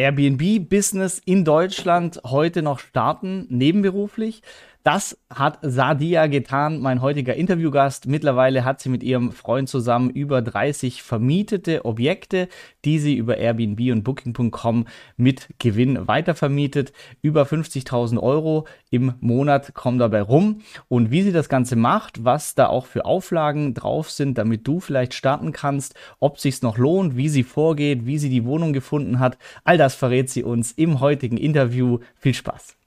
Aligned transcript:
Airbnb-Business 0.00 1.20
in 1.26 1.44
Deutschland 1.44 2.22
heute 2.24 2.62
noch 2.62 2.78
starten, 2.78 3.46
nebenberuflich. 3.50 4.42
Das 4.82 5.18
hat 5.28 5.58
Sadia 5.60 6.26
getan, 6.26 6.80
mein 6.80 7.02
heutiger 7.02 7.34
Interviewgast. 7.34 8.06
Mittlerweile 8.06 8.64
hat 8.64 8.80
sie 8.80 8.88
mit 8.88 9.02
ihrem 9.02 9.30
Freund 9.30 9.68
zusammen 9.68 10.08
über 10.08 10.40
30 10.40 11.02
vermietete 11.02 11.84
Objekte, 11.84 12.48
die 12.86 12.98
sie 12.98 13.14
über 13.14 13.36
Airbnb 13.36 13.78
und 13.92 14.04
Booking.com 14.04 14.86
mit 15.18 15.48
Gewinn 15.58 16.08
weitervermietet. 16.08 16.94
Über 17.20 17.42
50.000 17.42 18.18
Euro 18.18 18.66
im 18.88 19.12
Monat 19.20 19.74
kommen 19.74 19.98
dabei 19.98 20.22
rum. 20.22 20.62
Und 20.88 21.10
wie 21.10 21.22
sie 21.22 21.32
das 21.32 21.50
Ganze 21.50 21.76
macht, 21.76 22.24
was 22.24 22.54
da 22.54 22.68
auch 22.68 22.86
für 22.86 23.04
Auflagen 23.04 23.74
drauf 23.74 24.10
sind, 24.10 24.38
damit 24.38 24.66
du 24.66 24.80
vielleicht 24.80 25.12
starten 25.12 25.52
kannst, 25.52 25.94
ob 26.20 26.40
sich's 26.40 26.62
noch 26.62 26.78
lohnt, 26.78 27.18
wie 27.18 27.28
sie 27.28 27.42
vorgeht, 27.42 28.06
wie 28.06 28.16
sie 28.16 28.30
die 28.30 28.46
Wohnung 28.46 28.72
gefunden 28.72 29.18
hat, 29.18 29.36
all 29.62 29.76
das 29.76 29.94
verrät 29.94 30.30
sie 30.30 30.42
uns 30.42 30.72
im 30.72 31.00
heutigen 31.00 31.36
Interview. 31.36 31.98
Viel 32.18 32.32
Spaß! 32.32 32.78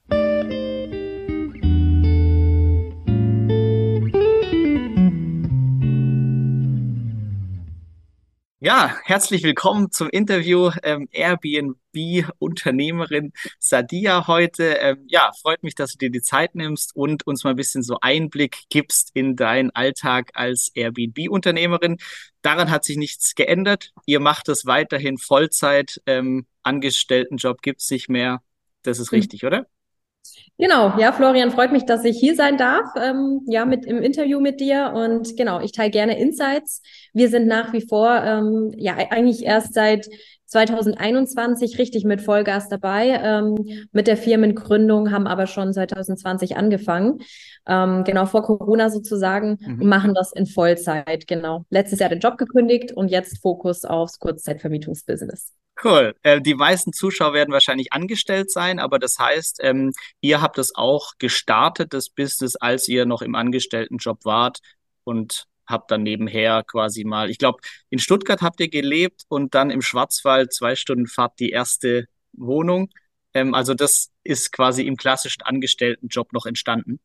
Ja, 8.65 8.95
herzlich 9.03 9.43
willkommen 9.43 9.91
zum 9.91 10.07
Interview 10.07 10.71
ähm, 10.83 11.09
Airbnb-Unternehmerin 11.11 13.33
Sadia 13.59 14.25
heute. 14.27 14.77
Ähm, 14.79 15.03
ja, 15.09 15.33
freut 15.41 15.63
mich, 15.63 15.75
dass 15.75 15.91
du 15.91 15.97
dir 15.97 16.09
die 16.09 16.21
Zeit 16.21 16.55
nimmst 16.55 16.95
und 16.95 17.27
uns 17.27 17.43
mal 17.43 17.49
ein 17.49 17.57
bisschen 17.57 17.83
so 17.83 17.97
Einblick 17.99 18.59
gibst 18.69 19.11
in 19.15 19.35
deinen 19.35 19.71
Alltag 19.71 20.31
als 20.35 20.71
Airbnb-Unternehmerin. 20.75 21.97
Daran 22.41 22.71
hat 22.71 22.85
sich 22.85 22.95
nichts 22.95 23.35
geändert. 23.35 23.91
Ihr 24.05 24.21
macht 24.21 24.47
es 24.47 24.65
weiterhin 24.65 25.17
Vollzeit. 25.17 26.01
Ähm, 26.05 26.45
Angestelltenjob 26.63 27.61
gibt's 27.63 27.91
nicht 27.91 28.07
mehr. 28.07 28.41
Das 28.81 28.97
ist 28.97 29.11
hm. 29.11 29.17
richtig, 29.17 29.43
oder? 29.43 29.67
Genau, 30.57 30.97
ja, 30.99 31.11
Florian, 31.11 31.51
freut 31.51 31.71
mich, 31.71 31.85
dass 31.85 32.05
ich 32.05 32.17
hier 32.17 32.35
sein 32.35 32.57
darf, 32.57 32.85
ähm, 32.95 33.41
ja, 33.47 33.65
mit 33.65 33.85
im 33.85 34.01
Interview 34.01 34.39
mit 34.39 34.59
dir. 34.59 34.93
Und 34.95 35.35
genau, 35.35 35.59
ich 35.61 35.71
teile 35.71 35.89
gerne 35.89 36.17
Insights. 36.19 36.81
Wir 37.13 37.29
sind 37.29 37.47
nach 37.47 37.73
wie 37.73 37.81
vor, 37.81 38.09
ähm, 38.23 38.71
ja, 38.77 38.95
eigentlich 38.95 39.43
erst 39.43 39.73
seit 39.73 40.07
2021 40.53 41.79
richtig 41.79 42.05
mit 42.05 42.21
Vollgas 42.21 42.69
dabei. 42.69 43.19
Ähm, 43.23 43.87
mit 43.91 44.05
der 44.05 44.17
Firmengründung 44.17 45.11
haben 45.11 45.25
aber 45.25 45.47
schon 45.47 45.73
2020 45.73 46.57
angefangen. 46.57 47.19
Ähm, 47.67 48.03
genau 48.03 48.27
vor 48.27 48.43
Corona 48.43 48.91
sozusagen 48.91 49.57
mhm. 49.59 49.81
und 49.81 49.87
machen 49.87 50.13
das 50.13 50.31
in 50.31 50.45
Vollzeit. 50.45 51.25
Genau. 51.27 51.65
Letztes 51.69 51.99
Jahr 51.99 52.09
den 52.09 52.19
Job 52.19 52.37
gekündigt 52.37 52.91
und 52.91 53.09
jetzt 53.09 53.41
Fokus 53.41 53.83
aufs 53.83 54.19
Kurzzeitvermietungsbusiness. 54.19 55.53
Cool. 55.83 56.13
Äh, 56.21 56.39
die 56.39 56.53
meisten 56.53 56.93
Zuschauer 56.93 57.33
werden 57.33 57.51
wahrscheinlich 57.51 57.91
angestellt 57.91 58.51
sein, 58.51 58.77
aber 58.77 58.99
das 58.99 59.17
heißt, 59.17 59.59
ähm, 59.63 59.91
ihr 60.21 60.39
habt 60.39 60.59
es 60.59 60.75
auch 60.75 61.13
gestartet, 61.17 61.93
das 61.93 62.09
Business, 62.09 62.55
als 62.55 62.87
ihr 62.87 63.07
noch 63.07 63.23
im 63.23 63.33
Angestelltenjob 63.33 64.23
wart 64.23 64.59
und 65.03 65.47
habt 65.67 65.91
dann 65.91 66.03
nebenher 66.03 66.63
quasi 66.63 67.03
mal, 67.03 67.29
ich 67.29 67.37
glaube, 67.37 67.59
in 67.89 67.99
Stuttgart 67.99 68.41
habt 68.41 68.59
ihr 68.59 68.69
gelebt 68.69 69.23
und 69.27 69.55
dann 69.55 69.69
im 69.69 69.81
Schwarzwald 69.81 70.53
zwei 70.53 70.75
Stunden 70.75 71.07
Fahrt 71.07 71.39
die 71.39 71.49
erste 71.49 72.05
Wohnung. 72.33 72.89
Ähm, 73.33 73.53
also 73.53 73.73
das 73.73 74.11
ist 74.23 74.51
quasi 74.51 74.85
im 74.85 74.97
klassischen 74.97 75.43
Angestelltenjob 75.43 76.33
noch 76.33 76.45
entstanden. 76.45 76.99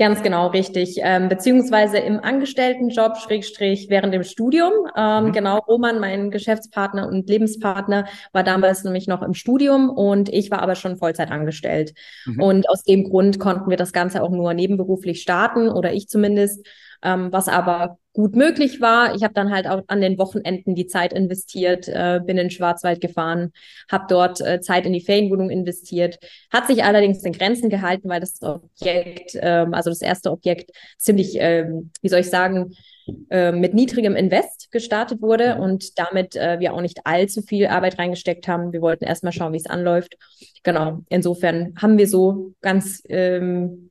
Ganz 0.00 0.22
genau, 0.22 0.46
richtig. 0.46 0.96
Ähm, 1.02 1.28
beziehungsweise 1.28 1.98
im 1.98 2.20
Angestelltenjob, 2.20 3.18
Schrägstrich, 3.18 3.90
während 3.90 4.14
dem 4.14 4.22
Studium. 4.22 4.72
Ähm, 4.96 5.26
mhm. 5.26 5.32
Genau, 5.32 5.58
Roman, 5.58 6.00
mein 6.00 6.30
Geschäftspartner 6.30 7.06
und 7.06 7.28
Lebenspartner, 7.28 8.06
war 8.32 8.42
damals 8.42 8.82
nämlich 8.82 9.08
noch 9.08 9.20
im 9.20 9.34
Studium 9.34 9.90
und 9.90 10.30
ich 10.30 10.50
war 10.50 10.62
aber 10.62 10.74
schon 10.74 10.96
Vollzeit 10.96 11.30
angestellt. 11.30 11.92
Mhm. 12.24 12.40
Und 12.40 12.70
aus 12.70 12.82
dem 12.82 13.04
Grund 13.04 13.38
konnten 13.38 13.68
wir 13.68 13.76
das 13.76 13.92
Ganze 13.92 14.22
auch 14.22 14.30
nur 14.30 14.54
nebenberuflich 14.54 15.20
starten 15.20 15.68
oder 15.68 15.92
ich 15.92 16.08
zumindest 16.08 16.66
ähm, 17.02 17.32
was 17.32 17.48
aber 17.48 17.98
gut 18.12 18.34
möglich 18.34 18.80
war. 18.80 19.14
Ich 19.14 19.22
habe 19.22 19.34
dann 19.34 19.52
halt 19.52 19.66
auch 19.66 19.82
an 19.86 20.00
den 20.00 20.18
Wochenenden 20.18 20.74
die 20.74 20.86
Zeit 20.86 21.12
investiert, 21.12 21.88
äh, 21.88 22.20
bin 22.24 22.38
in 22.38 22.50
Schwarzwald 22.50 23.00
gefahren, 23.00 23.52
habe 23.90 24.06
dort 24.08 24.40
äh, 24.40 24.60
Zeit 24.60 24.84
in 24.84 24.92
die 24.92 25.00
Ferienwohnung 25.00 25.50
investiert, 25.50 26.18
hat 26.50 26.66
sich 26.66 26.82
allerdings 26.82 27.22
in 27.22 27.32
Grenzen 27.32 27.70
gehalten, 27.70 28.08
weil 28.08 28.20
das 28.20 28.42
Objekt, 28.42 29.38
ähm, 29.40 29.74
also 29.74 29.90
das 29.90 30.02
erste 30.02 30.32
Objekt, 30.32 30.70
ziemlich, 30.98 31.36
ähm, 31.38 31.92
wie 32.02 32.08
soll 32.08 32.20
ich 32.20 32.30
sagen, 32.30 32.72
äh, 33.30 33.52
mit 33.52 33.74
niedrigem 33.74 34.16
Invest 34.16 34.70
gestartet 34.70 35.22
wurde 35.22 35.56
mhm. 35.56 35.62
und 35.62 35.98
damit 35.98 36.36
äh, 36.36 36.58
wir 36.60 36.74
auch 36.74 36.80
nicht 36.80 37.06
allzu 37.06 37.42
viel 37.42 37.66
Arbeit 37.66 37.98
reingesteckt 37.98 38.48
haben. 38.48 38.72
Wir 38.72 38.82
wollten 38.82 39.04
erstmal 39.04 39.32
schauen, 39.32 39.52
wie 39.52 39.58
es 39.58 39.66
anläuft. 39.66 40.16
Genau, 40.62 41.00
insofern 41.08 41.74
haben 41.80 41.96
wir 41.96 42.06
so 42.06 42.52
ganz 42.60 43.02
ähm, 43.08 43.89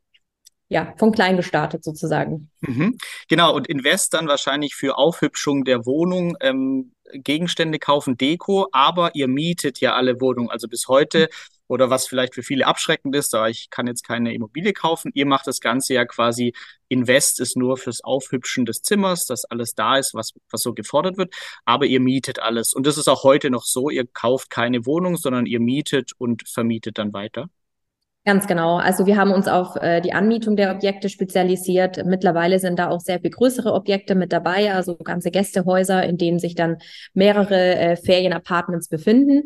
ja, 0.70 0.94
von 0.98 1.12
klein 1.12 1.36
gestartet 1.36 1.84
sozusagen. 1.84 2.50
Mhm. 2.62 2.98
Genau, 3.28 3.56
und 3.56 3.68
Invest 3.68 4.14
dann 4.14 4.28
wahrscheinlich 4.28 4.76
für 4.76 4.98
Aufhübschung 4.98 5.66
der 5.66 5.86
Wohnung, 5.86 6.38
ähm, 6.42 6.94
Gegenstände 7.12 7.80
kaufen, 7.80 8.18
Deko, 8.18 8.68
aber 8.72 9.16
ihr 9.16 9.28
mietet 9.28 9.82
ja 9.82 9.96
alle 9.96 10.22
Wohnungen. 10.22 10.52
Also 10.52 10.68
bis 10.68 10.88
heute, 10.88 11.28
oder 11.68 11.90
was 11.90 12.08
vielleicht 12.08 12.36
für 12.36 12.44
viele 12.44 12.68
abschreckend 12.68 13.16
ist, 13.16 13.34
aber 13.34 13.50
ich 13.50 13.72
kann 13.72 13.88
jetzt 13.88 14.06
keine 14.06 14.34
Immobilie 14.34 14.74
kaufen, 14.74 15.12
ihr 15.16 15.26
macht 15.26 15.48
das 15.48 15.60
Ganze 15.60 15.96
ja 15.96 16.06
quasi, 16.06 16.54
Invest 16.88 17.40
ist 17.40 17.58
nur 17.58 17.78
fürs 17.78 18.04
Aufhübschen 18.04 18.66
des 18.66 18.82
Zimmers, 18.82 19.26
dass 19.26 19.46
alles 19.46 19.74
da 19.74 19.98
ist, 19.98 20.14
was, 20.14 20.34
was 20.52 20.62
so 20.62 20.74
gefordert 20.74 21.18
wird, 21.18 21.34
aber 21.66 21.86
ihr 21.86 22.00
mietet 22.00 22.40
alles. 22.40 22.74
Und 22.74 22.86
das 22.86 22.98
ist 22.98 23.08
auch 23.08 23.24
heute 23.24 23.50
noch 23.50 23.64
so, 23.64 23.90
ihr 23.90 24.06
kauft 24.06 24.50
keine 24.52 24.86
Wohnung, 24.86 25.18
sondern 25.18 25.46
ihr 25.46 25.60
mietet 25.60 26.12
und 26.18 26.48
vermietet 26.48 27.00
dann 27.00 27.14
weiter. 27.14 27.50
Ganz 28.26 28.48
genau. 28.48 28.76
Also 28.76 29.06
wir 29.06 29.16
haben 29.16 29.32
uns 29.32 29.48
auf 29.48 29.78
äh, 29.78 30.02
die 30.02 30.12
Anmietung 30.12 30.58
der 30.58 30.76
Objekte 30.76 31.08
spezialisiert. 31.08 32.06
Mittlerweile 32.06 32.60
sind 32.60 32.78
da 32.78 32.90
auch 32.90 33.00
sehr 33.00 33.20
viel 33.22 33.32
größere 33.32 33.74
Objekte 33.74 34.14
mit 34.14 34.34
dabei, 34.34 34.74
also 34.74 34.98
ganze 34.98 35.32
Gästehäuser, 35.32 36.04
in 36.04 36.18
denen 36.18 36.38
sich 36.38 36.54
dann 36.54 36.78
mehrere 37.14 37.76
äh, 37.76 37.96
Ferienapartments 37.96 38.90
befinden. 38.90 39.44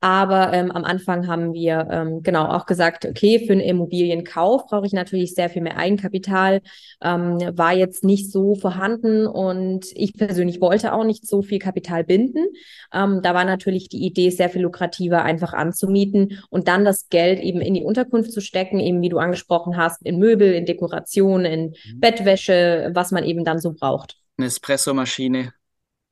Aber 0.00 0.52
ähm, 0.52 0.70
am 0.70 0.84
Anfang 0.84 1.26
haben 1.26 1.52
wir 1.52 1.88
ähm, 1.90 2.22
genau 2.22 2.46
auch 2.46 2.66
gesagt, 2.66 3.04
okay, 3.04 3.44
für 3.44 3.52
einen 3.52 3.60
Immobilienkauf 3.60 4.66
brauche 4.66 4.86
ich 4.86 4.92
natürlich 4.92 5.34
sehr 5.34 5.50
viel 5.50 5.62
mehr 5.62 5.76
Eigenkapital. 5.76 6.62
Ähm, 7.02 7.38
war 7.54 7.74
jetzt 7.74 8.04
nicht 8.04 8.30
so 8.30 8.54
vorhanden 8.54 9.26
und 9.26 9.86
ich 9.94 10.14
persönlich 10.14 10.60
wollte 10.60 10.92
auch 10.92 11.04
nicht 11.04 11.26
so 11.26 11.42
viel 11.42 11.58
Kapital 11.58 12.04
binden. 12.04 12.46
Ähm, 12.94 13.20
da 13.22 13.34
war 13.34 13.44
natürlich 13.44 13.88
die 13.88 14.06
Idee 14.06 14.30
sehr 14.30 14.48
viel 14.48 14.62
lukrativer, 14.62 15.22
einfach 15.22 15.52
anzumieten 15.52 16.40
und 16.50 16.68
dann 16.68 16.84
das 16.84 17.08
Geld 17.08 17.40
eben 17.40 17.60
in 17.60 17.74
die 17.74 17.82
Unterkunft 17.82 18.11
Zukunft 18.12 18.32
zu 18.32 18.40
stecken, 18.40 18.78
eben 18.78 19.00
wie 19.00 19.08
du 19.08 19.18
angesprochen 19.18 19.76
hast, 19.76 20.04
in 20.04 20.18
Möbel, 20.18 20.52
in 20.52 20.66
Dekoration, 20.66 21.44
in 21.44 21.70
mhm. 21.70 22.00
Bettwäsche, 22.00 22.90
was 22.94 23.10
man 23.10 23.24
eben 23.24 23.44
dann 23.44 23.58
so 23.58 23.72
braucht. 23.72 24.18
Eine 24.36 24.48
Espressomaschine. 24.48 25.54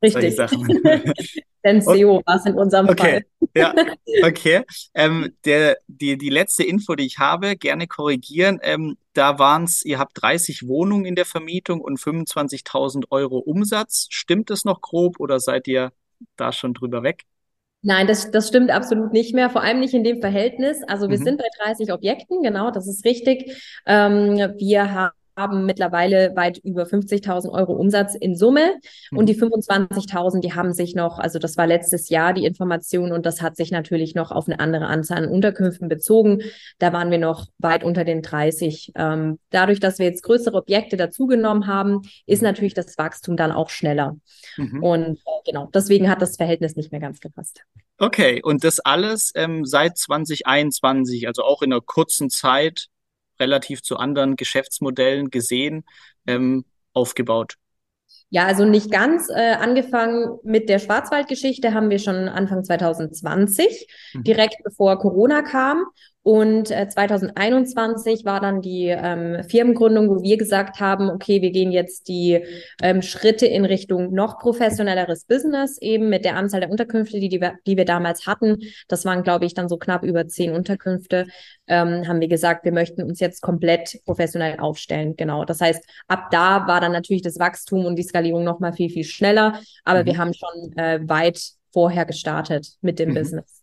Richtig. 0.02 0.36
Senseo 1.62 2.14
okay. 2.14 2.22
war 2.24 2.36
es 2.36 2.46
in 2.46 2.54
unserem 2.54 2.88
okay. 2.88 2.96
Fall. 2.96 3.50
Ja, 3.54 3.74
okay. 4.26 4.62
Ähm, 4.94 5.34
der, 5.44 5.76
die, 5.88 6.16
die 6.16 6.30
letzte 6.30 6.64
Info, 6.64 6.94
die 6.94 7.04
ich 7.04 7.18
habe, 7.18 7.56
gerne 7.56 7.86
korrigieren. 7.86 8.60
Ähm, 8.62 8.96
da 9.12 9.38
waren 9.38 9.64
es, 9.64 9.84
ihr 9.84 9.98
habt 9.98 10.22
30 10.22 10.66
Wohnungen 10.66 11.04
in 11.04 11.16
der 11.16 11.26
Vermietung 11.26 11.82
und 11.82 11.98
25.000 11.98 13.04
Euro 13.10 13.38
Umsatz. 13.38 14.06
Stimmt 14.08 14.48
das 14.48 14.64
noch 14.64 14.80
grob 14.80 15.20
oder 15.20 15.38
seid 15.38 15.68
ihr 15.68 15.92
da 16.36 16.52
schon 16.52 16.72
drüber 16.72 17.02
weg? 17.02 17.24
Nein, 17.82 18.06
das, 18.06 18.30
das 18.30 18.48
stimmt 18.48 18.70
absolut 18.70 19.12
nicht 19.12 19.34
mehr, 19.34 19.48
vor 19.48 19.62
allem 19.62 19.80
nicht 19.80 19.94
in 19.94 20.04
dem 20.04 20.20
Verhältnis. 20.20 20.82
Also 20.86 21.08
wir 21.08 21.18
mhm. 21.18 21.24
sind 21.24 21.38
bei 21.38 21.48
30 21.64 21.92
Objekten, 21.92 22.42
genau, 22.42 22.70
das 22.70 22.86
ist 22.86 23.04
richtig. 23.06 23.80
Ähm, 23.86 24.36
wir 24.58 24.92
haben 24.92 25.19
haben 25.40 25.64
mittlerweile 25.64 26.36
weit 26.36 26.58
über 26.58 26.84
50.000 26.84 27.50
Euro 27.50 27.72
Umsatz 27.72 28.14
in 28.14 28.36
Summe 28.36 28.74
und 29.10 29.26
die 29.26 29.34
25.000, 29.34 30.36
mhm. 30.36 30.40
die 30.42 30.54
haben 30.54 30.72
sich 30.72 30.94
noch, 30.94 31.18
also 31.18 31.38
das 31.38 31.56
war 31.56 31.66
letztes 31.66 32.10
Jahr 32.10 32.34
die 32.34 32.44
Information 32.44 33.12
und 33.12 33.24
das 33.24 33.40
hat 33.40 33.56
sich 33.56 33.70
natürlich 33.70 34.14
noch 34.14 34.30
auf 34.30 34.46
eine 34.46 34.60
andere 34.60 34.86
Anzahl 34.86 35.24
an 35.24 35.30
Unterkünften 35.30 35.88
bezogen. 35.88 36.42
Da 36.78 36.92
waren 36.92 37.10
wir 37.10 37.18
noch 37.18 37.46
weit 37.58 37.82
unter 37.84 38.04
den 38.04 38.22
30. 38.22 38.92
Ähm, 38.96 39.38
dadurch, 39.50 39.80
dass 39.80 39.98
wir 39.98 40.06
jetzt 40.06 40.22
größere 40.22 40.56
Objekte 40.56 40.96
dazugenommen 40.96 41.66
haben, 41.66 42.02
ist 42.26 42.42
natürlich 42.42 42.74
das 42.74 42.98
Wachstum 42.98 43.36
dann 43.36 43.52
auch 43.52 43.70
schneller. 43.70 44.16
Mhm. 44.56 44.82
Und 44.82 45.16
äh, 45.16 45.50
genau, 45.50 45.70
deswegen 45.72 46.10
hat 46.10 46.20
das 46.20 46.36
Verhältnis 46.36 46.76
nicht 46.76 46.92
mehr 46.92 47.00
ganz 47.00 47.20
gepasst. 47.20 47.62
Okay, 47.98 48.40
und 48.42 48.64
das 48.64 48.80
alles 48.80 49.32
ähm, 49.34 49.64
seit 49.64 49.98
2021, 49.98 51.26
also 51.26 51.42
auch 51.42 51.62
in 51.62 51.72
einer 51.72 51.82
kurzen 51.82 52.30
Zeit, 52.30 52.89
relativ 53.40 53.82
zu 53.82 53.96
anderen 53.96 54.36
Geschäftsmodellen 54.36 55.30
gesehen, 55.30 55.84
ähm, 56.26 56.64
aufgebaut? 56.92 57.56
Ja, 58.28 58.46
also 58.46 58.64
nicht 58.64 58.92
ganz. 58.92 59.28
Äh, 59.28 59.54
angefangen 59.54 60.38
mit 60.44 60.68
der 60.68 60.78
Schwarzwaldgeschichte 60.78 61.74
haben 61.74 61.90
wir 61.90 61.98
schon 61.98 62.28
Anfang 62.28 62.62
2020, 62.62 63.88
mhm. 64.14 64.22
direkt 64.22 64.62
bevor 64.62 64.98
Corona 64.98 65.42
kam. 65.42 65.84
Und 66.22 66.70
äh, 66.70 66.86
2021 66.86 68.26
war 68.26 68.40
dann 68.40 68.60
die 68.60 68.88
ähm, 68.88 69.42
Firmengründung, 69.48 70.10
wo 70.10 70.22
wir 70.22 70.36
gesagt 70.36 70.78
haben, 70.78 71.08
okay, 71.08 71.40
wir 71.40 71.50
gehen 71.50 71.72
jetzt 71.72 72.08
die 72.08 72.44
ähm, 72.82 73.00
Schritte 73.00 73.46
in 73.46 73.64
Richtung 73.64 74.12
noch 74.12 74.38
professionelleres 74.38 75.24
Business, 75.24 75.78
eben 75.80 76.10
mit 76.10 76.26
der 76.26 76.36
Anzahl 76.36 76.60
der 76.60 76.70
Unterkünfte, 76.70 77.20
die, 77.20 77.30
die, 77.30 77.40
wir, 77.40 77.54
die 77.66 77.78
wir 77.78 77.86
damals 77.86 78.26
hatten. 78.26 78.58
Das 78.86 79.06
waren, 79.06 79.22
glaube 79.22 79.46
ich, 79.46 79.54
dann 79.54 79.70
so 79.70 79.78
knapp 79.78 80.02
über 80.02 80.28
zehn 80.28 80.52
Unterkünfte. 80.52 81.26
Ähm, 81.66 82.06
haben 82.06 82.20
wir 82.20 82.28
gesagt, 82.28 82.66
wir 82.66 82.72
möchten 82.72 83.02
uns 83.02 83.18
jetzt 83.18 83.40
komplett 83.40 84.00
professionell 84.04 84.60
aufstellen. 84.60 85.16
Genau. 85.16 85.46
Das 85.46 85.62
heißt, 85.62 85.82
ab 86.06 86.28
da 86.30 86.66
war 86.66 86.82
dann 86.82 86.92
natürlich 86.92 87.22
das 87.22 87.38
Wachstum 87.38 87.86
und 87.86 87.96
die 87.96 88.02
Skalierung 88.02 88.44
noch 88.44 88.60
mal 88.60 88.74
viel, 88.74 88.90
viel 88.90 89.04
schneller. 89.04 89.58
Aber 89.84 90.02
mhm. 90.02 90.06
wir 90.06 90.18
haben 90.18 90.34
schon 90.34 90.76
äh, 90.76 91.00
weit 91.02 91.40
vorher 91.72 92.04
gestartet 92.04 92.74
mit 92.82 92.98
dem 92.98 93.10
mhm. 93.10 93.14
Business. 93.14 93.59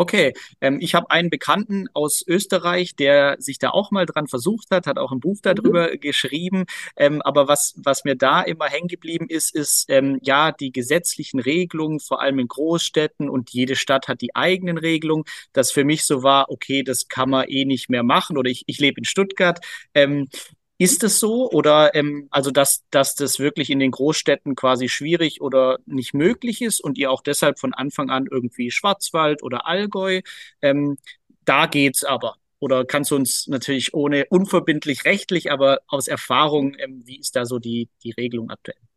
Okay, 0.00 0.32
ähm, 0.60 0.78
ich 0.80 0.94
habe 0.94 1.10
einen 1.10 1.28
Bekannten 1.28 1.86
aus 1.92 2.24
Österreich, 2.24 2.94
der 2.94 3.34
sich 3.40 3.58
da 3.58 3.70
auch 3.70 3.90
mal 3.90 4.06
dran 4.06 4.28
versucht 4.28 4.70
hat, 4.70 4.86
hat 4.86 4.96
auch 4.96 5.10
ein 5.10 5.18
Buch 5.18 5.38
darüber 5.42 5.90
mhm. 5.90 5.98
geschrieben. 5.98 6.66
Ähm, 6.96 7.20
aber 7.22 7.48
was, 7.48 7.74
was 7.76 8.04
mir 8.04 8.14
da 8.14 8.42
immer 8.42 8.66
hängen 8.66 8.86
geblieben 8.86 9.26
ist, 9.28 9.52
ist 9.52 9.86
ähm, 9.88 10.20
ja 10.22 10.52
die 10.52 10.70
gesetzlichen 10.70 11.40
Regelungen, 11.40 11.98
vor 11.98 12.22
allem 12.22 12.38
in 12.38 12.46
Großstädten 12.46 13.28
und 13.28 13.50
jede 13.50 13.74
Stadt 13.74 14.06
hat 14.06 14.20
die 14.20 14.36
eigenen 14.36 14.78
Regelungen, 14.78 15.24
das 15.52 15.72
für 15.72 15.82
mich 15.82 16.04
so 16.04 16.22
war, 16.22 16.48
okay, 16.48 16.84
das 16.84 17.08
kann 17.08 17.30
man 17.30 17.48
eh 17.48 17.64
nicht 17.64 17.90
mehr 17.90 18.04
machen 18.04 18.38
oder 18.38 18.50
ich, 18.50 18.62
ich 18.68 18.78
lebe 18.78 19.00
in 19.00 19.04
Stuttgart. 19.04 19.58
Ähm, 19.94 20.28
ist 20.78 21.02
es 21.04 21.18
so 21.18 21.50
oder 21.50 21.94
ähm, 21.94 22.28
also 22.30 22.50
dass, 22.50 22.84
dass 22.90 23.14
das 23.16 23.38
wirklich 23.40 23.70
in 23.70 23.80
den 23.80 23.90
Großstädten 23.90 24.54
quasi 24.54 24.88
schwierig 24.88 25.40
oder 25.40 25.78
nicht 25.86 26.14
möglich 26.14 26.62
ist 26.62 26.80
und 26.80 26.98
ihr 26.98 27.10
auch 27.10 27.22
deshalb 27.22 27.58
von 27.58 27.74
Anfang 27.74 28.10
an 28.10 28.26
irgendwie 28.30 28.70
Schwarzwald 28.70 29.42
oder 29.42 29.66
Allgäu, 29.66 30.22
ähm, 30.62 30.96
da 31.44 31.66
geht's 31.66 32.04
aber. 32.04 32.36
Oder 32.60 32.84
kannst 32.84 33.10
du 33.10 33.16
uns 33.16 33.46
natürlich 33.46 33.94
ohne 33.94 34.26
unverbindlich 34.30 35.04
rechtlich, 35.04 35.50
aber 35.52 35.80
aus 35.88 36.08
Erfahrung, 36.08 36.74
ähm, 36.78 37.02
wie 37.04 37.18
ist 37.18 37.36
da 37.36 37.44
so 37.44 37.58
die, 37.58 37.88
die 38.02 38.10
Regelung 38.12 38.50
aktuell? 38.50 38.87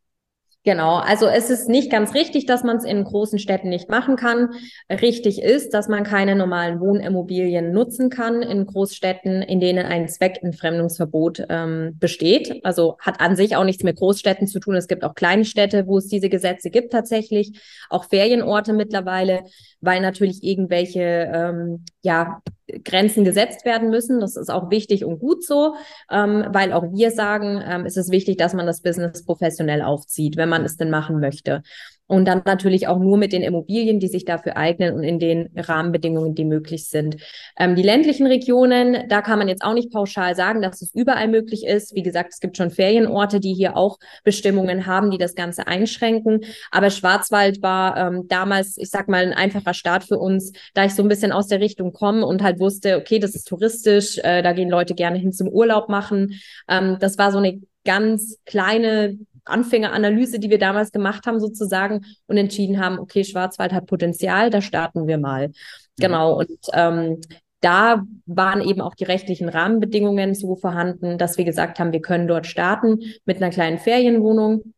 Genau, 0.63 0.97
also 0.97 1.25
es 1.25 1.49
ist 1.49 1.69
nicht 1.69 1.89
ganz 1.89 2.13
richtig, 2.13 2.45
dass 2.45 2.63
man 2.63 2.77
es 2.77 2.83
in 2.83 3.03
großen 3.03 3.39
Städten 3.39 3.69
nicht 3.69 3.89
machen 3.89 4.15
kann. 4.15 4.49
Richtig 4.91 5.41
ist, 5.41 5.73
dass 5.73 5.87
man 5.87 6.03
keine 6.03 6.35
normalen 6.35 6.79
Wohnimmobilien 6.79 7.71
nutzen 7.71 8.11
kann 8.11 8.43
in 8.43 8.67
Großstädten, 8.67 9.41
in 9.41 9.59
denen 9.59 9.87
ein 9.87 10.07
Zweckentfremdungsverbot 10.07 11.47
ähm, 11.49 11.97
besteht. 11.99 12.63
Also 12.63 12.97
hat 12.99 13.21
an 13.21 13.35
sich 13.35 13.55
auch 13.55 13.63
nichts 13.63 13.83
mit 13.83 13.97
Großstädten 13.97 14.45
zu 14.45 14.59
tun. 14.59 14.75
Es 14.75 14.87
gibt 14.87 15.03
auch 15.03 15.15
kleine 15.15 15.45
Städte, 15.45 15.87
wo 15.87 15.97
es 15.97 16.07
diese 16.07 16.29
Gesetze 16.29 16.69
gibt 16.69 16.91
tatsächlich, 16.91 17.59
auch 17.89 18.03
Ferienorte 18.03 18.73
mittlerweile, 18.73 19.45
weil 19.79 19.99
natürlich 19.99 20.43
irgendwelche 20.43 21.31
ähm, 21.33 21.85
ja 22.03 22.39
Grenzen 22.83 23.23
gesetzt 23.23 23.65
werden 23.65 23.89
müssen. 23.89 24.19
Das 24.19 24.35
ist 24.35 24.49
auch 24.49 24.69
wichtig 24.69 25.05
und 25.05 25.19
gut 25.19 25.43
so, 25.43 25.75
ähm, 26.09 26.45
weil 26.49 26.73
auch 26.73 26.83
wir 26.91 27.11
sagen, 27.11 27.61
ähm, 27.65 27.85
es 27.85 27.97
ist 27.97 28.11
wichtig, 28.11 28.37
dass 28.37 28.53
man 28.53 28.65
das 28.65 28.81
Business 28.81 29.25
professionell 29.25 29.81
aufzieht, 29.81 30.37
wenn 30.37 30.49
man 30.49 30.63
es 30.63 30.77
denn 30.77 30.89
machen 30.89 31.19
möchte. 31.19 31.63
Und 32.11 32.25
dann 32.25 32.41
natürlich 32.43 32.89
auch 32.89 32.99
nur 32.99 33.17
mit 33.17 33.31
den 33.31 33.41
Immobilien, 33.41 34.01
die 34.01 34.09
sich 34.09 34.25
dafür 34.25 34.57
eignen 34.57 34.93
und 34.93 35.01
in 35.01 35.17
den 35.17 35.49
Rahmenbedingungen, 35.55 36.35
die 36.35 36.43
möglich 36.43 36.89
sind. 36.89 37.15
Ähm, 37.57 37.77
die 37.77 37.83
ländlichen 37.83 38.27
Regionen, 38.27 39.07
da 39.07 39.21
kann 39.21 39.39
man 39.39 39.47
jetzt 39.47 39.63
auch 39.63 39.73
nicht 39.73 39.93
pauschal 39.93 40.35
sagen, 40.35 40.61
dass 40.61 40.81
es 40.81 40.93
überall 40.93 41.29
möglich 41.29 41.65
ist. 41.65 41.95
Wie 41.95 42.01
gesagt, 42.03 42.33
es 42.33 42.41
gibt 42.41 42.57
schon 42.57 42.69
Ferienorte, 42.69 43.39
die 43.39 43.53
hier 43.53 43.77
auch 43.77 43.97
Bestimmungen 44.25 44.87
haben, 44.87 45.09
die 45.09 45.17
das 45.17 45.35
Ganze 45.35 45.67
einschränken. 45.67 46.41
Aber 46.69 46.89
Schwarzwald 46.89 47.61
war 47.61 47.95
ähm, 47.95 48.27
damals, 48.27 48.75
ich 48.77 48.89
sag 48.89 49.07
mal, 49.07 49.23
ein 49.23 49.33
einfacher 49.33 49.73
Start 49.73 50.03
für 50.03 50.17
uns, 50.17 50.51
da 50.73 50.83
ich 50.83 50.93
so 50.93 51.03
ein 51.03 51.07
bisschen 51.07 51.31
aus 51.31 51.47
der 51.47 51.61
Richtung 51.61 51.93
komme 51.93 52.25
und 52.25 52.43
halt 52.43 52.59
wusste, 52.59 52.97
okay, 52.97 53.19
das 53.19 53.35
ist 53.35 53.47
touristisch, 53.47 54.17
äh, 54.17 54.41
da 54.41 54.51
gehen 54.51 54.69
Leute 54.69 54.95
gerne 54.95 55.17
hin 55.17 55.31
zum 55.31 55.47
Urlaub 55.47 55.87
machen. 55.87 56.41
Ähm, 56.67 56.97
das 56.99 57.17
war 57.17 57.31
so 57.31 57.37
eine 57.37 57.61
ganz 57.85 58.37
kleine 58.45 59.17
Anfängeranalyse, 59.45 60.39
die 60.39 60.49
wir 60.49 60.59
damals 60.59 60.91
gemacht 60.91 61.25
haben, 61.25 61.39
sozusagen, 61.39 62.05
und 62.27 62.37
entschieden 62.37 62.79
haben, 62.79 62.99
okay, 62.99 63.23
Schwarzwald 63.23 63.73
hat 63.73 63.87
Potenzial, 63.87 64.49
da 64.49 64.61
starten 64.61 65.07
wir 65.07 65.17
mal. 65.17 65.49
Mhm. 65.49 65.53
Genau. 65.97 66.39
Und 66.39 66.59
ähm, 66.73 67.21
da 67.61 68.03
waren 68.25 68.61
eben 68.61 68.81
auch 68.81 68.95
die 68.95 69.03
rechtlichen 69.03 69.47
Rahmenbedingungen 69.47 70.33
so 70.33 70.55
vorhanden, 70.55 71.17
dass 71.17 71.37
wir 71.37 71.45
gesagt 71.45 71.79
haben, 71.79 71.93
wir 71.93 72.01
können 72.01 72.27
dort 72.27 72.47
starten 72.47 72.99
mit 73.25 73.37
einer 73.37 73.51
kleinen 73.51 73.77
Ferienwohnung 73.77 74.73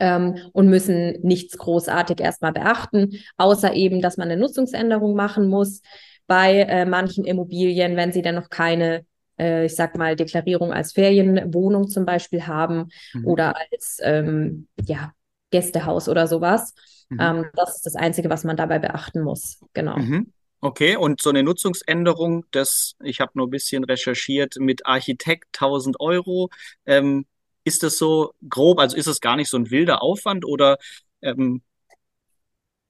ähm, 0.00 0.36
und 0.52 0.68
müssen 0.68 1.20
nichts 1.22 1.56
großartig 1.56 2.20
erstmal 2.20 2.52
beachten, 2.52 3.12
außer 3.36 3.74
eben, 3.74 4.00
dass 4.00 4.16
man 4.16 4.28
eine 4.28 4.40
Nutzungsänderung 4.40 5.14
machen 5.14 5.48
muss 5.48 5.82
bei 6.26 6.62
äh, 6.62 6.84
manchen 6.84 7.24
Immobilien, 7.24 7.96
wenn 7.96 8.12
sie 8.12 8.22
dann 8.22 8.34
noch 8.34 8.50
keine 8.50 9.04
äh, 9.40 9.64
ich 9.64 9.74
sag 9.74 9.96
mal, 9.96 10.14
Deklarierung 10.14 10.72
als 10.72 10.92
Ferienwohnung 10.92 11.88
zum 11.88 12.04
Beispiel 12.04 12.46
haben 12.46 12.90
mhm. 13.14 13.26
oder 13.26 13.56
als 13.56 13.98
ähm, 14.02 14.68
ja, 14.84 15.12
Gästehaus 15.50 16.08
oder 16.08 16.26
sowas. 16.26 16.74
Mhm. 17.08 17.18
Ähm, 17.20 17.46
das 17.54 17.76
ist 17.76 17.86
das 17.86 17.96
Einzige, 17.96 18.28
was 18.30 18.44
man 18.44 18.56
dabei 18.56 18.78
beachten 18.78 19.22
muss. 19.22 19.60
Genau. 19.72 19.96
Mhm. 19.96 20.32
Okay, 20.60 20.96
und 20.96 21.22
so 21.22 21.30
eine 21.30 21.42
Nutzungsänderung, 21.42 22.44
das, 22.50 22.94
ich 23.02 23.20
habe 23.20 23.32
nur 23.34 23.46
ein 23.46 23.50
bisschen 23.50 23.82
recherchiert, 23.82 24.56
mit 24.58 24.84
Architekt 24.84 25.56
1000 25.56 25.98
Euro. 26.00 26.50
Ähm, 26.84 27.24
ist 27.64 27.82
das 27.82 27.96
so 27.96 28.34
grob, 28.48 28.78
also 28.78 28.96
ist 28.96 29.06
es 29.06 29.20
gar 29.20 29.36
nicht 29.36 29.48
so 29.48 29.56
ein 29.56 29.70
wilder 29.70 30.02
Aufwand 30.02 30.44
oder 30.44 30.76
ähm, 31.22 31.62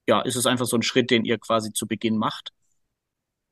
ja, 0.08 0.20
ist 0.22 0.36
es 0.36 0.46
einfach 0.46 0.66
so 0.66 0.76
ein 0.76 0.82
Schritt, 0.82 1.10
den 1.10 1.24
ihr 1.24 1.38
quasi 1.38 1.72
zu 1.72 1.86
Beginn 1.86 2.16
macht? 2.16 2.50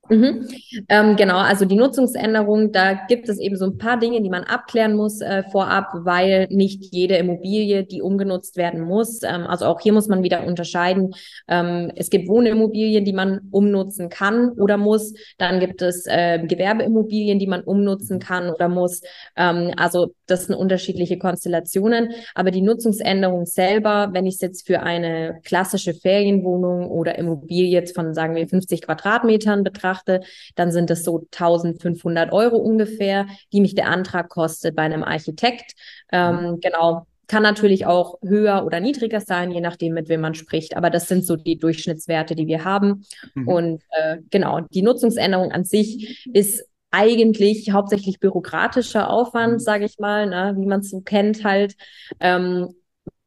Mhm. 0.09 0.47
Ähm, 0.89 1.15
genau, 1.15 1.37
also 1.37 1.65
die 1.65 1.75
Nutzungsänderung, 1.75 2.71
da 2.71 2.93
gibt 3.07 3.29
es 3.29 3.39
eben 3.39 3.55
so 3.55 3.65
ein 3.65 3.77
paar 3.77 3.99
Dinge, 3.99 4.21
die 4.21 4.29
man 4.29 4.43
abklären 4.43 4.95
muss 4.95 5.21
äh, 5.21 5.43
vorab, 5.51 5.91
weil 5.93 6.47
nicht 6.49 6.93
jede 6.93 7.15
Immobilie, 7.17 7.83
die 7.83 8.01
umgenutzt 8.01 8.57
werden 8.57 8.81
muss, 8.81 9.21
ähm, 9.23 9.45
also 9.47 9.65
auch 9.65 9.79
hier 9.79 9.93
muss 9.93 10.07
man 10.07 10.23
wieder 10.23 10.45
unterscheiden. 10.45 11.13
Ähm, 11.47 11.91
es 11.95 12.09
gibt 12.09 12.27
Wohnimmobilien, 12.27 13.05
die 13.05 13.13
man 13.13 13.41
umnutzen 13.51 14.09
kann 14.09 14.49
oder 14.53 14.77
muss. 14.77 15.13
Dann 15.37 15.59
gibt 15.59 15.81
es 15.81 16.05
äh, 16.07 16.39
Gewerbeimmobilien, 16.39 17.39
die 17.39 17.47
man 17.47 17.61
umnutzen 17.61 18.19
kann 18.19 18.49
oder 18.49 18.67
muss. 18.67 19.01
Ähm, 19.35 19.73
also 19.77 20.15
das 20.25 20.45
sind 20.45 20.55
unterschiedliche 20.55 21.17
Konstellationen. 21.17 22.09
Aber 22.35 22.51
die 22.51 22.61
Nutzungsänderung 22.61 23.45
selber, 23.45 24.09
wenn 24.13 24.25
ich 24.25 24.35
es 24.35 24.41
jetzt 24.41 24.67
für 24.67 24.81
eine 24.81 25.39
klassische 25.43 25.93
Ferienwohnung 25.93 26.89
oder 26.89 27.17
Immobilie 27.17 27.67
jetzt 27.67 27.95
von, 27.95 28.13
sagen 28.13 28.35
wir, 28.35 28.47
50 28.47 28.81
Quadratmetern 28.81 29.63
betrachte, 29.63 29.98
betrachte, 30.03 30.21
dann 30.55 30.71
sind 30.71 30.89
es 30.91 31.03
so 31.03 31.27
1500 31.31 32.31
Euro 32.31 32.57
ungefähr, 32.57 33.27
die 33.51 33.61
mich 33.61 33.75
der 33.75 33.87
Antrag 33.87 34.29
kostet 34.29 34.75
bei 34.75 34.83
einem 34.83 35.03
Architekt. 35.03 35.73
Ähm, 36.11 36.51
mhm. 36.51 36.59
genau. 36.59 37.05
Kann 37.27 37.43
natürlich 37.43 37.85
auch 37.85 38.17
höher 38.23 38.65
oder 38.65 38.79
niedriger 38.79 39.21
sein, 39.21 39.51
je 39.51 39.61
nachdem, 39.61 39.93
mit 39.93 40.09
wem 40.09 40.21
man 40.21 40.33
spricht. 40.33 40.75
Aber 40.75 40.89
das 40.89 41.07
sind 41.07 41.23
so 41.23 41.35
die 41.35 41.59
Durchschnittswerte, 41.59 42.35
die 42.35 42.47
wir 42.47 42.65
haben. 42.65 43.05
Mhm. 43.35 43.47
Und 43.47 43.83
äh, 43.91 44.17
genau, 44.31 44.61
die 44.61 44.81
Nutzungsänderung 44.81 45.51
an 45.51 45.63
sich 45.63 46.27
ist 46.33 46.65
eigentlich 46.89 47.71
hauptsächlich 47.71 48.19
bürokratischer 48.19 49.11
Aufwand, 49.11 49.53
mhm. 49.53 49.59
sage 49.59 49.85
ich 49.85 49.99
mal, 49.99 50.25
ne, 50.25 50.55
wie 50.57 50.65
man 50.65 50.79
es 50.79 50.89
so 50.89 51.01
kennt 51.01 51.43
halt. 51.43 51.75
Ähm, 52.19 52.73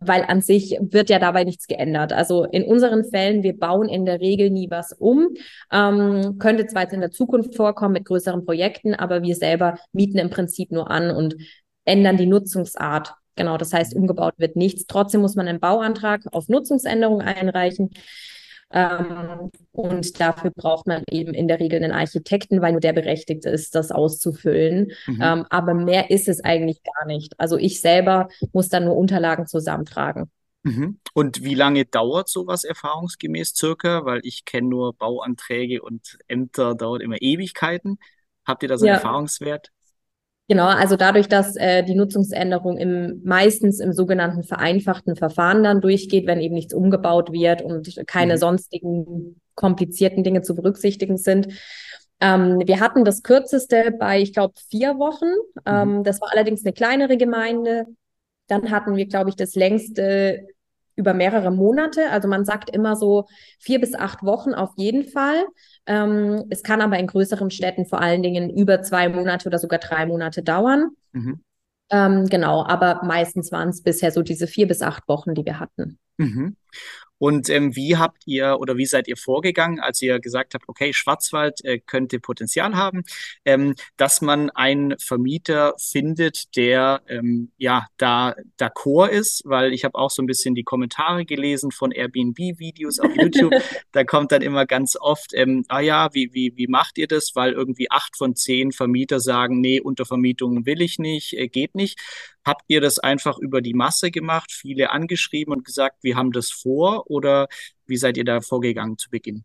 weil 0.06 0.24
an 0.24 0.40
sich 0.40 0.78
wird 0.80 1.10
ja 1.10 1.18
dabei 1.18 1.44
nichts 1.44 1.66
geändert. 1.66 2.12
Also 2.12 2.44
in 2.44 2.64
unseren 2.64 3.04
Fällen, 3.04 3.42
wir 3.42 3.58
bauen 3.58 3.88
in 3.88 4.04
der 4.04 4.20
Regel 4.20 4.50
nie 4.50 4.70
was 4.70 4.92
um. 4.92 5.28
Ähm, 5.70 6.38
könnte 6.38 6.66
zwar 6.66 6.82
jetzt 6.82 6.94
in 6.94 7.00
der 7.00 7.10
Zukunft 7.10 7.54
vorkommen 7.56 7.94
mit 7.94 8.04
größeren 8.04 8.44
Projekten, 8.44 8.94
aber 8.94 9.22
wir 9.22 9.34
selber 9.34 9.78
mieten 9.92 10.18
im 10.18 10.30
Prinzip 10.30 10.72
nur 10.72 10.90
an 10.90 11.10
und 11.10 11.36
ändern 11.84 12.16
die 12.16 12.26
Nutzungsart. 12.26 13.14
Genau, 13.36 13.56
das 13.56 13.72
heißt, 13.72 13.94
umgebaut 13.94 14.34
wird 14.36 14.56
nichts. 14.56 14.86
Trotzdem 14.86 15.22
muss 15.22 15.36
man 15.36 15.48
einen 15.48 15.60
Bauantrag 15.60 16.22
auf 16.32 16.48
Nutzungsänderung 16.48 17.22
einreichen. 17.22 17.90
Ähm, 18.72 19.50
und 19.72 20.20
dafür 20.20 20.50
braucht 20.50 20.86
man 20.86 21.02
eben 21.10 21.34
in 21.34 21.48
der 21.48 21.60
Regel 21.60 21.82
einen 21.82 21.92
Architekten, 21.92 22.62
weil 22.62 22.72
nur 22.72 22.80
der 22.80 22.92
berechtigt 22.92 23.44
ist, 23.44 23.74
das 23.74 23.90
auszufüllen. 23.90 24.92
Mhm. 25.06 25.20
Ähm, 25.22 25.46
aber 25.50 25.74
mehr 25.74 26.10
ist 26.10 26.28
es 26.28 26.42
eigentlich 26.42 26.82
gar 26.82 27.06
nicht. 27.06 27.38
Also 27.38 27.56
ich 27.56 27.80
selber 27.80 28.28
muss 28.52 28.68
dann 28.68 28.84
nur 28.84 28.96
Unterlagen 28.96 29.46
zusammentragen. 29.46 30.30
Mhm. 30.64 30.98
Und 31.14 31.42
wie 31.42 31.54
lange 31.54 31.84
dauert 31.84 32.28
sowas 32.28 32.64
erfahrungsgemäß 32.64 33.54
circa? 33.54 34.04
Weil 34.04 34.20
ich 34.22 34.44
kenne 34.44 34.68
nur 34.68 34.94
Bauanträge 34.94 35.82
und 35.82 36.18
Ämter 36.28 36.74
dauert 36.74 37.02
immer 37.02 37.20
Ewigkeiten. 37.20 37.98
Habt 38.44 38.62
ihr 38.62 38.68
da 38.68 38.78
so 38.78 38.86
einen 38.86 38.94
ja. 38.94 39.00
Erfahrungswert? 39.00 39.70
Genau, 40.52 40.66
also 40.66 40.96
dadurch, 40.96 41.30
dass 41.30 41.56
äh, 41.56 41.82
die 41.82 41.94
Nutzungsänderung 41.94 42.76
im, 42.76 43.22
meistens 43.24 43.80
im 43.80 43.94
sogenannten 43.94 44.42
vereinfachten 44.42 45.16
Verfahren 45.16 45.64
dann 45.64 45.80
durchgeht, 45.80 46.26
wenn 46.26 46.42
eben 46.42 46.54
nichts 46.54 46.74
umgebaut 46.74 47.32
wird 47.32 47.62
und 47.62 48.02
keine 48.06 48.34
mhm. 48.34 48.38
sonstigen 48.38 49.40
komplizierten 49.54 50.24
Dinge 50.24 50.42
zu 50.42 50.54
berücksichtigen 50.54 51.16
sind. 51.16 51.48
Ähm, 52.20 52.60
wir 52.66 52.80
hatten 52.80 53.06
das 53.06 53.22
kürzeste 53.22 53.94
bei, 53.98 54.20
ich 54.20 54.34
glaube, 54.34 54.52
vier 54.68 54.98
Wochen. 54.98 55.32
Ähm, 55.64 56.00
mhm. 56.00 56.04
Das 56.04 56.20
war 56.20 56.28
allerdings 56.30 56.66
eine 56.66 56.74
kleinere 56.74 57.16
Gemeinde. 57.16 57.86
Dann 58.46 58.70
hatten 58.70 58.94
wir, 58.94 59.06
glaube 59.06 59.30
ich, 59.30 59.36
das 59.36 59.54
längste 59.54 60.46
über 60.96 61.14
mehrere 61.14 61.50
Monate. 61.50 62.10
Also 62.10 62.28
man 62.28 62.44
sagt 62.44 62.68
immer 62.68 62.94
so 62.94 63.24
vier 63.58 63.80
bis 63.80 63.94
acht 63.94 64.22
Wochen 64.22 64.52
auf 64.52 64.72
jeden 64.76 65.04
Fall. 65.04 65.46
Ähm, 65.86 66.44
es 66.50 66.62
kann 66.62 66.80
aber 66.80 66.98
in 66.98 67.06
größeren 67.06 67.50
Städten 67.50 67.86
vor 67.86 68.00
allen 68.00 68.22
Dingen 68.22 68.50
über 68.50 68.82
zwei 68.82 69.08
Monate 69.08 69.48
oder 69.48 69.58
sogar 69.58 69.78
drei 69.78 70.06
Monate 70.06 70.42
dauern. 70.42 70.90
Mhm. 71.12 71.42
Ähm, 71.90 72.26
genau, 72.26 72.64
aber 72.64 73.02
meistens 73.04 73.52
waren 73.52 73.68
es 73.68 73.82
bisher 73.82 74.12
so 74.12 74.22
diese 74.22 74.46
vier 74.46 74.66
bis 74.66 74.80
acht 74.82 75.06
Wochen, 75.08 75.34
die 75.34 75.44
wir 75.44 75.60
hatten. 75.60 75.98
Mhm. 76.16 76.56
Und 77.22 77.48
ähm, 77.50 77.76
wie 77.76 77.96
habt 77.98 78.24
ihr 78.26 78.58
oder 78.58 78.76
wie 78.76 78.84
seid 78.84 79.06
ihr 79.06 79.16
vorgegangen, 79.16 79.78
als 79.78 80.02
ihr 80.02 80.18
gesagt 80.18 80.54
habt, 80.54 80.68
okay, 80.68 80.92
Schwarzwald 80.92 81.64
äh, 81.64 81.78
könnte 81.78 82.18
Potenzial 82.18 82.74
haben, 82.74 83.04
ähm, 83.44 83.76
dass 83.96 84.22
man 84.22 84.50
einen 84.50 84.98
Vermieter 84.98 85.74
findet, 85.78 86.56
der 86.56 87.00
ähm, 87.06 87.52
ja 87.58 87.86
da 87.96 88.34
d'accord 88.58 89.10
ist, 89.10 89.42
weil 89.44 89.72
ich 89.72 89.84
habe 89.84 89.96
auch 90.00 90.10
so 90.10 90.20
ein 90.20 90.26
bisschen 90.26 90.56
die 90.56 90.64
Kommentare 90.64 91.24
gelesen 91.24 91.70
von 91.70 91.92
Airbnb-Videos 91.92 92.98
auf 92.98 93.14
YouTube. 93.14 93.54
da 93.92 94.02
kommt 94.02 94.32
dann 94.32 94.42
immer 94.42 94.66
ganz 94.66 94.96
oft, 95.00 95.30
ähm, 95.32 95.64
ah 95.68 95.78
ja, 95.78 96.12
wie, 96.14 96.34
wie, 96.34 96.54
wie 96.56 96.66
macht 96.66 96.98
ihr 96.98 97.06
das? 97.06 97.36
Weil 97.36 97.52
irgendwie 97.52 97.88
acht 97.88 98.16
von 98.16 98.34
zehn 98.34 98.72
Vermieter 98.72 99.20
sagen, 99.20 99.60
nee, 99.60 99.80
Untervermietung 99.80 100.66
will 100.66 100.82
ich 100.82 100.98
nicht, 100.98 101.34
äh, 101.34 101.46
geht 101.46 101.76
nicht. 101.76 102.00
Habt 102.44 102.64
ihr 102.68 102.80
das 102.80 102.98
einfach 102.98 103.38
über 103.38 103.60
die 103.62 103.74
Masse 103.74 104.10
gemacht, 104.10 104.50
viele 104.52 104.90
angeschrieben 104.90 105.52
und 105.54 105.64
gesagt, 105.64 105.98
wir 106.02 106.16
haben 106.16 106.32
das 106.32 106.50
vor 106.50 107.10
oder 107.10 107.48
wie 107.86 107.96
seid 107.96 108.16
ihr 108.16 108.24
da 108.24 108.40
vorgegangen 108.40 108.98
zu 108.98 109.10
Beginn? 109.10 109.44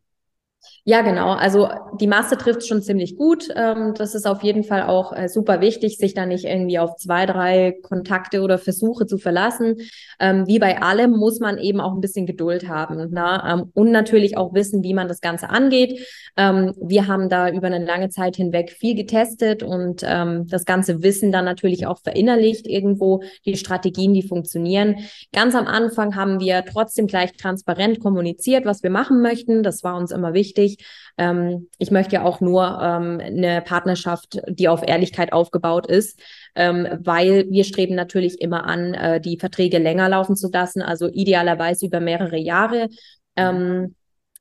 Ja, 0.90 1.02
genau. 1.02 1.34
Also 1.34 1.68
die 2.00 2.08
Masse 2.08 2.38
trifft 2.38 2.66
schon 2.66 2.82
ziemlich 2.82 3.18
gut. 3.18 3.50
Ähm, 3.54 3.94
das 3.98 4.16
ist 4.16 4.26
auf 4.26 4.42
jeden 4.42 4.64
Fall 4.64 4.84
auch 4.84 5.12
äh, 5.12 5.28
super 5.28 5.60
wichtig, 5.60 5.98
sich 5.98 6.14
da 6.14 6.26
nicht 6.26 6.46
irgendwie 6.46 6.80
auf 6.80 6.96
zwei, 6.96 7.26
drei 7.26 7.78
Kontakte 7.84 8.42
oder 8.42 8.58
Versuche 8.58 9.06
zu 9.06 9.18
verlassen. 9.18 9.76
Ähm, 10.18 10.48
wie 10.48 10.60
bei 10.60 10.82
allem 10.82 11.12
muss 11.12 11.42
man 11.42 11.58
eben 11.58 11.82
auch 11.82 11.94
ein 11.94 12.00
bisschen 12.00 12.26
Geduld 12.26 12.70
haben 12.70 13.10
na? 13.12 13.54
Ähm, 13.54 13.72
und 13.74 13.92
natürlich 13.92 14.38
auch 14.38 14.54
wissen, 14.54 14.82
wie 14.82 14.94
man 14.94 15.10
das 15.10 15.20
Ganze 15.20 15.50
angeht. 15.50 16.00
Wir 16.38 17.08
haben 17.08 17.30
da 17.30 17.50
über 17.50 17.66
eine 17.66 17.84
lange 17.84 18.10
Zeit 18.10 18.36
hinweg 18.36 18.70
viel 18.70 18.94
getestet 18.94 19.64
und 19.64 20.04
das 20.04 20.66
ganze 20.66 21.02
Wissen 21.02 21.32
dann 21.32 21.46
natürlich 21.46 21.88
auch 21.88 21.98
verinnerlicht 22.00 22.68
irgendwo, 22.68 23.24
die 23.44 23.58
Strategien, 23.58 24.14
die 24.14 24.22
funktionieren. 24.22 24.98
Ganz 25.34 25.56
am 25.56 25.66
Anfang 25.66 26.16
haben 26.16 26.40
wir 26.40 26.64
trotzdem 26.64 27.08
gleich 27.08 27.32
transparent 27.34 28.00
kommuniziert, 28.02 28.66
was 28.66 28.84
wir 28.84 28.92
machen 28.92 29.24
möchten. 29.24 29.64
Das 29.64 29.84
war 29.84 29.98
uns 29.98 30.12
immer 30.12 30.36
wichtig. 30.36 30.57
Ähm, 31.18 31.70
ich 31.78 31.92
möchte 31.92 32.16
ja 32.16 32.24
auch 32.24 32.42
nur 32.42 32.64
ähm, 32.82 33.20
eine 33.20 33.62
Partnerschaft, 33.62 34.40
die 34.48 34.68
auf 34.68 34.88
Ehrlichkeit 34.88 35.34
aufgebaut 35.34 35.88
ist, 35.88 36.20
ähm, 36.56 36.88
weil 37.00 37.46
wir 37.50 37.64
streben 37.64 37.96
natürlich 37.96 38.42
immer 38.42 38.66
an, 38.66 38.94
äh, 38.94 39.22
die 39.22 39.38
Verträge 39.40 39.78
länger 39.78 40.10
laufen 40.10 40.36
zu 40.36 40.50
lassen, 40.52 40.82
also 40.82 41.08
idealerweise 41.08 41.86
über 41.86 42.00
mehrere 42.00 42.38
Jahre. 42.38 42.90
Ähm, 43.36 43.96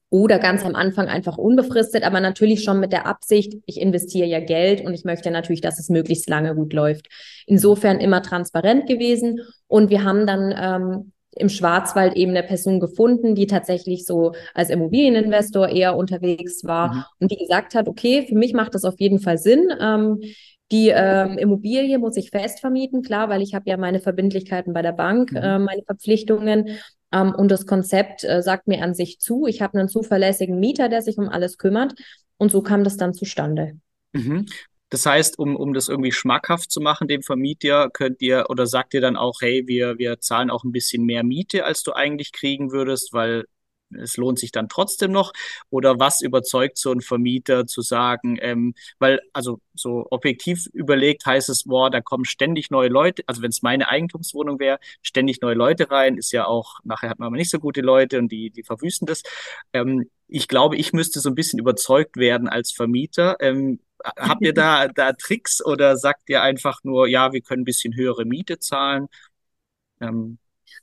oder 0.09 0.39
ganz 0.39 0.65
am 0.65 0.77
Anfang 0.77 1.09
einfach 1.09 1.37
unbefristet, 1.37 2.05
aber 2.05 2.21
natürlich 2.21 2.63
schon 2.63 2.79
mit 2.79 2.93
der 2.93 3.07
Absicht, 3.07 3.55
ich 3.67 3.81
investiere 3.81 4.27
ja 4.27 4.41
Geld 4.41 4.85
und 4.85 4.95
ich 4.95 5.05
möchte 5.05 5.31
natürlich, 5.31 5.61
dass 5.61 5.81
es 5.81 5.89
möglichst 5.89 6.29
lange 6.29 6.55
gut 6.55 6.73
läuft. 6.73 7.09
Insofern 7.47 7.99
immer 7.99 8.23
transparent 8.23 8.87
gewesen 8.87 9.41
und 9.67 9.91
wir 9.91 10.05
haben 10.05 10.27
dann 10.27 10.55
ähm, 10.57 11.13
im 11.37 11.49
Schwarzwald 11.49 12.17
eben 12.17 12.33
eine 12.33 12.43
Person 12.43 12.81
gefunden, 12.81 13.35
die 13.35 13.47
tatsächlich 13.47 14.05
so 14.05 14.33
als 14.55 14.71
Immobilieninvestor 14.71 15.69
eher 15.69 15.97
unterwegs 15.97 16.65
war 16.65 16.95
mhm. 16.95 17.05
und 17.21 17.31
die 17.31 17.37
gesagt 17.37 17.75
hat, 17.75 17.89
okay, 17.89 18.27
für 18.27 18.35
mich 18.35 18.55
macht 18.55 18.75
das 18.75 18.85
auf 18.85 18.99
jeden 18.99 19.21
Fall 19.21 19.39
Sinn. 19.39 19.69
Ähm, 19.81 20.21
die 20.73 20.89
ähm, 20.89 21.39
Immobilie 21.39 21.99
muss 21.99 22.17
ich 22.17 22.31
fest 22.31 22.61
vermieten, 22.61 23.03
klar, 23.03 23.29
weil 23.29 23.41
ich 23.41 23.55
habe 23.55 23.71
ja 23.71 23.77
meine 23.77 24.01
Verbindlichkeiten 24.01 24.73
bei 24.73 24.83
der 24.83 24.93
Bank, 24.93 25.31
mhm. 25.31 25.39
äh, 25.39 25.59
meine 25.59 25.83
Verpflichtungen. 25.83 26.79
Ähm, 27.13 27.35
und 27.35 27.51
das 27.51 27.67
Konzept 27.67 28.25
äh, 28.25 28.43
sagt 28.43 28.67
mir 28.67 28.83
an 28.83 28.95
sich 28.95 29.21
zu. 29.21 29.47
Ich 29.47 29.63
habe 29.63 29.79
einen 29.79 29.89
zuverlässigen 29.89 30.59
Mieter, 30.59 30.89
der 30.89 31.03
sich 31.03 31.19
um 31.19 31.29
alles 31.29 31.59
kümmert. 31.59 31.95
Und 32.37 32.51
so 32.51 32.63
kam 32.63 32.83
das 32.83 32.97
dann 32.97 33.15
zustande. 33.15 33.79
Mhm. 34.13 34.47
Das 34.97 35.05
heißt, 35.05 35.39
um, 35.39 35.57
um 35.57 35.75
das 35.75 35.91
irgendwie 35.91 36.11
schmackhaft 36.11 36.71
zu 36.71 36.81
machen, 36.81 37.07
dem 37.07 37.23
Vermieter, 37.23 37.91
könnt 37.91 38.23
ihr 38.23 38.47
oder 38.49 38.67
sagt 38.67 38.95
ihr 38.95 39.03
dann 39.03 39.19
auch, 39.19 39.43
hey, 39.43 39.65
wir, 39.67 39.99
wir 39.99 40.21
zahlen 40.21 40.49
auch 40.49 40.65
ein 40.65 40.73
bisschen 40.73 41.05
mehr 41.05 41.23
Miete, 41.23 41.67
als 41.67 41.83
du 41.83 41.93
eigentlich 41.93 42.33
kriegen 42.33 42.73
würdest, 42.73 43.13
weil 43.13 43.45
es 43.91 44.17
lohnt 44.17 44.39
sich 44.39 44.53
dann 44.53 44.69
trotzdem 44.69 45.13
noch? 45.13 45.33
Oder 45.71 45.99
was 45.99 46.21
überzeugt 46.21 46.79
so 46.79 46.93
ein 46.93 47.01
Vermieter 47.01 47.67
zu 47.67 47.83
sagen, 47.83 48.39
ähm, 48.41 48.75
weil, 48.99 49.21
also 49.33 49.61
so 49.75 50.07
objektiv 50.11 50.67
überlegt 50.73 51.27
heißt 51.27 51.49
es, 51.49 51.65
boah, 51.65 51.91
da 51.91 52.01
kommen 52.01 52.25
ständig 52.25 52.71
neue 52.71 52.89
Leute, 52.89 53.23
also 53.27 53.43
wenn 53.43 53.51
es 53.51 53.63
meine 53.63 53.89
Eigentumswohnung 53.89 54.59
wäre, 54.59 54.79
ständig 55.03 55.41
neue 55.41 55.55
Leute 55.55 55.91
rein, 55.91 56.17
ist 56.19 56.33
ja 56.33 56.47
auch, 56.47 56.81
nachher 56.85 57.11
hat 57.11 57.19
man 57.19 57.27
aber 57.29 57.37
nicht 57.37 57.51
so 57.51 57.59
gute 57.59 57.81
Leute 57.81 58.19
und 58.19 58.31
die, 58.31 58.51
die 58.51 58.63
verwüsten 58.63 59.07
das. 59.07 59.23
Ähm, 59.73 60.11
ich 60.29 60.49
glaube, 60.49 60.77
ich 60.77 60.93
müsste 60.93 61.21
so 61.21 61.29
ein 61.29 61.35
bisschen 61.35 61.59
überzeugt 61.59 62.17
werden 62.17 62.49
als 62.49 62.73
Vermieter. 62.73 63.37
Ähm, 63.41 63.81
habt 64.05 64.43
ihr 64.43 64.55
da, 64.55 64.89
da 64.95 65.13
Tricks 65.13 65.65
oder 65.65 65.97
sagt 65.97 66.29
ihr 66.29 66.43
einfach 66.43 66.83
nur, 66.83 67.07
ja, 67.07 67.33
wir 67.33 67.41
können 67.41 67.63
ein 67.63 67.67
bisschen 67.67 67.95
höhere 67.95 68.25
Miete 68.25 68.59
zahlen? 68.59 69.09
Ähm, 70.01 70.39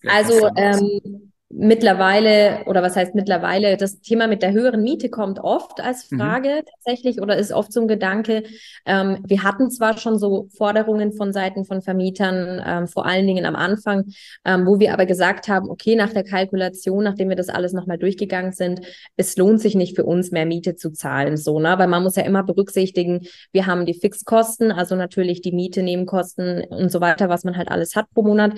also 0.05 0.50
ähm, 0.55 1.33
mittlerweile, 1.55 2.63
oder 2.65 2.81
was 2.81 2.95
heißt 2.95 3.15
mittlerweile, 3.15 3.77
das 3.77 4.00
Thema 4.01 4.27
mit 4.27 4.41
der 4.41 4.53
höheren 4.53 4.81
Miete 4.81 5.10
kommt 5.10 5.39
oft 5.39 5.81
als 5.81 6.10
mhm. 6.10 6.19
Frage 6.19 6.50
mhm. 6.50 6.65
tatsächlich 6.65 7.22
oder 7.22 7.38
ist 7.38 7.51
oft 7.51 7.72
so 7.72 7.81
ein 7.81 7.88
Gedanke. 7.88 8.43
Ähm, 8.86 9.19
wir 9.25 9.43
hatten 9.43 9.69
zwar 9.69 9.98
schon 9.98 10.17
so 10.17 10.48
Forderungen 10.57 11.13
von 11.13 11.31
Seiten 11.31 11.65
von 11.65 11.81
Vermietern, 11.81 12.62
ähm, 12.65 12.88
vor 12.88 13.05
allen 13.05 13.27
Dingen 13.27 13.45
am 13.45 13.55
Anfang, 13.55 14.05
ähm, 14.45 14.65
wo 14.65 14.79
wir 14.79 14.93
aber 14.93 15.05
gesagt 15.05 15.48
haben, 15.48 15.69
okay, 15.69 15.95
nach 15.95 16.12
der 16.12 16.24
Kalkulation, 16.24 17.03
nachdem 17.03 17.29
wir 17.29 17.36
das 17.36 17.50
alles 17.50 17.74
nochmal 17.74 17.98
durchgegangen 17.98 18.53
sind, 18.53 18.81
es 19.15 19.38
lohnt 19.38 19.62
sich 19.62 19.75
nicht 19.75 19.95
für 19.95 20.05
uns 20.05 20.31
mehr 20.31 20.45
Miete 20.45 20.75
zu 20.75 20.91
zahlen, 20.91 21.38
so, 21.38 21.60
ne? 21.60 21.75
Weil 21.77 21.88
man 21.88 22.03
muss 22.03 22.15
ja 22.15 22.24
immer 22.24 22.43
berücksichtigen, 22.43 23.27
wir 23.51 23.67
haben 23.67 23.86
die 23.86 23.93
Fixkosten, 23.93 24.72
also 24.72 24.95
natürlich 24.95 25.41
die 25.41 25.51
Miete, 25.51 25.83
Nebenkosten 25.83 26.63
und 26.63 26.91
so 26.91 27.00
weiter, 27.00 27.29
was 27.29 27.43
man 27.43 27.57
halt 27.57 27.69
alles 27.69 27.95
hat 27.95 28.07
pro 28.13 28.24
Monat. 28.24 28.53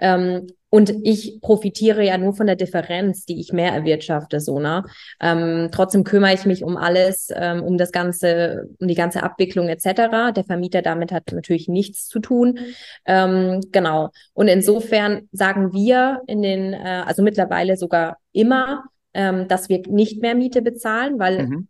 Ähm, 0.00 0.46
und 0.70 0.92
ich 1.02 1.40
profitiere 1.40 2.04
ja 2.04 2.18
nur 2.18 2.34
von 2.34 2.46
der 2.46 2.56
Differenz, 2.56 3.24
die 3.24 3.40
ich 3.40 3.52
mehr 3.52 3.72
erwirtschafte, 3.72 4.38
so, 4.40 4.58
ne? 4.58 4.84
Ähm, 5.18 5.70
trotzdem 5.72 6.04
kümmere 6.04 6.34
ich 6.34 6.44
mich 6.44 6.62
um 6.62 6.76
alles, 6.76 7.30
ähm, 7.34 7.62
um 7.62 7.78
das 7.78 7.90
ganze, 7.90 8.68
um 8.78 8.86
die 8.86 8.94
ganze 8.94 9.22
Abwicklung 9.22 9.68
etc. 9.68 10.32
Der 10.36 10.44
Vermieter 10.44 10.82
damit 10.82 11.10
hat 11.10 11.32
natürlich 11.32 11.68
nichts 11.68 12.06
zu 12.06 12.20
tun. 12.20 12.58
Ähm, 13.06 13.62
genau. 13.72 14.10
Und 14.34 14.48
insofern 14.48 15.28
sagen 15.32 15.72
wir 15.72 16.20
in 16.26 16.42
den, 16.42 16.74
äh, 16.74 17.02
also 17.06 17.22
mittlerweile 17.22 17.78
sogar 17.78 18.18
immer, 18.32 18.84
ähm, 19.14 19.48
dass 19.48 19.70
wir 19.70 19.82
nicht 19.88 20.20
mehr 20.20 20.34
Miete 20.34 20.60
bezahlen, 20.60 21.18
weil 21.18 21.46
mhm. 21.46 21.68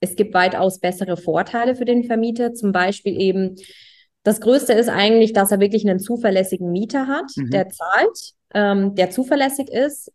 es 0.00 0.16
gibt 0.16 0.32
weitaus 0.32 0.80
bessere 0.80 1.18
Vorteile 1.18 1.74
für 1.76 1.84
den 1.84 2.04
Vermieter. 2.04 2.54
Zum 2.54 2.72
Beispiel 2.72 3.20
eben, 3.20 3.56
das 4.24 4.40
Größte 4.40 4.72
ist 4.72 4.88
eigentlich, 4.88 5.32
dass 5.32 5.52
er 5.52 5.60
wirklich 5.60 5.88
einen 5.88 6.00
zuverlässigen 6.00 6.72
Mieter 6.72 7.06
hat, 7.06 7.30
mhm. 7.36 7.50
der 7.50 7.68
zahlt, 7.68 8.32
ähm, 8.54 8.94
der 8.94 9.10
zuverlässig 9.10 9.68
ist. 9.68 10.10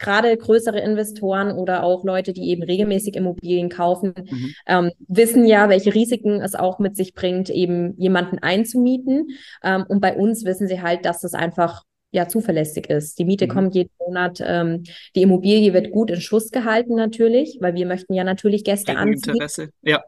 Gerade 0.00 0.36
größere 0.36 0.78
Investoren 0.78 1.50
oder 1.50 1.82
auch 1.82 2.04
Leute, 2.04 2.32
die 2.32 2.50
eben 2.50 2.62
regelmäßig 2.62 3.16
Immobilien 3.16 3.68
kaufen, 3.68 4.14
mhm. 4.16 4.54
ähm, 4.68 4.90
wissen 5.08 5.44
ja, 5.44 5.68
welche 5.68 5.92
Risiken 5.92 6.40
es 6.40 6.54
auch 6.54 6.78
mit 6.78 6.96
sich 6.96 7.14
bringt, 7.14 7.50
eben 7.50 7.98
jemanden 7.98 8.38
einzumieten. 8.38 9.26
Ähm, 9.64 9.84
und 9.88 10.00
bei 10.00 10.14
uns 10.16 10.44
wissen 10.44 10.68
sie 10.68 10.80
halt, 10.80 11.04
dass 11.04 11.20
das 11.20 11.34
einfach 11.34 11.82
ja 12.12 12.28
zuverlässig 12.28 12.88
ist. 12.88 13.18
Die 13.18 13.24
Miete 13.24 13.46
mhm. 13.46 13.50
kommt 13.50 13.74
jeden 13.74 13.90
Monat. 13.98 14.40
Ähm, 14.40 14.84
die 15.16 15.22
Immobilie 15.22 15.74
wird 15.74 15.90
gut 15.90 16.12
in 16.12 16.20
Schuss 16.20 16.52
gehalten 16.52 16.94
natürlich, 16.94 17.58
weil 17.60 17.74
wir 17.74 17.86
möchten 17.86 18.14
ja 18.14 18.22
natürlich 18.22 18.62
Gäste 18.62 18.96
anziehen. 18.96 19.34
Interesse, 19.34 19.70
ja. 19.82 20.00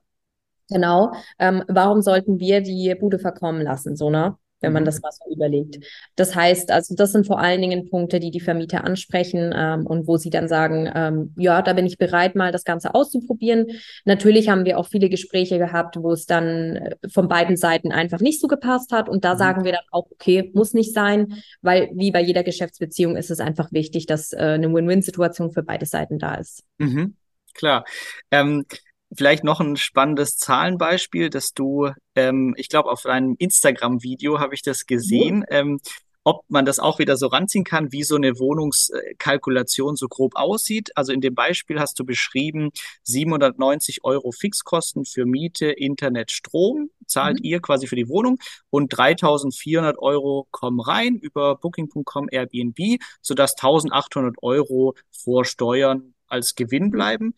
Genau. 0.70 1.12
Ähm, 1.38 1.64
warum 1.68 2.02
sollten 2.02 2.38
wir 2.38 2.60
die 2.60 2.94
Bude 2.98 3.18
verkommen 3.18 3.62
lassen, 3.62 3.96
so, 3.96 4.10
ne? 4.10 4.36
Wenn 4.62 4.74
man 4.74 4.82
mhm. 4.82 4.86
das 4.86 5.00
mal 5.00 5.10
so 5.10 5.32
überlegt. 5.32 5.78
Das 6.16 6.34
heißt, 6.34 6.70
also 6.70 6.94
das 6.94 7.12
sind 7.12 7.26
vor 7.26 7.40
allen 7.40 7.62
Dingen 7.62 7.88
Punkte, 7.88 8.20
die 8.20 8.30
die 8.30 8.40
Vermieter 8.40 8.84
ansprechen 8.84 9.54
ähm, 9.56 9.86
und 9.86 10.06
wo 10.06 10.18
sie 10.18 10.28
dann 10.28 10.48
sagen, 10.48 10.86
ähm, 10.94 11.34
ja, 11.38 11.62
da 11.62 11.72
bin 11.72 11.86
ich 11.86 11.96
bereit, 11.96 12.36
mal 12.36 12.52
das 12.52 12.64
Ganze 12.64 12.94
auszuprobieren. 12.94 13.68
Natürlich 14.04 14.50
haben 14.50 14.66
wir 14.66 14.78
auch 14.78 14.86
viele 14.86 15.08
Gespräche 15.08 15.56
gehabt, 15.56 15.96
wo 15.98 16.12
es 16.12 16.26
dann 16.26 16.76
äh, 16.76 16.96
von 17.08 17.26
beiden 17.26 17.56
Seiten 17.56 17.90
einfach 17.90 18.20
nicht 18.20 18.38
so 18.38 18.48
gepasst 18.48 18.92
hat. 18.92 19.08
Und 19.08 19.24
da 19.24 19.32
mhm. 19.32 19.38
sagen 19.38 19.64
wir 19.64 19.72
dann 19.72 19.86
auch, 19.92 20.06
okay, 20.10 20.50
muss 20.52 20.74
nicht 20.74 20.92
sein, 20.92 21.42
weil 21.62 21.88
wie 21.94 22.10
bei 22.10 22.20
jeder 22.20 22.42
Geschäftsbeziehung 22.42 23.16
ist 23.16 23.30
es 23.30 23.40
einfach 23.40 23.72
wichtig, 23.72 24.04
dass 24.04 24.34
äh, 24.34 24.40
eine 24.40 24.70
Win-Win-Situation 24.70 25.52
für 25.52 25.62
beide 25.62 25.86
Seiten 25.86 26.18
da 26.18 26.34
ist. 26.34 26.64
Mhm. 26.76 27.14
Klar. 27.54 27.84
Ähm, 28.30 28.66
Vielleicht 29.12 29.42
noch 29.42 29.60
ein 29.60 29.76
spannendes 29.76 30.36
Zahlenbeispiel, 30.36 31.30
dass 31.30 31.52
du, 31.52 31.90
ähm, 32.14 32.54
ich 32.56 32.68
glaube, 32.68 32.90
auf 32.90 33.02
deinem 33.02 33.34
Instagram-Video 33.38 34.38
habe 34.38 34.54
ich 34.54 34.62
das 34.62 34.86
gesehen. 34.86 35.38
Mhm. 35.38 35.46
Ähm, 35.48 35.80
ob 36.22 36.44
man 36.48 36.64
das 36.64 36.78
auch 36.78 36.98
wieder 36.98 37.16
so 37.16 37.28
ranziehen 37.28 37.64
kann, 37.64 37.92
wie 37.92 38.02
so 38.02 38.16
eine 38.16 38.38
Wohnungskalkulation 38.38 39.96
so 39.96 40.06
grob 40.06 40.36
aussieht. 40.36 40.90
Also 40.94 41.12
in 41.12 41.20
dem 41.20 41.34
Beispiel 41.34 41.80
hast 41.80 41.98
du 41.98 42.04
beschrieben, 42.04 42.70
790 43.04 44.04
Euro 44.04 44.30
Fixkosten 44.30 45.04
für 45.04 45.24
Miete, 45.24 45.66
Internet, 45.66 46.30
Strom 46.30 46.90
zahlt 47.06 47.38
mhm. 47.38 47.44
ihr 47.44 47.60
quasi 47.60 47.86
für 47.86 47.96
die 47.96 48.08
Wohnung 48.08 48.38
und 48.68 48.88
3400 48.88 49.98
Euro 49.98 50.46
kommen 50.50 50.80
rein 50.80 51.16
über 51.16 51.56
Booking.com, 51.56 52.28
Airbnb, 52.30 53.00
sodass 53.22 53.54
1800 53.54 54.36
Euro 54.42 54.94
vor 55.10 55.44
Steuern 55.44 56.14
als 56.28 56.54
Gewinn 56.54 56.90
bleiben. 56.90 57.34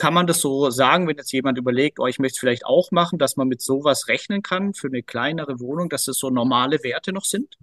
Kann 0.00 0.14
man 0.14 0.26
das 0.26 0.40
so 0.40 0.70
sagen, 0.70 1.06
wenn 1.06 1.18
jetzt 1.18 1.30
jemand 1.30 1.58
überlegt, 1.58 2.00
oh, 2.00 2.06
ich 2.06 2.18
möchte 2.18 2.36
es 2.36 2.40
vielleicht 2.40 2.64
auch 2.64 2.90
machen, 2.90 3.18
dass 3.18 3.36
man 3.36 3.48
mit 3.48 3.60
sowas 3.60 4.08
rechnen 4.08 4.40
kann 4.40 4.72
für 4.72 4.86
eine 4.86 5.02
kleinere 5.02 5.60
Wohnung, 5.60 5.90
dass 5.90 6.08
es 6.08 6.18
so 6.18 6.30
normale 6.30 6.82
Werte 6.82 7.12
noch 7.12 7.24
sind? 7.24 7.58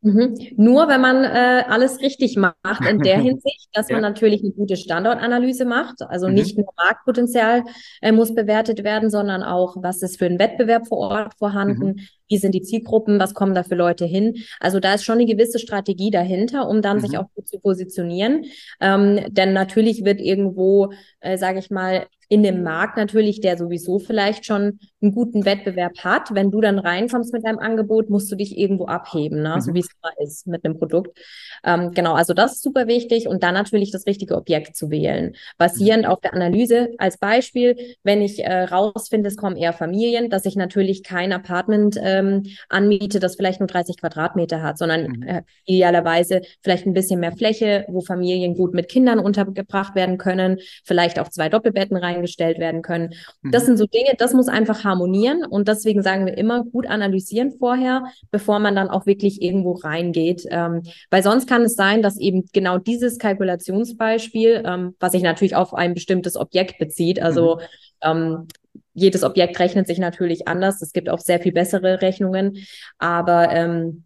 Mhm. 0.00 0.36
Nur 0.56 0.88
wenn 0.88 1.00
man 1.00 1.22
äh, 1.22 1.64
alles 1.68 2.00
richtig 2.00 2.36
macht, 2.36 2.84
in 2.88 3.00
der 3.00 3.18
Hinsicht, 3.20 3.68
dass 3.72 3.88
ja. 3.88 3.94
man 3.94 4.02
natürlich 4.02 4.42
eine 4.42 4.52
gute 4.52 4.76
Standortanalyse 4.76 5.64
macht. 5.64 6.02
Also 6.02 6.26
mhm. 6.26 6.34
nicht 6.34 6.58
nur 6.58 6.66
Marktpotenzial 6.76 7.62
äh, 8.00 8.10
muss 8.10 8.34
bewertet 8.34 8.82
werden, 8.82 9.08
sondern 9.08 9.44
auch, 9.44 9.76
was 9.80 10.02
ist 10.02 10.18
für 10.18 10.26
ein 10.26 10.40
Wettbewerb 10.40 10.88
vor 10.88 10.98
Ort 10.98 11.34
vorhanden, 11.38 11.86
mhm. 11.86 12.00
Wie 12.28 12.38
sind 12.38 12.54
die 12.54 12.62
Zielgruppen, 12.62 13.18
was 13.18 13.34
kommen 13.34 13.54
da 13.54 13.62
für 13.62 13.74
Leute 13.74 14.04
hin. 14.04 14.36
Also 14.60 14.80
da 14.80 14.94
ist 14.94 15.04
schon 15.04 15.18
eine 15.18 15.26
gewisse 15.26 15.58
Strategie 15.58 16.10
dahinter, 16.10 16.68
um 16.68 16.82
dann 16.82 17.00
sich 17.00 17.12
mhm. 17.12 17.18
auch 17.18 17.26
gut 17.34 17.48
zu 17.48 17.58
positionieren. 17.58 18.44
Ähm, 18.80 19.20
denn 19.28 19.52
natürlich 19.52 20.04
wird 20.04 20.20
irgendwo, 20.20 20.92
äh, 21.20 21.38
sage 21.38 21.58
ich 21.58 21.70
mal, 21.70 22.06
in 22.30 22.42
dem 22.42 22.62
Markt 22.62 22.98
natürlich, 22.98 23.40
der 23.40 23.56
sowieso 23.56 23.98
vielleicht 23.98 24.44
schon 24.44 24.78
einen 25.00 25.14
guten 25.14 25.46
Wettbewerb 25.46 25.98
hat. 26.00 26.34
Wenn 26.34 26.50
du 26.50 26.60
dann 26.60 26.78
reinkommst 26.78 27.32
mit 27.32 27.46
deinem 27.46 27.58
Angebot, 27.58 28.10
musst 28.10 28.30
du 28.30 28.36
dich 28.36 28.58
irgendwo 28.58 28.86
abheben, 28.86 29.42
ne? 29.42 29.54
Mhm. 29.56 29.60
so 29.60 29.74
wie 29.74 29.80
es 29.80 29.88
immer 30.02 30.12
ist 30.18 30.46
mit 30.46 30.64
einem 30.64 30.78
Produkt. 30.78 31.18
Ähm, 31.64 31.92
genau, 31.92 32.12
also 32.12 32.34
das 32.34 32.56
ist 32.56 32.62
super 32.62 32.86
wichtig 32.86 33.28
und 33.28 33.42
dann 33.42 33.54
natürlich 33.54 33.90
das 33.92 34.06
richtige 34.06 34.36
Objekt 34.36 34.76
zu 34.76 34.90
wählen. 34.90 35.34
Basierend 35.56 36.04
mhm. 36.04 36.10
auf 36.10 36.20
der 36.20 36.34
Analyse 36.34 36.90
als 36.98 37.16
Beispiel, 37.16 37.76
wenn 38.02 38.20
ich 38.20 38.44
äh, 38.44 38.64
rausfinde, 38.64 39.28
es 39.28 39.36
kommen 39.36 39.56
eher 39.56 39.72
Familien, 39.72 40.28
dass 40.28 40.44
ich 40.44 40.54
natürlich 40.54 41.02
kein 41.02 41.32
Apartment 41.32 41.98
ähm, 42.18 42.42
anmiete, 42.68 43.20
das 43.20 43.36
vielleicht 43.36 43.60
nur 43.60 43.68
30 43.68 43.96
Quadratmeter 43.98 44.62
hat, 44.62 44.76
sondern 44.76 45.08
mhm. 45.08 45.22
äh, 45.22 45.42
idealerweise 45.64 46.42
vielleicht 46.62 46.86
ein 46.86 46.92
bisschen 46.92 47.20
mehr 47.20 47.32
Fläche, 47.32 47.86
wo 47.88 48.00
Familien 48.02 48.54
gut 48.54 48.74
mit 48.74 48.88
Kindern 48.88 49.18
untergebracht 49.18 49.94
werden 49.94 50.18
können, 50.18 50.58
vielleicht 50.84 51.18
auch 51.18 51.28
zwei 51.28 51.48
Doppelbetten 51.48 51.96
rein 51.96 52.18
eingestellt 52.18 52.58
werden 52.58 52.82
können. 52.82 53.14
Mhm. 53.42 53.50
Das 53.50 53.66
sind 53.66 53.76
so 53.76 53.86
Dinge, 53.86 54.10
das 54.18 54.34
muss 54.34 54.48
einfach 54.48 54.84
harmonieren 54.84 55.44
und 55.44 55.68
deswegen 55.68 56.02
sagen 56.02 56.26
wir 56.26 56.36
immer 56.36 56.64
gut 56.64 56.86
analysieren 56.86 57.52
vorher, 57.58 58.04
bevor 58.30 58.58
man 58.58 58.74
dann 58.74 58.88
auch 58.88 59.06
wirklich 59.06 59.42
irgendwo 59.42 59.72
reingeht, 59.72 60.44
ähm, 60.50 60.82
weil 61.10 61.22
sonst 61.22 61.48
kann 61.48 61.62
es 61.62 61.74
sein, 61.74 62.02
dass 62.02 62.18
eben 62.18 62.48
genau 62.52 62.78
dieses 62.78 63.18
Kalkulationsbeispiel, 63.18 64.62
ähm, 64.66 64.94
was 65.00 65.12
sich 65.12 65.22
natürlich 65.22 65.56
auf 65.56 65.74
ein 65.74 65.94
bestimmtes 65.94 66.36
Objekt 66.36 66.78
bezieht, 66.78 67.20
also 67.20 67.56
mhm. 67.56 67.60
ähm, 68.02 68.48
jedes 68.94 69.22
Objekt 69.22 69.58
rechnet 69.58 69.86
sich 69.86 69.98
natürlich 69.98 70.48
anders. 70.48 70.82
Es 70.82 70.92
gibt 70.92 71.08
auch 71.08 71.18
sehr 71.18 71.40
viel 71.40 71.52
bessere 71.52 72.02
Rechnungen, 72.02 72.66
aber 72.98 73.50
ähm, 73.50 74.04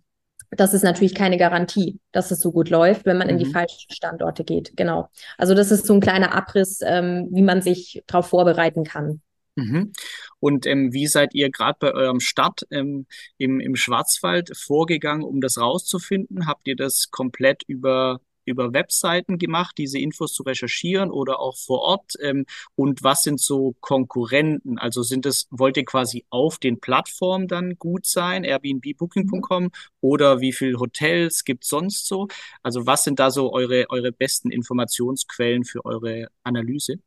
das 0.50 0.74
ist 0.74 0.82
natürlich 0.82 1.14
keine 1.14 1.38
Garantie, 1.38 1.98
dass 2.12 2.30
es 2.30 2.40
so 2.40 2.52
gut 2.52 2.68
läuft, 2.68 3.06
wenn 3.06 3.16
man 3.16 3.28
mhm. 3.28 3.32
in 3.32 3.38
die 3.38 3.46
mhm. 3.46 3.52
falschen 3.52 3.90
Standorte 3.90 4.44
geht. 4.44 4.72
Genau. 4.76 5.08
Also 5.38 5.54
das 5.54 5.70
ist 5.70 5.86
so 5.86 5.94
ein 5.94 6.00
kleiner 6.00 6.34
Abriss, 6.34 6.80
ähm, 6.84 7.28
wie 7.32 7.42
man 7.42 7.62
sich 7.62 8.02
darauf 8.06 8.26
vorbereiten 8.26 8.84
kann. 8.84 9.22
Mhm. 9.54 9.92
Und 10.40 10.66
ähm, 10.66 10.92
wie 10.92 11.06
seid 11.06 11.34
ihr 11.34 11.50
gerade 11.50 11.76
bei 11.78 11.92
eurem 11.92 12.20
Start 12.20 12.66
ähm, 12.70 13.06
im, 13.38 13.60
im 13.60 13.76
Schwarzwald 13.76 14.56
vorgegangen, 14.56 15.24
um 15.24 15.40
das 15.40 15.58
rauszufinden? 15.58 16.46
Habt 16.46 16.66
ihr 16.68 16.76
das 16.76 17.10
komplett 17.10 17.62
über 17.66 18.20
über 18.44 18.72
Webseiten 18.72 19.38
gemacht, 19.38 19.76
diese 19.78 19.98
Infos 19.98 20.32
zu 20.32 20.42
recherchieren 20.42 21.10
oder 21.10 21.40
auch 21.40 21.56
vor 21.56 21.80
Ort? 21.80 22.12
Ähm, 22.20 22.46
und 22.74 23.02
was 23.02 23.22
sind 23.22 23.40
so 23.40 23.74
Konkurrenten? 23.80 24.78
Also 24.78 25.02
sind 25.02 25.26
es, 25.26 25.46
wollt 25.50 25.76
ihr 25.76 25.84
quasi 25.84 26.24
auf 26.30 26.58
den 26.58 26.80
Plattformen 26.80 27.48
dann 27.48 27.76
gut 27.78 28.06
sein, 28.06 28.44
Airbnb, 28.44 28.96
Booking.com 28.96 29.70
oder 30.00 30.40
wie 30.40 30.52
viele 30.52 30.78
Hotels 30.78 31.44
gibt 31.44 31.64
es 31.64 31.70
sonst 31.70 32.06
so? 32.06 32.28
Also 32.62 32.86
was 32.86 33.04
sind 33.04 33.18
da 33.18 33.30
so 33.30 33.52
eure, 33.52 33.86
eure 33.90 34.12
besten 34.12 34.50
Informationsquellen 34.50 35.64
für 35.64 35.84
eure 35.84 36.28
Analyse? 36.42 36.98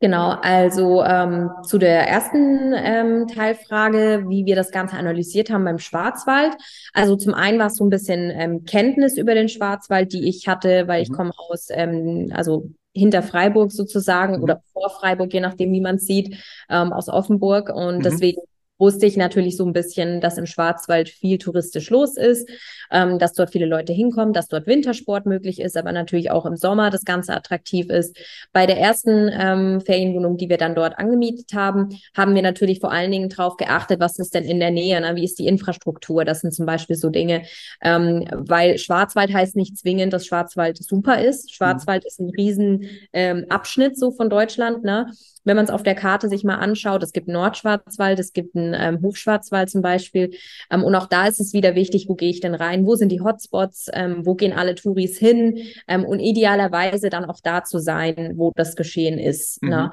Genau, 0.00 0.30
also 0.42 1.02
ähm, 1.02 1.50
zu 1.64 1.76
der 1.76 2.06
ersten 2.06 2.72
ähm, 2.72 3.26
Teilfrage, 3.26 4.26
wie 4.28 4.46
wir 4.46 4.54
das 4.54 4.70
Ganze 4.70 4.96
analysiert 4.96 5.50
haben 5.50 5.64
beim 5.64 5.80
Schwarzwald. 5.80 6.54
Also 6.92 7.16
zum 7.16 7.34
einen 7.34 7.58
war 7.58 7.66
es 7.66 7.74
so 7.74 7.84
ein 7.84 7.90
bisschen 7.90 8.30
ähm, 8.30 8.64
Kenntnis 8.64 9.16
über 9.16 9.34
den 9.34 9.48
Schwarzwald, 9.48 10.12
die 10.12 10.28
ich 10.28 10.46
hatte, 10.46 10.86
weil 10.86 11.02
ich 11.02 11.10
mhm. 11.10 11.14
komme 11.14 11.32
aus, 11.36 11.66
ähm, 11.70 12.30
also 12.32 12.70
hinter 12.94 13.24
Freiburg 13.24 13.72
sozusagen 13.72 14.36
mhm. 14.36 14.42
oder 14.44 14.62
vor 14.72 14.88
Freiburg, 14.90 15.32
je 15.32 15.40
nachdem, 15.40 15.72
wie 15.72 15.80
man 15.80 15.96
es 15.96 16.06
sieht, 16.06 16.36
ähm, 16.70 16.92
aus 16.92 17.08
Offenburg. 17.08 17.68
Und 17.68 17.98
mhm. 17.98 18.02
deswegen 18.02 18.42
wusste 18.78 19.06
ich 19.06 19.16
natürlich 19.16 19.56
so 19.56 19.66
ein 19.66 19.72
bisschen, 19.72 20.20
dass 20.20 20.38
im 20.38 20.46
Schwarzwald 20.46 21.08
viel 21.08 21.38
touristisch 21.38 21.90
los 21.90 22.16
ist, 22.16 22.48
ähm, 22.90 23.18
dass 23.18 23.34
dort 23.34 23.50
viele 23.50 23.66
Leute 23.66 23.92
hinkommen, 23.92 24.32
dass 24.32 24.48
dort 24.48 24.66
Wintersport 24.66 25.26
möglich 25.26 25.60
ist, 25.60 25.76
aber 25.76 25.92
natürlich 25.92 26.30
auch 26.30 26.46
im 26.46 26.56
Sommer 26.56 26.90
das 26.90 27.04
Ganze 27.04 27.34
attraktiv 27.34 27.90
ist. 27.90 28.16
Bei 28.52 28.66
der 28.66 28.78
ersten 28.78 29.30
ähm, 29.32 29.80
Ferienwohnung, 29.80 30.36
die 30.36 30.48
wir 30.48 30.58
dann 30.58 30.74
dort 30.74 30.98
angemietet 30.98 31.52
haben, 31.54 31.88
haben 32.16 32.34
wir 32.34 32.42
natürlich 32.42 32.80
vor 32.80 32.92
allen 32.92 33.10
Dingen 33.10 33.28
darauf 33.28 33.56
geachtet, 33.56 34.00
was 34.00 34.18
ist 34.18 34.34
denn 34.34 34.44
in 34.44 34.60
der 34.60 34.70
Nähe, 34.70 35.00
ne? 35.00 35.16
wie 35.16 35.24
ist 35.24 35.38
die 35.38 35.46
Infrastruktur. 35.46 36.24
Das 36.24 36.40
sind 36.40 36.52
zum 36.54 36.66
Beispiel 36.66 36.96
so 36.96 37.10
Dinge, 37.10 37.42
ähm, 37.82 38.26
weil 38.32 38.78
Schwarzwald 38.78 39.32
heißt 39.32 39.56
nicht 39.56 39.76
zwingend, 39.76 40.12
dass 40.12 40.26
Schwarzwald 40.26 40.78
super 40.78 41.20
ist. 41.20 41.52
Schwarzwald 41.52 42.04
mhm. 42.04 42.06
ist 42.06 42.20
ein 42.20 42.30
riesen 42.30 42.84
ähm, 43.12 43.46
Abschnitt 43.48 43.98
so 43.98 44.12
von 44.12 44.30
Deutschland. 44.30 44.84
Ne? 44.84 45.10
Wenn 45.48 45.56
man 45.56 45.64
es 45.64 45.70
auf 45.70 45.82
der 45.82 45.94
Karte 45.94 46.28
sich 46.28 46.44
mal 46.44 46.56
anschaut, 46.56 47.02
es 47.02 47.12
gibt 47.12 47.26
Nordschwarzwald, 47.26 48.18
es 48.18 48.32
gibt 48.32 48.54
einen 48.54 48.74
ähm, 48.74 49.02
Hochschwarzwald 49.02 49.70
zum 49.70 49.82
Beispiel. 49.82 50.30
Ähm, 50.70 50.84
und 50.84 50.94
auch 50.94 51.06
da 51.06 51.26
ist 51.26 51.40
es 51.40 51.52
wieder 51.52 51.74
wichtig, 51.74 52.08
wo 52.08 52.14
gehe 52.14 52.30
ich 52.30 52.40
denn 52.40 52.54
rein? 52.54 52.86
Wo 52.86 52.94
sind 52.94 53.10
die 53.10 53.20
Hotspots? 53.20 53.88
Ähm, 53.92 54.24
wo 54.24 54.34
gehen 54.34 54.52
alle 54.52 54.74
Touris 54.74 55.18
hin? 55.18 55.58
Ähm, 55.88 56.04
und 56.04 56.20
idealerweise 56.20 57.10
dann 57.10 57.24
auch 57.24 57.40
da 57.42 57.64
zu 57.64 57.78
sein, 57.78 58.34
wo 58.36 58.52
das 58.54 58.76
geschehen 58.76 59.18
ist. 59.18 59.62
Mhm. 59.62 59.68
Ne? 59.70 59.90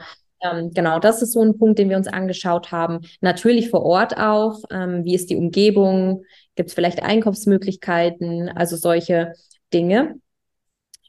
Genau, 0.73 0.99
das 0.99 1.23
ist 1.23 1.31
so 1.31 1.41
ein 1.41 1.57
Punkt, 1.57 1.79
den 1.79 1.89
wir 1.89 1.97
uns 1.97 2.07
angeschaut 2.07 2.71
haben. 2.71 2.99
Natürlich 3.21 3.71
vor 3.71 3.83
Ort 3.83 4.17
auch. 4.17 4.59
Ähm, 4.69 5.03
wie 5.03 5.15
ist 5.15 5.31
die 5.31 5.37
Umgebung? 5.37 6.23
Gibt 6.55 6.69
es 6.69 6.75
vielleicht 6.75 7.01
Einkaufsmöglichkeiten? 7.01 8.49
Also 8.49 8.75
solche 8.75 9.33
Dinge. 9.73 10.19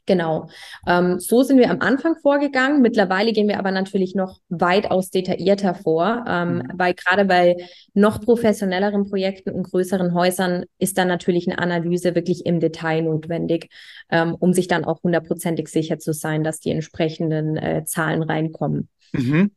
Genau. 0.07 0.47
Ähm, 0.87 1.19
so 1.19 1.43
sind 1.43 1.59
wir 1.59 1.69
am 1.69 1.81
Anfang 1.81 2.15
vorgegangen. 2.15 2.81
Mittlerweile 2.81 3.33
gehen 3.33 3.49
wir 3.49 3.59
aber 3.59 3.71
natürlich 3.71 4.15
noch 4.15 4.39
weitaus 4.47 5.11
detaillierter 5.11 5.75
vor, 5.75 6.23
ähm, 6.27 6.55
mhm. 6.55 6.71
weil 6.75 6.93
gerade 6.93 7.25
bei 7.25 7.57
noch 7.93 8.21
professionelleren 8.21 9.09
Projekten 9.09 9.51
und 9.51 9.63
größeren 9.63 10.13
Häusern 10.13 10.63
ist 10.79 10.97
dann 10.97 11.09
natürlich 11.09 11.47
eine 11.47 11.59
Analyse 11.59 12.15
wirklich 12.15 12.45
im 12.45 12.61
Detail 12.61 13.01
notwendig, 13.01 13.69
ähm, 14.09 14.33
um 14.39 14.53
sich 14.53 14.69
dann 14.69 14.85
auch 14.85 15.03
hundertprozentig 15.03 15.67
sicher 15.67 15.99
zu 15.99 16.13
sein, 16.13 16.43
dass 16.43 16.61
die 16.61 16.71
entsprechenden 16.71 17.57
äh, 17.57 17.83
Zahlen 17.85 18.23
reinkommen. 18.23 18.87
Mhm. 19.11 19.51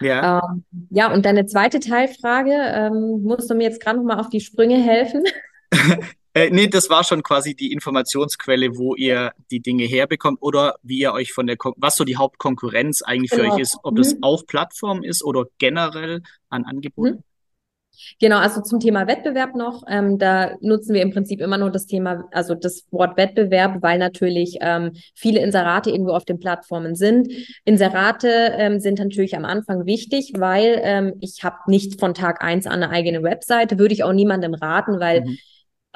Ja. 0.00 0.42
Ähm, 0.50 0.64
ja, 0.90 1.12
und 1.12 1.26
deine 1.26 1.44
zweite 1.44 1.78
Teilfrage, 1.78 2.52
ähm, 2.52 3.22
musst 3.22 3.50
du 3.50 3.54
mir 3.54 3.64
jetzt 3.64 3.82
gerade 3.82 3.98
noch 3.98 4.04
mal 4.04 4.18
auf 4.18 4.30
die 4.30 4.40
Sprünge 4.40 4.82
helfen? 4.82 5.24
Äh, 6.36 6.50
nee, 6.50 6.66
das 6.66 6.90
war 6.90 7.02
schon 7.02 7.22
quasi 7.22 7.54
die 7.54 7.72
Informationsquelle, 7.72 8.76
wo 8.76 8.94
ihr 8.94 9.32
die 9.50 9.60
Dinge 9.60 9.84
herbekommt 9.84 10.42
oder 10.42 10.74
wie 10.82 10.98
ihr 10.98 11.14
euch 11.14 11.32
von 11.32 11.46
der, 11.46 11.56
Kon 11.56 11.72
was 11.78 11.96
so 11.96 12.04
die 12.04 12.18
Hauptkonkurrenz 12.18 13.00
eigentlich 13.00 13.30
für 13.30 13.40
genau. 13.40 13.54
euch 13.54 13.60
ist, 13.62 13.78
ob 13.82 13.94
mhm. 13.94 13.96
das 13.96 14.16
auf 14.20 14.46
Plattform 14.46 15.02
ist 15.02 15.24
oder 15.24 15.46
generell 15.56 16.20
an 16.50 16.64
Angeboten. 16.64 17.14
Mhm. 17.14 17.22
Genau, 18.20 18.36
also 18.36 18.60
zum 18.60 18.80
Thema 18.80 19.06
Wettbewerb 19.06 19.54
noch, 19.54 19.84
ähm, 19.88 20.18
da 20.18 20.56
nutzen 20.60 20.92
wir 20.92 21.00
im 21.00 21.10
Prinzip 21.10 21.40
immer 21.40 21.56
nur 21.56 21.70
das 21.70 21.86
Thema, 21.86 22.28
also 22.30 22.54
das 22.54 22.84
Wort 22.90 23.16
Wettbewerb, 23.16 23.82
weil 23.82 23.98
natürlich 23.98 24.58
ähm, 24.60 24.92
viele 25.14 25.40
Inserate 25.40 25.88
irgendwo 25.88 26.12
auf 26.12 26.26
den 26.26 26.38
Plattformen 26.38 26.96
sind. 26.96 27.32
Inserate 27.64 28.28
ähm, 28.58 28.80
sind 28.80 28.98
natürlich 28.98 29.34
am 29.34 29.46
Anfang 29.46 29.86
wichtig, 29.86 30.34
weil 30.36 30.78
ähm, 30.82 31.14
ich 31.22 31.42
habe 31.42 31.56
nicht 31.68 31.98
von 31.98 32.12
Tag 32.12 32.44
eins 32.44 32.66
an 32.66 32.82
eine 32.82 32.90
eigene 32.90 33.22
Webseite, 33.22 33.78
würde 33.78 33.94
ich 33.94 34.04
auch 34.04 34.12
niemandem 34.12 34.52
raten, 34.52 35.00
weil 35.00 35.22
mhm 35.22 35.38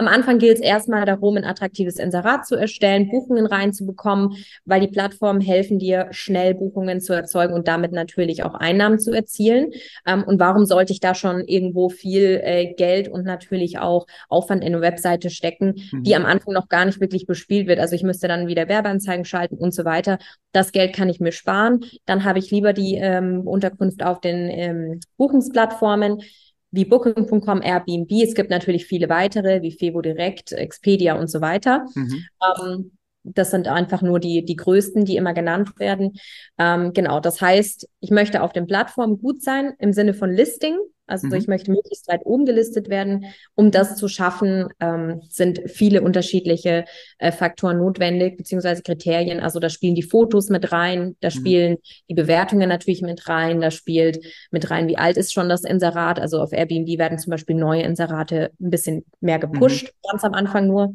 am 0.01 0.09
Anfang 0.09 0.39
gilt 0.39 0.57
es 0.57 0.63
erstmal 0.63 1.05
darum, 1.05 1.37
ein 1.37 1.45
attraktives 1.45 1.97
Inserat 1.97 2.47
zu 2.47 2.57
erstellen, 2.57 3.11
Buchungen 3.11 3.45
reinzubekommen, 3.45 4.35
weil 4.65 4.81
die 4.81 4.89
Plattformen 4.89 5.43
helfen 5.43 5.79
dir, 5.79 6.09
schnell 6.11 6.55
Buchungen 6.55 7.03
zu 7.03 7.13
erzeugen 7.13 7.53
und 7.53 7.69
damit 7.69 7.93
natürlich 7.93 8.43
auch 8.43 8.55
Einnahmen 8.55 8.99
zu 8.99 9.13
erzielen. 9.13 9.73
Ähm, 10.07 10.25
und 10.25 10.41
warum 10.41 10.65
sollte 10.65 10.95
ich 10.95 11.01
da 11.01 11.15
schon 11.15 11.47
irgendwo 11.47 11.91
viel 11.91 12.41
äh, 12.43 12.73
Geld 12.73 13.09
und 13.09 13.27
natürlich 13.27 13.79
auch 13.79 14.07
Aufwand 14.31 14.65
in 14.65 14.73
eine 14.73 14.81
Webseite 14.81 15.29
stecken, 15.29 15.75
mhm. 15.93 16.03
die 16.03 16.17
am 16.17 16.25
Anfang 16.25 16.55
noch 16.55 16.71
gar 16.71 16.87
nicht 16.87 17.03
wirklich 17.03 17.27
bespielt 17.27 17.67
wird? 17.67 17.79
Also 17.79 17.95
ich 17.95 18.03
müsste 18.03 18.27
dann 18.27 18.47
wieder 18.47 18.69
Werbeanzeigen 18.69 19.27
schalten 19.27 19.59
und 19.59 19.75
so 19.75 19.85
weiter. 19.85 20.19
Das 20.53 20.73
Geld 20.73 20.95
kann 20.95 21.11
ich 21.11 21.21
mir 21.21 21.33
sparen. 21.33 21.85
Dann 22.07 22.25
habe 22.25 22.39
ich 22.39 22.51
lieber 22.51 22.73
die 22.73 22.95
ähm, 22.95 23.47
Unterkunft 23.47 24.03
auf 24.03 24.23
den 24.23 24.49
ähm, 24.49 25.01
Buchungsplattformen 25.19 26.23
wie 26.71 26.85
Booking.com, 26.85 27.63
Airbnb. 27.63 28.11
Es 28.23 28.35
gibt 28.35 28.51
natürlich 28.51 28.87
viele 28.87 29.09
weitere, 29.09 29.63
wie 29.63 29.73
Fevo 29.73 30.01
Direct, 30.01 30.53
Expedia 30.53 31.19
und 31.19 31.29
so 31.29 31.41
weiter. 31.41 31.87
Mhm. 31.95 32.25
Ähm, 32.63 32.93
das 33.23 33.51
sind 33.51 33.69
einfach 33.69 34.03
nur 34.03 34.21
die, 34.21 34.45
die 34.45 34.57
größten, 34.57 35.05
die 35.05 35.17
immer 35.17 35.35
genannt 35.35 35.79
werden. 35.79 36.19
Ähm, 36.59 36.93
genau, 36.93 37.21
das 37.21 37.41
heißt, 37.41 37.89
ich 38.01 38.11
möchte 38.11 38.43
auf 38.43 38.53
den 38.53 38.67
Plattformen 38.67 39.21
gut 39.21 39.43
sein 39.43 39.75
im 39.79 39.93
Sinne 39.93 40.15
von 40.15 40.31
Listing. 40.31 40.79
Also 41.11 41.27
mhm. 41.27 41.35
ich 41.35 41.49
möchte 41.49 41.73
möglichst 41.73 42.09
weit 42.09 42.21
oben 42.25 42.47
gelistet 42.47 42.89
werden. 42.89 43.27
Um 43.57 43.73
das 43.73 43.97
zu 43.97 44.07
schaffen, 44.07 44.69
ähm, 44.79 45.21
sind 45.29 45.61
viele 45.67 46.03
unterschiedliche 46.03 46.85
äh, 47.19 47.33
Faktoren 47.33 47.79
notwendig, 47.79 48.37
beziehungsweise 48.37 48.83
Kriterien. 48.83 49.41
Also 49.41 49.59
da 49.59 49.69
spielen 49.69 49.97
die 49.97 50.05
Fotos 50.05 50.49
mit 50.49 50.71
rein, 50.71 51.17
da 51.21 51.29
mhm. 51.29 51.33
spielen 51.33 51.77
die 52.09 52.15
Bewertungen 52.15 52.69
natürlich 52.69 53.03
mit 53.03 53.29
rein, 53.29 53.61
da 53.61 53.73
spielt 53.73 54.25
mit 54.53 54.71
rein, 54.71 54.87
wie 54.87 54.99
alt 54.99 55.17
ist 55.17 55.33
schon 55.33 55.49
das 55.49 55.65
Inserat. 55.65 56.21
Also 56.21 56.41
auf 56.41 56.53
Airbnb 56.53 56.97
werden 56.99 57.19
zum 57.19 57.33
Beispiel 57.33 57.57
neue 57.57 57.83
Inserate 57.83 58.53
ein 58.61 58.71
bisschen 58.71 59.05
mehr 59.21 59.41
gepusht, 59.41 59.87
mhm. 59.87 60.09
ganz 60.11 60.25
am 60.25 60.35
Anfang 60.35 60.69
nur. 60.69 60.95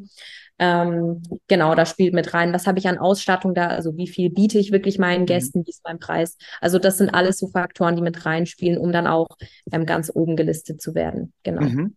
Ähm, 0.57 1.21
genau, 1.47 1.75
da 1.75 1.85
spielt 1.85 2.13
mit 2.13 2.33
rein, 2.33 2.53
was 2.53 2.65
habe 2.65 2.79
ich 2.79 2.87
an 2.87 2.97
Ausstattung 2.97 3.53
da, 3.53 3.67
also 3.67 3.97
wie 3.97 4.07
viel 4.07 4.29
biete 4.29 4.57
ich 4.57 4.71
wirklich 4.71 4.97
meinen 4.97 5.21
mhm. 5.21 5.27
Gästen, 5.27 5.65
wie 5.65 5.69
ist 5.69 5.83
mein 5.83 5.99
Preis. 5.99 6.37
Also 6.61 6.79
das 6.79 6.97
sind 6.97 7.13
alles 7.13 7.37
so 7.37 7.47
Faktoren, 7.47 7.95
die 7.95 8.01
mit 8.01 8.25
reinspielen, 8.25 8.77
um 8.77 8.91
dann 8.91 9.07
auch 9.07 9.27
ähm, 9.71 9.85
ganz 9.85 10.11
oben 10.13 10.35
gelistet 10.35 10.81
zu 10.81 10.95
werden. 10.95 11.33
Genau. 11.43 11.61
Mhm. 11.61 11.95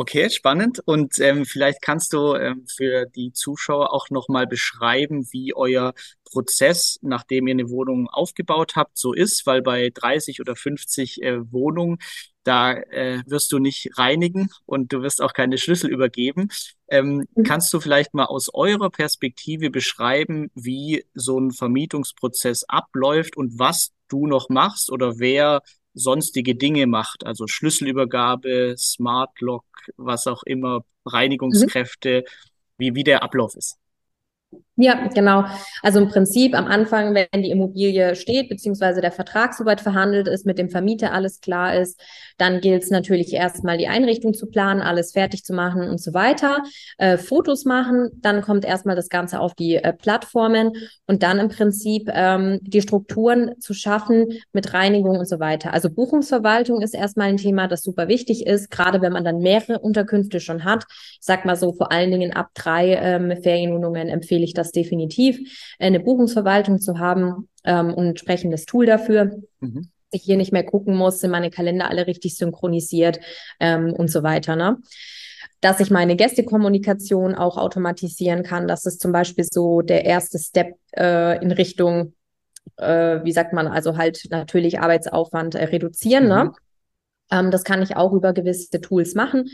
Okay, 0.00 0.30
spannend. 0.30 0.80
Und 0.84 1.18
ähm, 1.18 1.44
vielleicht 1.44 1.82
kannst 1.82 2.12
du 2.12 2.36
ähm, 2.36 2.64
für 2.68 3.06
die 3.06 3.32
Zuschauer 3.32 3.92
auch 3.92 4.10
nochmal 4.10 4.46
beschreiben, 4.46 5.26
wie 5.32 5.56
euer 5.56 5.92
Prozess, 6.24 7.00
nachdem 7.02 7.48
ihr 7.48 7.54
eine 7.54 7.68
Wohnung 7.68 8.06
aufgebaut 8.08 8.76
habt, 8.76 8.96
so 8.96 9.12
ist, 9.12 9.44
weil 9.44 9.60
bei 9.60 9.90
30 9.92 10.40
oder 10.40 10.54
50 10.54 11.20
äh, 11.22 11.52
Wohnungen, 11.52 11.98
da 12.44 12.74
äh, 12.74 13.22
wirst 13.26 13.50
du 13.50 13.58
nicht 13.58 13.98
reinigen 13.98 14.50
und 14.66 14.92
du 14.92 15.02
wirst 15.02 15.20
auch 15.20 15.32
keine 15.32 15.58
Schlüssel 15.58 15.90
übergeben. 15.90 16.46
Ähm, 16.86 17.26
mhm. 17.34 17.42
Kannst 17.42 17.72
du 17.74 17.80
vielleicht 17.80 18.14
mal 18.14 18.26
aus 18.26 18.54
eurer 18.54 18.90
Perspektive 18.90 19.68
beschreiben, 19.68 20.48
wie 20.54 21.04
so 21.12 21.40
ein 21.40 21.50
Vermietungsprozess 21.50 22.62
abläuft 22.62 23.36
und 23.36 23.58
was 23.58 23.90
du 24.06 24.28
noch 24.28 24.48
machst 24.48 24.92
oder 24.92 25.18
wer 25.18 25.60
sonstige 25.94 26.54
Dinge 26.54 26.86
macht, 26.86 27.24
also 27.26 27.46
Schlüsselübergabe, 27.46 28.74
Smart 28.76 29.40
Lock, 29.40 29.64
was 29.96 30.26
auch 30.26 30.42
immer, 30.44 30.84
Reinigungskräfte, 31.06 32.24
mhm. 32.24 32.30
wie, 32.78 32.94
wie 32.94 33.04
der 33.04 33.22
Ablauf 33.22 33.56
ist. 33.56 33.78
Ja, 34.80 35.08
genau. 35.12 35.44
Also 35.82 35.98
im 35.98 36.06
Prinzip 36.06 36.54
am 36.56 36.66
Anfang, 36.66 37.12
wenn 37.12 37.42
die 37.42 37.50
Immobilie 37.50 38.14
steht, 38.14 38.48
beziehungsweise 38.48 39.00
der 39.00 39.10
Vertrag 39.10 39.54
soweit 39.54 39.80
verhandelt 39.80 40.28
ist, 40.28 40.46
mit 40.46 40.56
dem 40.56 40.70
Vermieter 40.70 41.12
alles 41.12 41.40
klar 41.40 41.74
ist, 41.74 42.00
dann 42.36 42.60
gilt 42.60 42.84
es 42.84 42.90
natürlich 42.90 43.32
erstmal 43.32 43.76
die 43.76 43.88
Einrichtung 43.88 44.34
zu 44.34 44.46
planen, 44.46 44.80
alles 44.80 45.10
fertig 45.10 45.42
zu 45.42 45.52
machen 45.52 45.82
und 45.82 46.00
so 46.00 46.14
weiter, 46.14 46.62
äh, 46.98 47.16
Fotos 47.18 47.64
machen, 47.64 48.10
dann 48.20 48.40
kommt 48.40 48.64
erstmal 48.64 48.94
das 48.94 49.08
Ganze 49.08 49.40
auf 49.40 49.54
die 49.54 49.74
äh, 49.74 49.92
Plattformen 49.92 50.70
und 51.08 51.24
dann 51.24 51.40
im 51.40 51.48
Prinzip 51.48 52.08
ähm, 52.14 52.60
die 52.62 52.80
Strukturen 52.80 53.60
zu 53.60 53.74
schaffen 53.74 54.26
mit 54.52 54.72
Reinigung 54.74 55.18
und 55.18 55.26
so 55.26 55.40
weiter. 55.40 55.72
Also 55.74 55.90
Buchungsverwaltung 55.90 56.82
ist 56.82 56.94
erstmal 56.94 57.30
ein 57.30 57.36
Thema, 57.36 57.66
das 57.66 57.82
super 57.82 58.06
wichtig 58.06 58.46
ist, 58.46 58.70
gerade 58.70 59.02
wenn 59.02 59.12
man 59.12 59.24
dann 59.24 59.38
mehrere 59.38 59.80
Unterkünfte 59.80 60.38
schon 60.38 60.62
hat. 60.62 60.84
Ich 60.88 61.18
sag 61.22 61.44
mal 61.44 61.56
so, 61.56 61.72
vor 61.72 61.90
allen 61.90 62.12
Dingen 62.12 62.32
ab 62.32 62.50
drei 62.54 62.94
ähm, 62.94 63.42
Ferienwohnungen 63.42 64.08
empfehle 64.08 64.44
ich 64.44 64.54
das 64.54 64.67
das 64.68 64.72
definitiv, 64.72 65.38
eine 65.78 66.00
Buchungsverwaltung 66.00 66.80
zu 66.80 66.98
haben 66.98 67.48
ähm, 67.64 67.94
und 67.94 68.04
ein 68.04 68.08
entsprechendes 68.10 68.66
Tool 68.66 68.86
dafür. 68.86 69.40
Mhm. 69.60 69.88
Ich 70.10 70.22
hier 70.22 70.36
nicht 70.36 70.52
mehr 70.52 70.64
gucken 70.64 70.94
muss, 70.96 71.20
sind 71.20 71.30
meine 71.30 71.50
Kalender 71.50 71.90
alle 71.90 72.06
richtig 72.06 72.36
synchronisiert 72.36 73.20
ähm, 73.60 73.92
und 73.92 74.10
so 74.10 74.22
weiter. 74.22 74.56
Ne? 74.56 74.78
dass 75.60 75.80
ich 75.80 75.90
meine 75.90 76.14
Gästekommunikation 76.16 77.34
auch 77.34 77.56
automatisieren 77.56 78.42
kann. 78.42 78.68
Das 78.68 78.86
ist 78.86 79.00
zum 79.00 79.12
Beispiel 79.12 79.44
so 79.50 79.82
der 79.82 80.04
erste 80.04 80.38
Step 80.38 80.76
äh, 80.96 81.42
in 81.42 81.50
Richtung, 81.50 82.14
äh, 82.76 83.24
wie 83.24 83.32
sagt 83.32 83.52
man, 83.52 83.66
also 83.66 83.96
halt 83.96 84.28
natürlich 84.30 84.78
Arbeitsaufwand 84.78 85.56
äh, 85.56 85.64
reduzieren. 85.64 86.28
Ne? 86.28 86.44
Mhm. 86.44 86.50
Ne? 86.50 86.52
Ähm, 87.30 87.50
das 87.50 87.64
kann 87.64 87.82
ich 87.82 87.96
auch 87.96 88.12
über 88.12 88.32
gewisse 88.32 88.80
Tools 88.80 89.14
machen. 89.14 89.48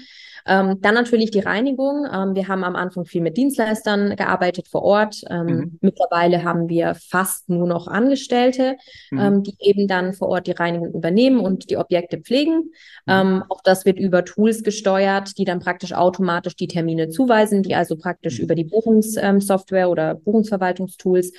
Ähm, 0.46 0.80
dann 0.82 0.94
natürlich 0.94 1.30
die 1.30 1.40
Reinigung. 1.40 2.06
Ähm, 2.12 2.34
wir 2.34 2.48
haben 2.48 2.64
am 2.64 2.76
Anfang 2.76 3.06
viel 3.06 3.22
mit 3.22 3.36
Dienstleistern 3.36 4.14
gearbeitet 4.16 4.68
vor 4.68 4.82
Ort. 4.82 5.22
Ähm, 5.30 5.46
mhm. 5.46 5.78
Mittlerweile 5.80 6.44
haben 6.44 6.68
wir 6.68 6.94
fast 6.94 7.48
nur 7.48 7.66
noch 7.66 7.88
Angestellte, 7.88 8.76
mhm. 9.10 9.18
Ähm, 9.18 9.42
die 9.42 9.56
eben 9.60 9.88
dann 9.88 10.12
vor 10.12 10.28
Ort 10.28 10.46
die 10.46 10.52
Reinigung 10.52 10.92
übernehmen 10.92 11.40
und 11.40 11.70
die 11.70 11.78
Objekte 11.78 12.18
pflegen. 12.18 12.72
Mhm. 13.06 13.08
Ähm, 13.08 13.44
auch 13.48 13.62
das 13.64 13.86
wird 13.86 13.98
über 13.98 14.24
Tools 14.24 14.62
gesteuert, 14.62 15.38
die 15.38 15.44
dann 15.44 15.60
praktisch 15.60 15.94
automatisch 15.94 16.56
die 16.56 16.68
Termine 16.68 17.08
zuweisen, 17.08 17.62
die 17.62 17.74
also 17.74 17.96
praktisch 17.96 18.38
mhm. 18.38 18.44
über 18.44 18.54
die 18.54 18.64
Buchungssoftware 18.64 19.88
oder 19.88 20.14
Buchungsverwaltungstools 20.14 21.32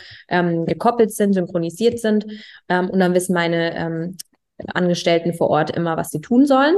gekoppelt 0.66 1.12
sind, 1.12 1.34
synchronisiert 1.34 2.00
sind. 2.00 2.26
und 2.68 3.00
dann 3.00 3.14
wissen 3.14 3.34
meine 3.34 4.14
Angestellten 4.74 5.34
vor 5.34 5.50
Ort 5.50 5.72
immer, 5.72 5.98
was 5.98 6.12
sie 6.12 6.22
tun 6.22 6.46
sollen 6.46 6.76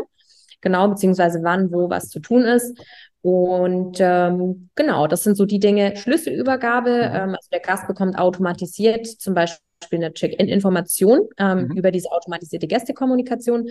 genau, 0.62 0.88
beziehungsweise 0.88 1.40
wann, 1.44 1.72
wo 1.72 1.90
was 1.90 2.10
zu 2.10 2.20
tun 2.20 2.44
ist. 2.44 2.78
Und 3.22 3.98
ähm, 4.00 4.70
genau, 4.76 5.08
das 5.08 5.24
sind 5.24 5.36
so 5.36 5.46
die 5.46 5.60
Dinge. 5.60 5.96
Schlüsselübergabe, 5.98 6.90
mhm. 6.90 7.16
ähm, 7.16 7.30
also 7.36 7.50
der 7.52 7.60
Gast 7.60 7.88
bekommt 7.88 8.18
automatisiert 8.18 9.06
zum 9.06 9.34
Beispiel 9.34 9.60
eine 9.92 10.14
Check-in-Information 10.14 11.22
ähm, 11.38 11.68
mhm. 11.68 11.78
über 11.78 11.92
diese 11.92 12.12
automatisierte 12.12 12.68
Gästekommunikation 12.68 13.70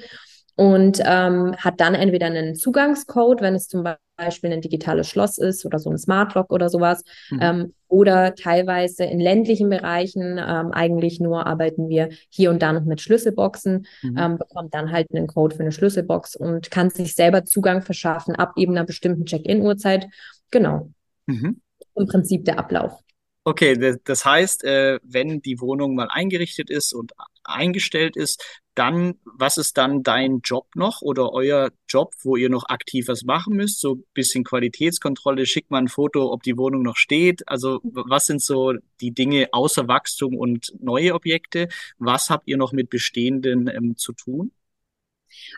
und 0.57 1.01
ähm, 1.05 1.57
hat 1.57 1.81
dann 1.81 1.95
entweder 1.95 2.27
einen 2.27 2.55
Zugangscode, 2.55 3.41
wenn 3.41 3.55
es 3.55 3.69
zum 3.69 3.83
Beispiel 4.17 4.53
ein 4.53 4.61
digitales 4.61 5.09
Schloss 5.09 5.39
ist 5.39 5.65
oder 5.67 5.79
so 5.79 5.91
ein 5.91 5.99
Smart 5.99 6.35
Lock 6.35 6.53
oder 6.53 6.69
sowas, 6.69 7.05
mhm. 7.31 7.39
ähm, 7.41 7.75
oder 7.89 8.35
teilweise 8.35 9.05
in 9.05 9.21
ländlichen 9.21 9.69
Bereichen, 9.69 10.39
ähm, 10.39 10.73
eigentlich 10.73 11.21
nur 11.21 11.47
arbeiten 11.47 11.89
wir 11.89 12.09
hier 12.31 12.51
und 12.51 12.63
da 12.63 12.73
noch 12.73 12.85
mit 12.85 13.01
Schlüsselboxen, 13.01 13.87
mhm. 14.03 14.19
ähm, 14.19 14.39
bekommt 14.39 14.75
dann 14.75 14.91
halt 14.91 15.09
einen 15.13 15.27
Code 15.27 15.55
für 15.55 15.63
eine 15.63 15.73
Schlüsselbox 15.73 16.37
und 16.37 16.71
kann 16.71 16.91
sich 16.91 17.15
selber 17.15 17.45
Zugang 17.45 17.83
verschaffen 17.83 18.35
ab 18.35 18.55
eben 18.57 18.73
einer 18.73 18.87
bestimmten 18.87 19.27
Check-in-Uhrzeit. 19.27 20.07
Genau. 20.51 20.91
Mhm. 21.27 21.61
Im 21.95 22.07
Prinzip 22.07 22.45
der 22.45 22.59
Ablauf. 22.59 23.01
Okay, 23.45 23.97
das 24.05 24.25
heißt, 24.25 24.65
äh, 24.65 24.99
wenn 25.05 25.41
die 25.41 25.61
Wohnung 25.61 25.95
mal 25.95 26.09
eingerichtet 26.11 26.69
ist 26.69 26.93
und 26.93 27.13
eingestellt 27.45 28.17
ist, 28.17 28.43
dann, 28.77 29.15
was 29.25 29.57
ist 29.57 29.77
dann 29.79 30.03
dein 30.03 30.41
Job 30.41 30.67
noch 30.75 31.03
oder 31.03 31.33
euer 31.33 31.71
Job, 31.89 32.15
wo 32.23 32.37
ihr 32.37 32.51
noch 32.51 32.69
aktiv 32.69 33.09
was 33.09 33.25
machen 33.25 33.57
müsst? 33.57 33.81
So 33.81 33.95
ein 33.95 34.05
bisschen 34.15 34.45
Qualitätskontrolle, 34.45 35.47
schickt 35.47 35.71
man 35.71 35.85
ein 35.85 35.89
Foto, 35.89 36.33
ob 36.33 36.43
die 36.43 36.57
Wohnung 36.57 36.83
noch 36.83 36.97
steht. 36.97 37.49
Also 37.49 37.81
was 37.83 38.27
sind 38.27 38.43
so 38.43 38.75
die 39.01 39.13
Dinge 39.13 39.49
außer 39.53 39.89
Wachstum 39.89 40.37
und 40.37 40.73
neue 40.79 41.15
Objekte? 41.15 41.69
Was 41.99 42.31
habt 42.31 42.47
ihr 42.49 42.57
noch 42.57 42.73
mit 42.73 42.91
bestehenden 42.91 43.69
ähm, 43.69 43.97
zu 43.97 44.13
tun? 44.13 44.53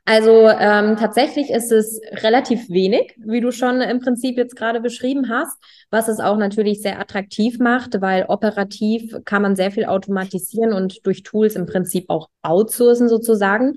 Also 0.05 0.49
ähm, 0.49 0.97
tatsächlich 0.97 1.51
ist 1.51 1.71
es 1.71 2.01
relativ 2.23 2.69
wenig, 2.71 3.15
wie 3.19 3.41
du 3.41 3.51
schon 3.51 3.81
im 3.81 4.01
Prinzip 4.01 4.37
jetzt 4.39 4.57
gerade 4.57 4.81
beschrieben 4.81 5.29
hast, 5.29 5.57
was 5.91 6.09
es 6.09 6.21
auch 6.21 6.37
natürlich 6.37 6.81
sehr 6.81 7.01
attraktiv 7.01 7.59
macht, 7.59 8.01
weil 8.01 8.25
operativ 8.29 9.15
kann 9.25 9.43
man 9.43 9.57
sehr 9.57 9.71
viel 9.71 9.85
automatisieren 9.85 10.73
und 10.73 11.05
durch 11.07 11.23
Tools 11.23 11.57
im 11.57 11.67
Prinzip 11.67 12.09
auch 12.09 12.29
outsourcen 12.43 13.09
sozusagen. 13.09 13.77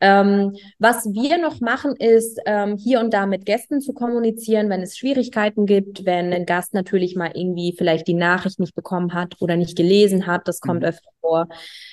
Ähm, 0.00 0.56
was 0.78 1.06
wir 1.06 1.38
noch 1.38 1.60
machen, 1.60 1.96
ist 1.96 2.40
ähm, 2.46 2.76
hier 2.76 3.00
und 3.00 3.12
da 3.12 3.26
mit 3.26 3.46
Gästen 3.46 3.80
zu 3.80 3.92
kommunizieren, 3.92 4.70
wenn 4.70 4.80
es 4.80 4.96
Schwierigkeiten 4.96 5.66
gibt, 5.66 6.04
wenn 6.04 6.32
ein 6.32 6.46
Gast 6.46 6.72
natürlich 6.72 7.16
mal 7.16 7.32
irgendwie 7.34 7.74
vielleicht 7.76 8.06
die 8.06 8.14
Nachricht 8.14 8.60
nicht 8.60 8.76
bekommen 8.76 9.12
hat 9.12 9.34
oder 9.40 9.56
nicht 9.56 9.76
gelesen 9.76 10.26
hat. 10.26 10.46
Das 10.46 10.60
kommt 10.60 10.82
mhm. 10.82 10.88
öfter 10.88 11.08
vor. 11.20 11.48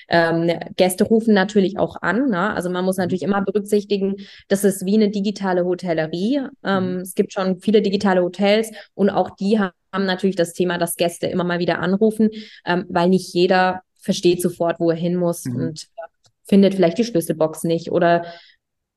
Ähm, 0.08 0.52
Gäste 0.76 1.04
rufen 1.04 1.34
natürlich 1.34 1.78
auch 1.78 2.02
an. 2.02 2.30
Ne? 2.30 2.54
Also 2.54 2.70
man 2.70 2.86
muss 2.86 2.98
natürlich 2.98 3.24
immer 3.24 3.42
berücksichtigen, 3.42 4.16
das 4.48 4.64
ist 4.64 4.86
wie 4.86 4.96
eine 4.96 5.10
digitale 5.10 5.66
Hotellerie. 5.66 6.42
Ähm, 6.64 6.96
mhm. 6.96 7.00
Es 7.02 7.16
gibt 7.16 7.34
schon 7.34 7.60
viele 7.60 7.82
digitale 7.82 8.22
Hotels 8.22 8.72
und 8.94 9.10
auch 9.10 9.32
die 9.32 9.60
haben 9.60 10.06
natürlich 10.06 10.36
das 10.36 10.54
Thema, 10.54 10.78
dass 10.78 10.96
Gäste 10.96 11.28
immer 11.28 11.44
mal 11.44 11.60
wieder 11.60 11.80
anrufen, 11.80 12.30
ähm, 12.66 12.86
weil 12.90 13.10
nicht 13.10 13.34
jeder 13.34 13.82
versteht 13.96 14.42
sofort, 14.42 14.80
wo 14.80 14.92
er 14.92 14.98
hin 14.98 15.16
muss 15.16 15.46
mhm. 15.46 15.56
und 15.56 15.88
findet 16.44 16.76
vielleicht 16.76 16.98
die 16.98 17.04
Schlüsselbox 17.04 17.64
nicht 17.64 17.92
oder 17.92 18.26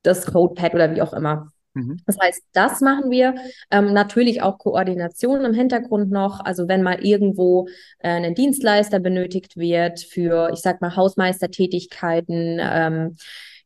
das 0.03 0.25
Codepad 0.25 0.75
oder 0.75 0.95
wie 0.95 1.01
auch 1.01 1.13
immer. 1.13 1.51
Mhm. 1.79 1.97
Das 2.05 2.17
heißt, 2.19 2.43
das 2.53 2.81
machen 2.81 3.09
wir. 3.09 3.35
Ähm, 3.71 3.93
natürlich 3.93 4.41
auch 4.41 4.57
Koordination 4.57 5.45
im 5.45 5.53
Hintergrund 5.53 6.11
noch. 6.11 6.39
Also 6.43 6.67
wenn 6.67 6.83
mal 6.83 7.03
irgendwo 7.05 7.67
äh, 7.99 8.09
ein 8.09 8.35
Dienstleister 8.35 8.99
benötigt 8.99 9.57
wird 9.57 9.99
für, 9.99 10.51
ich 10.53 10.59
sag 10.59 10.81
mal, 10.81 10.95
Hausmeistertätigkeiten, 10.95 12.59
ähm, 12.61 13.15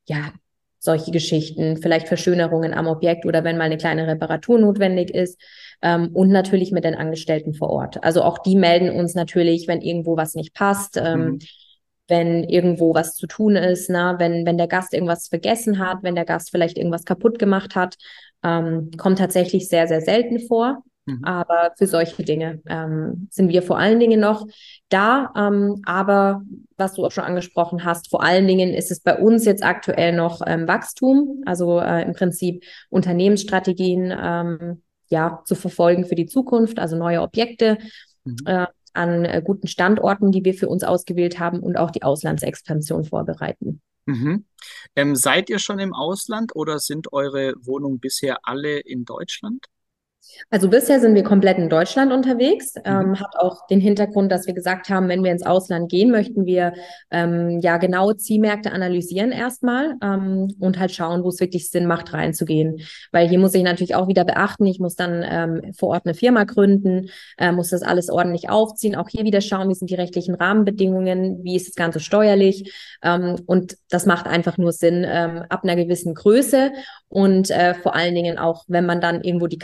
ja, 0.06 0.32
solche 0.80 1.12
Geschichten, 1.12 1.78
vielleicht 1.78 2.10
Verschönerungen 2.10 2.73
am 2.73 2.88
Objekt 2.88 3.26
oder 3.26 3.45
wenn 3.45 3.58
mal 3.58 3.63
eine 3.63 3.78
kleine 3.78 4.06
Reparatur 4.06 4.60
notwendig 4.60 5.12
ist. 5.12 5.39
Ähm, 5.82 6.10
und 6.13 6.30
natürlich 6.30 6.71
mit 6.71 6.84
den 6.84 6.95
Angestellten 6.95 7.54
vor 7.54 7.69
Ort. 7.69 8.04
Also 8.04 8.21
auch 8.21 8.38
die 8.39 8.56
melden 8.56 8.89
uns 8.89 9.15
natürlich, 9.15 9.67
wenn 9.67 9.82
irgendwo 9.82 10.17
was 10.17 10.36
nicht 10.36 10.54
passt. 10.54 10.97
Ähm, 10.97 11.26
mhm 11.26 11.39
wenn 12.13 12.43
irgendwo 12.43 12.93
was 12.93 13.15
zu 13.15 13.26
tun 13.26 13.56
ist, 13.56 13.89
na, 13.89 14.19
wenn, 14.19 14.45
wenn 14.45 14.60
der 14.60 14.67
Gast 14.67 14.93
irgendwas 14.93 15.30
vergessen 15.30 15.80
hat, 15.80 16.04
wenn 16.04 16.13
der 16.13 16.26
Gast 16.26 16.52
vielleicht 16.52 16.78
irgendwas 16.78 17.06
kaputt 17.06 17.39
gemacht 17.39 17.76
hat, 17.76 17.95
ähm, 18.43 18.91
kommt 18.97 19.17
tatsächlich 19.17 19.67
sehr, 19.67 19.88
sehr 19.88 20.02
selten 20.02 20.39
vor. 20.39 20.84
Mhm. 21.06 21.23
Aber 21.23 21.71
für 21.76 21.88
solche 21.88 22.23
Dinge 22.23 22.62
ähm, 22.67 23.28
sind 23.32 23.49
wir 23.49 23.63
vor 23.63 23.80
allen 23.80 23.99
Dingen 23.99 24.19
noch 24.19 24.45
da. 24.89 25.32
Ähm, 25.36 25.82
aber 25.86 26.43
was 26.78 26.93
du 26.93 27.04
auch 27.04 27.12
schon 27.12 27.23
angesprochen 27.23 27.84
hast, 27.84 28.12
vor 28.12 28.21
allen 28.21 28.47
Dingen 28.47 28.76
ist 28.76 28.91
es 28.91 28.99
bei 28.99 29.17
uns 29.17 29.43
jetzt 29.45 29.63
aktuell 29.63 30.15
noch 30.15 30.41
ähm, 30.45 30.67
Wachstum, 30.67 31.41
also 31.47 31.80
äh, 31.80 32.04
im 32.04 32.13
Prinzip 32.13 32.63
Unternehmensstrategien 32.91 34.13
ähm, 34.15 34.84
ja 35.10 35.41
zu 35.45 35.56
verfolgen 35.56 36.06
für 36.06 36.15
die 36.15 36.28
Zukunft, 36.28 36.78
also 36.78 36.95
neue 36.95 37.23
Objekte. 37.23 37.80
Mhm. 38.23 38.38
Äh, 38.45 38.67
an 38.93 39.25
äh, 39.25 39.41
guten 39.43 39.67
Standorten, 39.67 40.32
die 40.32 40.43
wir 40.45 40.53
für 40.53 40.67
uns 40.67 40.84
ausgewählt 40.84 41.39
haben 41.39 41.60
und 41.60 41.77
auch 41.77 41.91
die 41.91 42.03
Auslandsexpansion 42.03 43.03
vorbereiten. 43.06 43.82
Mhm. 44.06 44.45
Ähm, 44.95 45.15
seid 45.15 45.49
ihr 45.49 45.60
schon 45.60 45.79
im 45.79 45.93
Ausland 45.93 46.56
oder 46.56 46.79
sind 46.79 47.13
eure 47.13 47.53
Wohnungen 47.62 47.99
bisher 47.99 48.39
alle 48.43 48.79
in 48.79 49.06
Deutschland? 49.06 49.65
Also 50.49 50.69
bisher 50.69 50.99
sind 50.99 51.15
wir 51.15 51.23
komplett 51.23 51.57
in 51.57 51.69
Deutschland 51.69 52.12
unterwegs. 52.12 52.75
Mhm. 52.75 52.81
Ähm, 52.86 53.19
hat 53.19 53.36
auch 53.38 53.67
den 53.67 53.79
Hintergrund, 53.79 54.31
dass 54.31 54.47
wir 54.47 54.53
gesagt 54.53 54.89
haben, 54.89 55.09
wenn 55.09 55.23
wir 55.23 55.31
ins 55.31 55.45
Ausland 55.45 55.89
gehen, 55.89 56.12
möchten 56.12 56.45
wir 56.45 56.73
ähm, 57.12 57.59
ja 57.62 57.77
genaue 57.77 58.17
Zielmärkte 58.17 58.71
analysieren 58.71 59.31
erstmal 59.31 59.95
ähm, 60.01 60.53
und 60.59 60.79
halt 60.79 60.91
schauen, 60.91 61.23
wo 61.23 61.29
es 61.29 61.39
wirklich 61.39 61.69
Sinn 61.69 61.86
macht, 61.86 62.13
reinzugehen. 62.13 62.81
Weil 63.12 63.27
hier 63.27 63.39
muss 63.39 63.53
ich 63.53 63.63
natürlich 63.63 63.95
auch 63.95 64.07
wieder 64.07 64.25
beachten, 64.25 64.65
ich 64.65 64.79
muss 64.79 64.95
dann 64.95 65.23
ähm, 65.27 65.73
vor 65.73 65.89
Ort 65.89 66.05
eine 66.05 66.13
Firma 66.13 66.43
gründen, 66.43 67.09
äh, 67.38 67.51
muss 67.51 67.69
das 67.69 67.81
alles 67.81 68.09
ordentlich 68.09 68.49
aufziehen. 68.49 68.95
Auch 68.95 69.09
hier 69.09 69.23
wieder 69.23 69.41
schauen, 69.41 69.69
wie 69.69 69.75
sind 69.75 69.89
die 69.89 69.95
rechtlichen 69.95 70.36
Rahmenbedingungen, 70.36 71.43
wie 71.43 71.55
ist 71.55 71.67
das 71.67 71.75
Ganze 71.75 71.99
steuerlich. 71.99 72.71
Ähm, 73.03 73.38
und 73.45 73.77
das 73.89 74.05
macht 74.05 74.27
einfach 74.27 74.57
nur 74.57 74.71
Sinn 74.71 75.05
ähm, 75.07 75.43
ab 75.49 75.63
einer 75.63 75.75
gewissen 75.75 76.13
Größe 76.13 76.71
und 77.13 77.51
äh, 77.51 77.75
vor 77.75 77.95
allen 77.95 78.15
Dingen 78.15 78.39
auch, 78.39 78.65
wenn 78.67 78.88
man 78.88 78.99
dann 78.99 79.21
irgendwo 79.21 79.45
die 79.45 79.59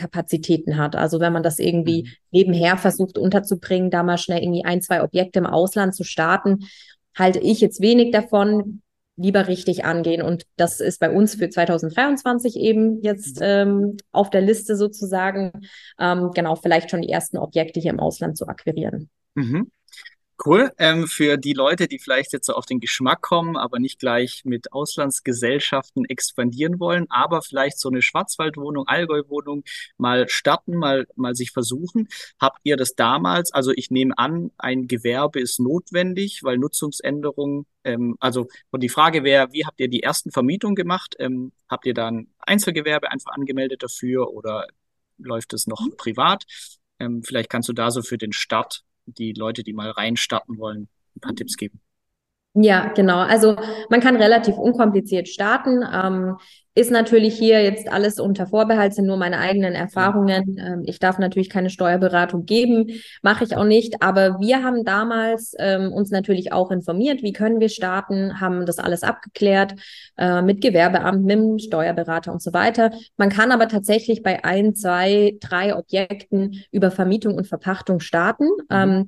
Kapazitäten 0.50 0.78
hat. 0.78 0.96
Also 0.96 1.20
wenn 1.20 1.34
man 1.34 1.44
das 1.44 1.60
irgendwie 1.60 2.04
mhm. 2.04 2.10
nebenher 2.32 2.78
versucht 2.78 3.18
unterzubringen, 3.18 3.92
da 3.92 4.04
mal 4.04 4.18
schnell 4.18 4.42
irgendwie 4.42 4.66
ein, 4.66 4.82
zwei 4.82 5.04
Objekte 5.04 5.40
im 5.40 5.46
Ausland 5.46 5.96
zu 5.96 6.04
starten, 6.04 6.66
halte 7.16 7.40
ich 7.40 7.62
jetzt 7.62 7.82
wenig 7.82 8.12
davon. 8.12 8.82
Lieber 9.22 9.50
richtig 9.50 9.84
angehen. 9.84 10.22
Und 10.22 10.46
das 10.56 10.80
ist 10.80 11.02
bei 11.02 11.12
uns 11.12 11.36
für 11.36 11.50
2023 11.50 12.56
eben 12.56 13.02
jetzt 13.02 13.42
mhm. 13.42 13.46
ähm, 13.46 13.98
auf 14.14 14.30
der 14.30 14.40
Liste 14.40 14.78
sozusagen, 14.78 15.52
ähm, 16.00 16.32
genau, 16.34 16.56
vielleicht 16.56 16.90
schon 16.90 17.02
die 17.02 17.10
ersten 17.10 17.38
Objekte 17.38 17.82
hier 17.82 17.92
im 17.92 18.00
Ausland 18.00 18.38
zu 18.38 18.48
akquirieren. 18.48 19.10
Mhm. 19.36 19.72
Cool. 20.46 20.72
Ähm, 20.78 21.08
für 21.08 21.36
die 21.36 21.52
Leute, 21.52 21.90
die 21.90 22.00
vielleicht 22.00 22.32
jetzt 22.32 22.46
so 22.46 22.54
auf 22.54 22.66
den 22.66 22.80
Geschmack 22.80 23.22
kommen, 23.22 23.58
aber 23.58 23.78
nicht 23.78 24.00
gleich 24.00 24.44
mit 24.46 24.72
Auslandsgesellschaften 24.72 26.06
expandieren 26.06 26.80
wollen, 26.80 27.08
aber 27.10 27.42
vielleicht 27.42 27.78
so 27.78 27.90
eine 27.90 28.02
Schwarzwaldwohnung, 28.02 28.88
Allgäuwohnung 28.88 29.64
mal 29.98 30.30
starten, 30.30 30.78
mal, 30.78 31.08
mal 31.18 31.36
sich 31.36 31.52
versuchen. 31.52 32.08
Habt 32.40 32.60
ihr 32.64 32.78
das 32.78 32.96
damals? 32.96 33.52
Also 33.52 33.72
ich 33.76 33.92
nehme 33.92 34.18
an, 34.18 34.52
ein 34.58 34.88
Gewerbe 34.88 35.42
ist 35.42 35.60
notwendig, 35.60 36.40
weil 36.44 36.58
Nutzungsänderungen, 36.58 37.66
ähm, 37.84 38.16
also 38.22 38.48
und 38.72 38.82
die 38.82 38.90
Frage 38.90 39.26
wäre, 39.26 39.52
wie 39.52 39.66
habt 39.66 39.82
ihr 39.82 39.90
die 39.90 40.04
ersten 40.04 40.32
Vermietungen 40.32 40.76
gemacht? 40.76 41.16
Ähm, 41.20 41.52
habt 41.68 41.86
ihr 41.86 41.94
dann 41.94 42.28
Einzelgewerbe 42.40 43.12
einfach 43.12 43.34
angemeldet 43.34 43.84
dafür 43.84 44.32
oder 44.32 44.68
läuft 45.18 45.52
es 45.52 45.68
noch 45.68 45.82
mhm. 45.82 45.98
privat? 45.98 46.46
Ähm, 46.98 47.24
vielleicht 47.24 47.50
kannst 47.50 47.68
du 47.68 47.74
da 47.74 47.92
so 47.92 48.02
für 48.02 48.18
den 48.18 48.32
Start 48.32 48.84
die 49.18 49.34
Leute, 49.34 49.64
die 49.64 49.74
mal 49.74 49.90
reinstarten 49.92 50.58
wollen, 50.58 50.90
ein 51.16 51.20
paar 51.22 51.36
Tipps 51.36 51.58
geben? 51.58 51.82
Ja, 52.62 52.92
genau. 52.94 53.20
Also 53.20 53.56
man 53.90 54.02
kann 54.02 54.18
relativ 54.18 54.58
unkompliziert 54.58 55.30
starten. 55.30 55.82
Ähm, 55.94 56.36
ist 56.76 56.92
natürlich 56.92 57.38
hier 57.38 57.64
jetzt 57.64 57.90
alles 57.92 58.20
unter 58.20 58.48
Vorbehalt, 58.48 58.94
sind 58.94 59.06
nur 59.06 59.16
meine 59.16 59.40
eigenen 59.40 59.74
Erfahrungen. 59.76 60.58
Ähm, 60.60 60.84
ich 60.86 61.00
darf 61.00 61.20
natürlich 61.20 61.50
keine 61.50 61.70
Steuerberatung 61.70 62.46
geben, 62.46 62.88
mache 63.22 63.46
ich 63.46 63.56
auch 63.56 63.64
nicht. 63.64 64.02
Aber 64.02 64.40
wir 64.42 64.62
haben 64.62 64.84
damals 64.84 65.56
ähm, 65.58 65.94
uns 65.94 66.12
natürlich 66.12 66.52
auch 66.52 66.70
informiert, 66.70 67.24
wie 67.24 67.32
können 67.34 67.62
wir 67.62 67.70
starten, 67.70 68.42
haben 68.42 68.66
das 68.66 68.78
alles 68.78 69.04
abgeklärt 69.04 69.76
äh, 70.18 70.42
mit 70.42 70.60
Gewerbeamt, 70.60 71.24
mit 71.24 71.38
dem 71.38 71.60
Steuerberater 71.60 72.34
und 72.34 72.42
so 72.42 72.52
weiter. 72.52 72.92
Man 73.16 73.30
kann 73.30 73.52
aber 73.52 73.70
tatsächlich 73.70 74.22
bei 74.22 74.44
ein, 74.44 74.76
zwei, 74.76 75.38
drei 75.40 75.76
Objekten 75.78 76.64
über 76.72 76.92
Vermietung 76.92 77.36
und 77.36 77.48
Verpachtung 77.48 78.02
starten. 78.02 78.50
Mhm. 78.70 79.08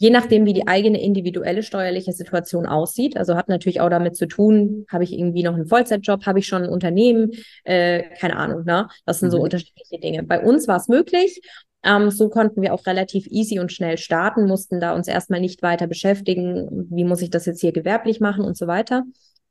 Je 0.00 0.08
nachdem, 0.08 0.46
wie 0.46 0.54
die 0.54 0.66
eigene 0.66 0.98
individuelle 0.98 1.62
steuerliche 1.62 2.12
Situation 2.12 2.64
aussieht. 2.64 3.18
Also 3.18 3.36
hat 3.36 3.50
natürlich 3.50 3.82
auch 3.82 3.90
damit 3.90 4.16
zu 4.16 4.26
tun, 4.26 4.86
habe 4.88 5.04
ich 5.04 5.12
irgendwie 5.12 5.42
noch 5.42 5.52
einen 5.52 5.66
Vollzeitjob, 5.66 6.24
habe 6.24 6.38
ich 6.38 6.46
schon 6.46 6.62
ein 6.62 6.70
Unternehmen, 6.70 7.32
äh, 7.64 8.04
keine 8.18 8.36
Ahnung, 8.36 8.64
ne? 8.64 8.88
Das 9.04 9.20
sind 9.20 9.28
mhm. 9.28 9.32
so 9.32 9.42
unterschiedliche 9.42 10.00
Dinge. 10.00 10.22
Bei 10.22 10.42
uns 10.42 10.66
war 10.68 10.78
es 10.78 10.88
möglich. 10.88 11.42
Ähm, 11.84 12.10
so 12.10 12.30
konnten 12.30 12.62
wir 12.62 12.72
auch 12.72 12.86
relativ 12.86 13.26
easy 13.26 13.58
und 13.58 13.72
schnell 13.72 13.98
starten, 13.98 14.46
mussten 14.46 14.80
da 14.80 14.94
uns 14.94 15.06
erstmal 15.06 15.40
nicht 15.40 15.60
weiter 15.60 15.86
beschäftigen, 15.86 16.88
wie 16.90 17.04
muss 17.04 17.20
ich 17.20 17.28
das 17.28 17.44
jetzt 17.44 17.60
hier 17.60 17.72
gewerblich 17.72 18.20
machen 18.20 18.42
und 18.42 18.56
so 18.56 18.66
weiter 18.66 19.04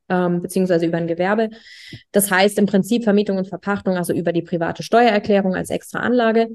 ähm, 0.09 0.41
beziehungsweise 0.41 0.85
über 0.85 0.97
ein 0.97 1.07
Gewerbe. 1.07 1.49
Das 2.11 2.31
heißt 2.31 2.57
im 2.57 2.65
Prinzip 2.65 3.03
Vermietung 3.03 3.37
und 3.37 3.47
Verpachtung, 3.47 3.95
also 3.95 4.13
über 4.13 4.33
die 4.33 4.41
private 4.41 4.83
Steuererklärung 4.83 5.55
als 5.55 5.69
extra 5.69 5.99
Anlage. 5.99 6.49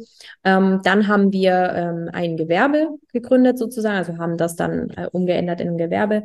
Ähm, 0.45 0.81
dann 0.85 1.09
haben 1.09 1.33
wir 1.33 1.73
ähm, 1.75 2.11
ein 2.13 2.37
Gewerbe 2.37 2.89
gegründet 3.13 3.59
sozusagen, 3.59 3.97
also 3.97 4.19
haben 4.19 4.37
das 4.37 4.57
dann 4.57 4.91
äh, 4.91 5.09
umgeändert 5.13 5.61
in 5.61 5.69
ein 5.71 5.79
Gewerbe. 5.79 6.25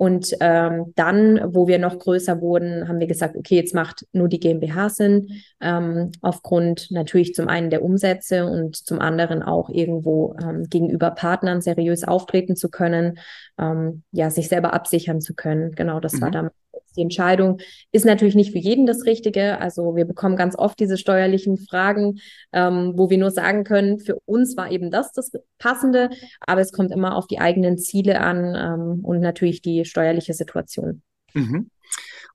Und 0.00 0.34
ähm, 0.40 0.94
dann, 0.96 1.54
wo 1.54 1.68
wir 1.68 1.78
noch 1.78 1.98
größer 1.98 2.40
wurden, 2.40 2.88
haben 2.88 3.00
wir 3.00 3.06
gesagt, 3.06 3.36
okay, 3.36 3.56
jetzt 3.56 3.74
macht 3.74 4.06
nur 4.14 4.28
die 4.28 4.40
GmbH 4.40 4.88
Sinn, 4.88 5.42
ähm, 5.60 6.10
aufgrund 6.22 6.90
natürlich 6.90 7.34
zum 7.34 7.48
einen 7.48 7.68
der 7.68 7.84
Umsätze 7.84 8.46
und 8.46 8.76
zum 8.76 8.98
anderen 8.98 9.42
auch 9.42 9.68
irgendwo 9.68 10.34
ähm, 10.42 10.70
gegenüber 10.70 11.10
Partnern 11.10 11.60
seriös 11.60 12.04
auftreten 12.04 12.56
zu 12.56 12.70
können, 12.70 13.18
ähm, 13.60 14.02
ja, 14.12 14.30
sich 14.30 14.48
selber 14.48 14.72
absichern 14.72 15.20
zu 15.20 15.34
können. 15.34 15.72
Genau, 15.72 16.00
das 16.00 16.14
mhm. 16.14 16.20
war 16.22 16.30
dann 16.30 16.50
die 16.96 17.02
Entscheidung 17.02 17.60
ist 17.92 18.04
natürlich 18.04 18.34
nicht 18.34 18.52
für 18.52 18.58
jeden 18.58 18.86
das 18.86 19.04
Richtige. 19.04 19.58
Also 19.58 19.96
wir 19.96 20.04
bekommen 20.04 20.36
ganz 20.36 20.56
oft 20.56 20.78
diese 20.80 20.96
steuerlichen 20.96 21.56
Fragen, 21.56 22.18
ähm, 22.52 22.94
wo 22.96 23.10
wir 23.10 23.18
nur 23.18 23.30
sagen 23.30 23.64
können, 23.64 23.98
für 23.98 24.18
uns 24.24 24.56
war 24.56 24.70
eben 24.70 24.90
das 24.90 25.12
das 25.12 25.30
Passende, 25.58 26.10
aber 26.40 26.60
es 26.60 26.72
kommt 26.72 26.90
immer 26.90 27.16
auf 27.16 27.26
die 27.26 27.38
eigenen 27.38 27.78
Ziele 27.78 28.20
an 28.20 28.54
ähm, 28.56 29.04
und 29.04 29.20
natürlich 29.20 29.62
die 29.62 29.84
steuerliche 29.84 30.34
Situation. 30.34 31.02
Mhm. 31.34 31.70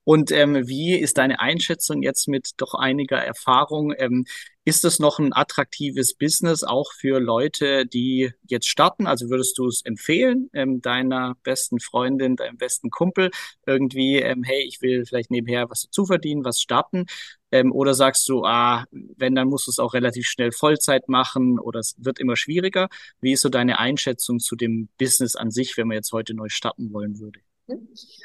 Und 0.04 0.30
ähm, 0.30 0.68
wie 0.68 0.94
ist 0.94 1.18
deine 1.18 1.40
Einschätzung 1.40 2.02
jetzt 2.02 2.28
mit 2.28 2.52
doch 2.58 2.74
einiger 2.74 3.18
Erfahrung? 3.18 3.92
Ähm, 3.98 4.24
ist 4.66 4.84
es 4.84 4.98
noch 4.98 5.20
ein 5.20 5.32
attraktives 5.32 6.12
Business 6.14 6.64
auch 6.64 6.92
für 6.92 7.20
Leute, 7.20 7.86
die 7.86 8.32
jetzt 8.48 8.68
starten? 8.68 9.06
Also 9.06 9.30
würdest 9.30 9.56
du 9.58 9.68
es 9.68 9.82
empfehlen, 9.82 10.50
ähm, 10.54 10.82
deiner 10.82 11.36
besten 11.44 11.78
Freundin, 11.78 12.34
deinem 12.34 12.56
besten 12.58 12.90
Kumpel 12.90 13.30
irgendwie, 13.64 14.16
ähm, 14.16 14.42
hey, 14.42 14.64
ich 14.66 14.82
will 14.82 15.06
vielleicht 15.06 15.30
nebenher 15.30 15.70
was 15.70 15.82
dazu 15.82 16.04
verdienen, 16.04 16.44
was 16.44 16.60
starten? 16.60 17.06
Ähm, 17.52 17.70
oder 17.70 17.94
sagst 17.94 18.28
du, 18.28 18.44
ah, 18.44 18.86
wenn, 18.90 19.36
dann 19.36 19.48
musst 19.48 19.68
du 19.68 19.70
es 19.70 19.78
auch 19.78 19.94
relativ 19.94 20.26
schnell 20.26 20.50
Vollzeit 20.50 21.08
machen 21.08 21.60
oder 21.60 21.78
es 21.78 21.94
wird 21.98 22.18
immer 22.18 22.34
schwieriger? 22.36 22.88
Wie 23.20 23.32
ist 23.34 23.42
so 23.42 23.48
deine 23.48 23.78
Einschätzung 23.78 24.40
zu 24.40 24.56
dem 24.56 24.88
Business 24.98 25.36
an 25.36 25.52
sich, 25.52 25.76
wenn 25.76 25.86
man 25.86 25.94
jetzt 25.94 26.10
heute 26.10 26.34
neu 26.34 26.48
starten 26.48 26.92
wollen 26.92 27.20
würde? 27.20 27.38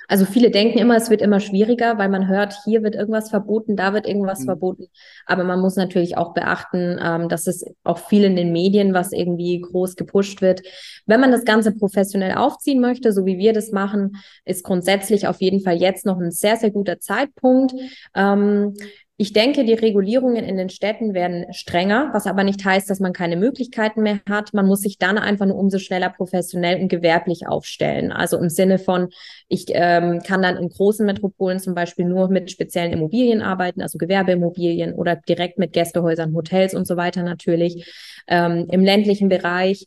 Also 0.08 0.26
viele 0.26 0.52
denken 0.52 0.78
immer, 0.78 0.96
es 0.96 1.10
wird 1.10 1.22
immer 1.22 1.40
schwieriger, 1.40 1.98
weil 1.98 2.10
man 2.10 2.28
hört, 2.28 2.56
hier 2.64 2.84
wird 2.84 2.96
irgendwas 2.96 3.30
verboten, 3.30 3.76
da 3.76 3.94
wird 3.94 4.06
irgendwas 4.08 4.42
mhm. 4.42 4.46
verboten. 4.46 4.88
Aber 5.26 5.44
man 5.44 5.60
muss 5.60 5.76
natürlich 5.76 6.18
auch 6.18 6.34
beachten, 6.34 7.00
ähm, 7.02 7.28
dass 7.30 7.48
es 7.48 7.66
auch 7.84 7.98
viel 7.98 8.24
in 8.24 8.36
den 8.36 8.52
Medien, 8.52 8.94
was 8.94 9.14
irgendwie 9.14 9.60
groß 9.62 9.96
gepusht 9.96 10.42
wird. 10.42 10.62
Wenn 11.06 11.22
man 11.22 11.32
das 11.32 11.46
Ganze 11.46 11.72
professionell 11.72 12.36
aufziehen 12.36 12.82
möchte, 12.82 13.14
so 13.14 13.26
wie 13.26 13.38
wir 13.38 13.54
das 13.54 13.72
machen, 13.72 14.18
ist 14.46 14.64
grundsätzlich 14.64 15.28
auf 15.28 15.42
jeden 15.42 15.62
Fall 15.62 15.76
jetzt 15.76 16.06
noch 16.06 16.20
ein 16.20 16.32
sehr, 16.32 16.58
sehr 16.58 16.72
guter 16.72 17.00
Zeitpunkt. 17.00 17.74
Ähm, 18.14 18.74
ich 19.22 19.34
denke, 19.34 19.64
die 19.66 19.74
Regulierungen 19.74 20.44
in 20.44 20.58
den 20.58 20.70
Städten 20.70 21.14
werden 21.14 21.46
strenger, 21.54 22.10
was 22.12 22.26
aber 22.26 22.44
nicht 22.44 22.66
heißt, 22.66 22.90
dass 22.90 23.00
man 23.00 23.14
keine 23.14 23.38
Möglichkeiten 23.38 24.02
mehr 24.02 24.20
hat. 24.28 24.52
Man 24.56 24.66
muss 24.66 24.82
sich 24.82 24.98
dann 24.98 25.20
einfach 25.20 25.46
nur 25.46 25.60
umso 25.60 25.78
schneller 25.78 26.10
professionell 26.10 26.82
und 26.82 26.88
gewerblich 26.88 27.46
aufstellen. 27.46 28.12
Also 28.12 28.40
im 28.40 28.50
Sinne 28.50 28.80
von, 28.80 29.10
ich 29.48 29.66
ähm, 29.70 30.24
kann 30.26 30.42
dann 30.42 30.58
in 30.58 30.70
großen 30.70 31.06
Metropolen 31.06 31.60
zum 31.60 31.76
Beispiel 31.76 32.06
nur 32.06 32.30
mit 32.30 32.50
speziellen 32.50 32.94
Immobilien 32.94 33.44
arbeiten, 33.44 33.84
also 33.84 34.00
Gewerbeimmobilien 34.00 34.96
oder 34.96 35.18
direkt 35.18 35.60
mit 35.60 35.72
Gästehäusern, 35.72 36.34
Hotels 36.34 36.74
und 36.74 36.88
so 36.88 36.98
weiter 36.98 37.22
natürlich. 37.22 37.94
Ähm, 38.28 38.66
Im 38.72 38.84
ländlichen 38.84 39.30
Bereich 39.30 39.86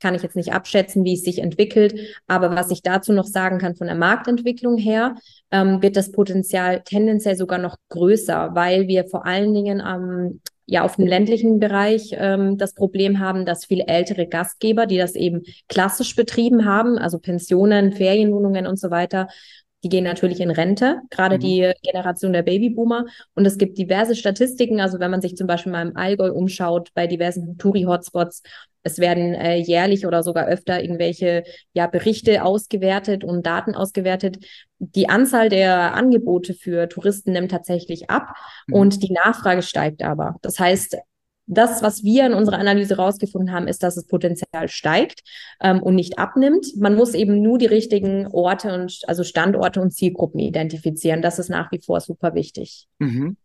kann 0.00 0.14
ich 0.14 0.22
jetzt 0.22 0.36
nicht 0.36 0.52
abschätzen, 0.52 1.04
wie 1.04 1.14
es 1.14 1.22
sich 1.22 1.38
entwickelt. 1.38 1.94
Aber 2.26 2.54
was 2.54 2.70
ich 2.70 2.82
dazu 2.82 3.12
noch 3.12 3.26
sagen 3.26 3.58
kann 3.58 3.76
von 3.76 3.86
der 3.86 3.96
Marktentwicklung 3.96 4.78
her, 4.78 5.16
ähm, 5.50 5.82
wird 5.82 5.96
das 5.96 6.12
Potenzial 6.12 6.82
tendenziell 6.84 7.36
sogar 7.36 7.58
noch 7.58 7.76
größer, 7.90 8.50
weil 8.54 8.88
wir 8.88 9.04
vor 9.06 9.26
allen 9.26 9.54
Dingen 9.54 9.82
ähm, 9.86 10.40
ja 10.66 10.82
auf 10.84 10.96
dem 10.96 11.06
ländlichen 11.06 11.58
Bereich 11.58 12.14
ähm, 12.16 12.56
das 12.56 12.74
Problem 12.74 13.18
haben, 13.18 13.44
dass 13.44 13.66
viele 13.66 13.86
ältere 13.86 14.26
Gastgeber, 14.26 14.86
die 14.86 14.98
das 14.98 15.14
eben 15.16 15.42
klassisch 15.68 16.14
betrieben 16.14 16.64
haben, 16.64 16.96
also 16.96 17.18
Pensionen, 17.18 17.92
Ferienwohnungen 17.92 18.66
und 18.66 18.78
so 18.78 18.90
weiter, 18.90 19.28
die 19.82 19.88
gehen 19.88 20.04
natürlich 20.04 20.40
in 20.40 20.50
Rente, 20.50 21.00
gerade 21.10 21.36
mhm. 21.36 21.40
die 21.40 21.72
Generation 21.82 22.32
der 22.32 22.42
Babyboomer. 22.42 23.06
Und 23.34 23.46
es 23.46 23.56
gibt 23.58 23.78
diverse 23.78 24.14
Statistiken. 24.14 24.80
Also 24.80 25.00
wenn 25.00 25.10
man 25.10 25.22
sich 25.22 25.36
zum 25.36 25.46
Beispiel 25.46 25.72
mal 25.72 25.86
im 25.86 25.96
Allgäu 25.96 26.32
umschaut, 26.32 26.90
bei 26.94 27.06
diversen 27.06 27.56
Touri-Hotspots, 27.56 28.42
es 28.82 28.98
werden 28.98 29.34
äh, 29.34 29.56
jährlich 29.56 30.06
oder 30.06 30.22
sogar 30.22 30.46
öfter 30.46 30.82
irgendwelche 30.82 31.44
ja, 31.72 31.86
Berichte 31.86 32.44
ausgewertet 32.44 33.24
und 33.24 33.44
Daten 33.44 33.74
ausgewertet. 33.74 34.38
Die 34.78 35.08
Anzahl 35.08 35.50
der 35.50 35.94
Angebote 35.94 36.54
für 36.54 36.88
Touristen 36.88 37.32
nimmt 37.32 37.50
tatsächlich 37.50 38.08
ab 38.08 38.34
mhm. 38.66 38.74
und 38.74 39.02
die 39.02 39.12
Nachfrage 39.12 39.62
steigt 39.62 40.02
aber. 40.02 40.36
Das 40.40 40.58
heißt, 40.58 40.96
das, 41.50 41.82
was 41.82 42.04
wir 42.04 42.26
in 42.26 42.32
unserer 42.32 42.58
Analyse 42.58 42.96
rausgefunden 42.96 43.52
haben, 43.52 43.66
ist, 43.66 43.82
dass 43.82 43.96
das 43.96 44.06
Potenzial 44.06 44.68
steigt 44.68 45.22
ähm, 45.60 45.82
und 45.82 45.96
nicht 45.96 46.18
abnimmt. 46.18 46.66
Man 46.76 46.94
muss 46.94 47.14
eben 47.14 47.42
nur 47.42 47.58
die 47.58 47.66
richtigen 47.66 48.28
Orte 48.28 48.72
und 48.72 49.00
also 49.06 49.24
Standorte 49.24 49.80
und 49.80 49.90
Zielgruppen 49.90 50.40
identifizieren. 50.40 51.22
Das 51.22 51.38
ist 51.38 51.48
nach 51.48 51.72
wie 51.72 51.80
vor 51.84 52.00
super 52.00 52.34
wichtig. 52.34 52.86
Mhm. 52.98 53.36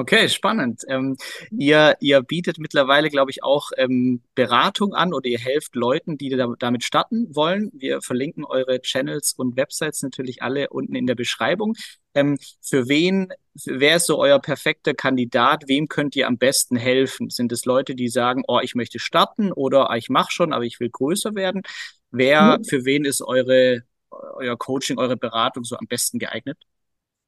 Okay, 0.00 0.30
spannend. 0.30 0.80
Ähm, 0.88 1.18
ihr, 1.50 1.94
ihr 2.00 2.22
bietet 2.22 2.58
mittlerweile, 2.58 3.10
glaube 3.10 3.30
ich, 3.30 3.42
auch 3.42 3.70
ähm, 3.76 4.22
Beratung 4.34 4.94
an 4.94 5.12
oder 5.12 5.28
ihr 5.28 5.38
helft 5.38 5.74
Leuten, 5.74 6.16
die 6.16 6.30
da, 6.30 6.54
damit 6.58 6.84
starten 6.84 7.36
wollen. 7.36 7.70
Wir 7.74 8.00
verlinken 8.00 8.46
eure 8.46 8.80
Channels 8.80 9.34
und 9.36 9.58
Websites 9.58 10.02
natürlich 10.02 10.42
alle 10.42 10.70
unten 10.70 10.94
in 10.94 11.06
der 11.06 11.16
Beschreibung. 11.16 11.74
Ähm, 12.14 12.38
für 12.62 12.88
wen, 12.88 13.28
wer 13.66 13.96
ist 13.96 14.06
so 14.06 14.18
euer 14.18 14.40
perfekter 14.40 14.94
Kandidat? 14.94 15.64
Wem 15.66 15.86
könnt 15.86 16.16
ihr 16.16 16.28
am 16.28 16.38
besten 16.38 16.76
helfen? 16.76 17.28
Sind 17.28 17.52
es 17.52 17.66
Leute, 17.66 17.94
die 17.94 18.08
sagen, 18.08 18.42
oh, 18.48 18.60
ich 18.62 18.74
möchte 18.74 18.98
starten 18.98 19.52
oder 19.52 19.90
ah, 19.90 19.96
ich 19.96 20.08
mache 20.08 20.32
schon, 20.32 20.54
aber 20.54 20.64
ich 20.64 20.80
will 20.80 20.88
größer 20.88 21.34
werden? 21.34 21.60
Wer, 22.10 22.56
mhm. 22.56 22.64
für 22.64 22.86
wen 22.86 23.04
ist 23.04 23.20
eure, 23.20 23.82
euer 24.08 24.56
Coaching, 24.56 24.96
eure 24.96 25.18
Beratung 25.18 25.64
so 25.64 25.76
am 25.76 25.86
besten 25.86 26.18
geeignet? 26.18 26.56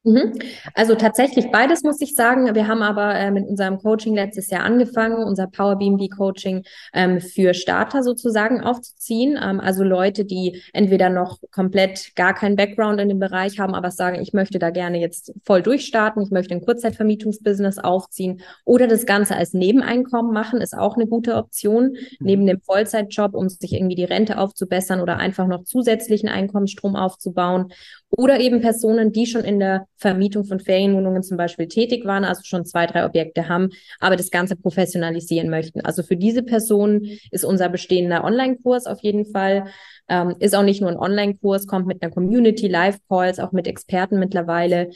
Mhm. 0.05 0.33
Also 0.75 0.97
tatsächlich 0.97 1.53
beides 1.53 1.85
muss 1.85 2.01
ich 2.01 2.17
sagen. 2.17 2.53
Wir 2.57 2.67
haben 2.67 2.83
aber 2.83 3.15
äh, 3.15 3.31
mit 3.31 3.47
unserem 3.47 3.79
Coaching 3.79 4.17
letztes 4.17 4.51
Jahr 4.51 4.65
angefangen, 4.65 5.23
unser 5.23 5.47
Power 5.47 5.77
BNB 5.77 6.11
Coaching 6.11 6.65
ähm, 6.93 7.21
für 7.21 7.55
Starter 7.55 8.03
sozusagen 8.03 8.63
aufzuziehen. 8.63 9.39
Ähm, 9.41 9.61
also 9.61 9.85
Leute, 9.85 10.25
die 10.25 10.61
entweder 10.73 11.09
noch 11.09 11.39
komplett 11.53 12.17
gar 12.17 12.35
keinen 12.35 12.57
Background 12.57 13.01
in 13.01 13.11
dem 13.11 13.21
Bereich 13.21 13.61
haben, 13.61 13.75
aber 13.75 13.93
sagen, 13.93 14.21
ich 14.21 14.33
möchte 14.33 14.59
da 14.59 14.71
gerne 14.71 14.99
jetzt 14.99 15.33
voll 15.45 15.63
durchstarten, 15.63 16.21
ich 16.23 16.31
möchte 16.33 16.55
ein 16.55 16.65
Kurzzeitvermietungsbusiness 16.65 17.79
aufziehen 17.79 18.43
oder 18.65 18.89
das 18.89 19.07
Ganze 19.07 19.37
als 19.37 19.53
Nebeneinkommen 19.53 20.33
machen, 20.33 20.61
ist 20.61 20.77
auch 20.77 20.97
eine 20.97 21.07
gute 21.07 21.37
Option 21.37 21.91
mhm. 21.93 21.99
neben 22.19 22.47
dem 22.47 22.61
Vollzeitjob, 22.61 23.35
um 23.35 23.49
sich 23.49 23.73
irgendwie 23.73 23.95
die 23.95 24.05
Rente 24.05 24.39
aufzubessern 24.39 25.01
oder 25.01 25.19
einfach 25.19 25.47
noch 25.47 25.63
zusätzlichen 25.63 26.29
Einkommensstrom 26.29 26.97
aufzubauen. 26.97 27.73
Oder 28.15 28.41
eben 28.41 28.61
Personen, 28.61 29.11
die 29.11 29.25
schon 29.25 29.43
in 29.43 29.59
der 29.59 29.87
Vermietung 29.97 30.45
von 30.45 30.61
Ferienwohnungen 30.61 31.23
zum 31.23 31.39
Beispiel 31.39 31.67
tätig 31.67 32.05
waren, 32.05 32.25
also 32.25 32.43
schon 32.45 32.67
zwei, 32.67 32.87
drei 32.87 33.07
Objekte 33.07 33.49
haben, 33.49 33.71
aber 34.01 34.17
das 34.17 34.31
Ganze 34.31 34.55
professionalisieren 34.55 35.49
möchten. 35.49 35.81
Also 35.81 36.03
für 36.03 36.17
diese 36.17 36.43
Personen 36.43 37.19
ist 37.31 37.45
unser 37.45 37.71
bestehender 37.71 38.23
Online-Kurs 38.23 38.87
auf 38.87 39.01
jeden 39.01 39.25
Fall, 39.25 39.65
ähm, 40.09 40.35
ist 40.41 40.55
auch 40.55 40.63
nicht 40.63 40.83
nur 40.83 40.91
ein 40.91 40.99
Online-Kurs, 40.99 41.67
kommt 41.67 41.87
mit 41.87 42.03
einer 42.03 42.13
Community, 42.13 42.69
Live-Calls, 42.69 43.41
auch 43.41 43.53
mit 43.53 43.67
Experten 43.67 44.19
mittlerweile. 44.19 44.91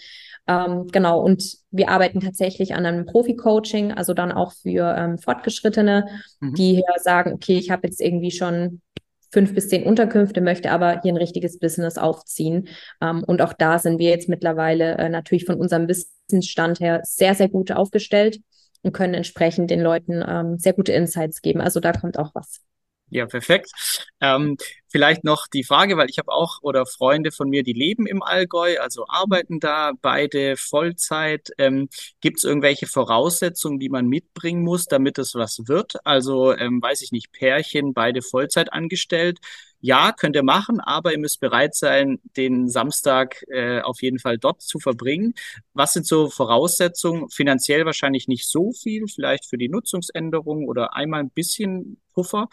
Ähm, 0.46 0.86
genau, 0.88 1.20
und 1.20 1.56
wir 1.70 1.88
arbeiten 1.88 2.20
tatsächlich 2.20 2.74
an 2.74 2.84
einem 2.84 3.06
Profi-Coaching, 3.06 3.92
also 3.92 4.12
dann 4.12 4.30
auch 4.30 4.52
für 4.52 4.94
ähm, 4.94 5.16
Fortgeschrittene, 5.16 6.06
mhm. 6.40 6.54
die 6.54 6.74
hier 6.74 6.84
sagen, 7.02 7.32
okay, 7.32 7.56
ich 7.56 7.70
habe 7.70 7.86
jetzt 7.86 8.02
irgendwie 8.02 8.30
schon 8.30 8.82
fünf 9.36 9.54
bis 9.54 9.68
zehn 9.68 9.82
Unterkünfte, 9.82 10.40
möchte 10.40 10.70
aber 10.70 11.02
hier 11.02 11.12
ein 11.12 11.18
richtiges 11.18 11.58
Business 11.58 11.98
aufziehen. 11.98 12.68
Ähm, 13.02 13.22
und 13.22 13.42
auch 13.42 13.52
da 13.52 13.78
sind 13.78 13.98
wir 13.98 14.08
jetzt 14.08 14.30
mittlerweile 14.30 14.96
äh, 14.96 15.10
natürlich 15.10 15.44
von 15.44 15.56
unserem 15.56 15.88
Wissensstand 15.88 16.80
her 16.80 17.02
sehr, 17.04 17.34
sehr 17.34 17.50
gut 17.50 17.70
aufgestellt 17.70 18.40
und 18.80 18.94
können 18.94 19.12
entsprechend 19.12 19.70
den 19.70 19.82
Leuten 19.82 20.24
ähm, 20.26 20.56
sehr 20.56 20.72
gute 20.72 20.92
Insights 20.92 21.42
geben. 21.42 21.60
Also 21.60 21.80
da 21.80 21.92
kommt 21.92 22.18
auch 22.18 22.30
was. 22.34 22.62
Ja, 23.08 23.26
perfekt. 23.26 23.70
Ähm, 24.20 24.56
vielleicht 24.88 25.22
noch 25.22 25.46
die 25.46 25.62
Frage, 25.62 25.96
weil 25.96 26.10
ich 26.10 26.18
habe 26.18 26.32
auch 26.32 26.58
oder 26.62 26.86
Freunde 26.86 27.30
von 27.30 27.48
mir, 27.48 27.62
die 27.62 27.72
leben 27.72 28.04
im 28.06 28.20
Allgäu, 28.22 28.78
also 28.80 29.04
arbeiten 29.08 29.60
da 29.60 29.92
beide 30.02 30.56
Vollzeit. 30.56 31.50
Ähm, 31.58 31.88
Gibt 32.20 32.38
es 32.38 32.44
irgendwelche 32.44 32.86
Voraussetzungen, 32.88 33.78
die 33.78 33.90
man 33.90 34.08
mitbringen 34.08 34.62
muss, 34.62 34.86
damit 34.86 35.18
es 35.18 35.34
was 35.36 35.68
wird? 35.68 35.94
Also 36.04 36.52
ähm, 36.56 36.82
weiß 36.82 37.02
ich 37.02 37.12
nicht, 37.12 37.30
Pärchen, 37.32 37.94
beide 37.94 38.22
Vollzeit 38.22 38.72
angestellt. 38.72 39.38
Ja, 39.80 40.10
könnt 40.12 40.34
ihr 40.34 40.42
machen, 40.42 40.80
aber 40.80 41.12
ihr 41.12 41.18
müsst 41.18 41.38
bereit 41.38 41.74
sein, 41.76 42.18
den 42.36 42.68
Samstag 42.68 43.44
äh, 43.48 43.80
auf 43.82 44.02
jeden 44.02 44.18
Fall 44.18 44.38
dort 44.38 44.62
zu 44.62 44.80
verbringen. 44.80 45.34
Was 45.74 45.92
sind 45.92 46.06
so 46.06 46.28
Voraussetzungen? 46.30 47.28
Finanziell 47.30 47.84
wahrscheinlich 47.84 48.26
nicht 48.26 48.48
so 48.48 48.72
viel, 48.72 49.04
vielleicht 49.06 49.44
für 49.48 49.58
die 49.58 49.68
Nutzungsänderung 49.68 50.66
oder 50.66 50.96
einmal 50.96 51.20
ein 51.20 51.30
bisschen 51.30 52.00
Puffer. 52.14 52.48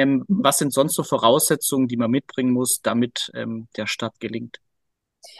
Ähm, 0.00 0.24
was 0.28 0.56
sind 0.58 0.72
sonst 0.72 0.94
so 0.94 1.02
Voraussetzungen, 1.02 1.86
die 1.86 1.98
man 1.98 2.10
mitbringen 2.10 2.52
muss, 2.52 2.80
damit 2.80 3.30
ähm, 3.34 3.68
der 3.76 3.86
Start 3.86 4.18
gelingt? 4.18 4.58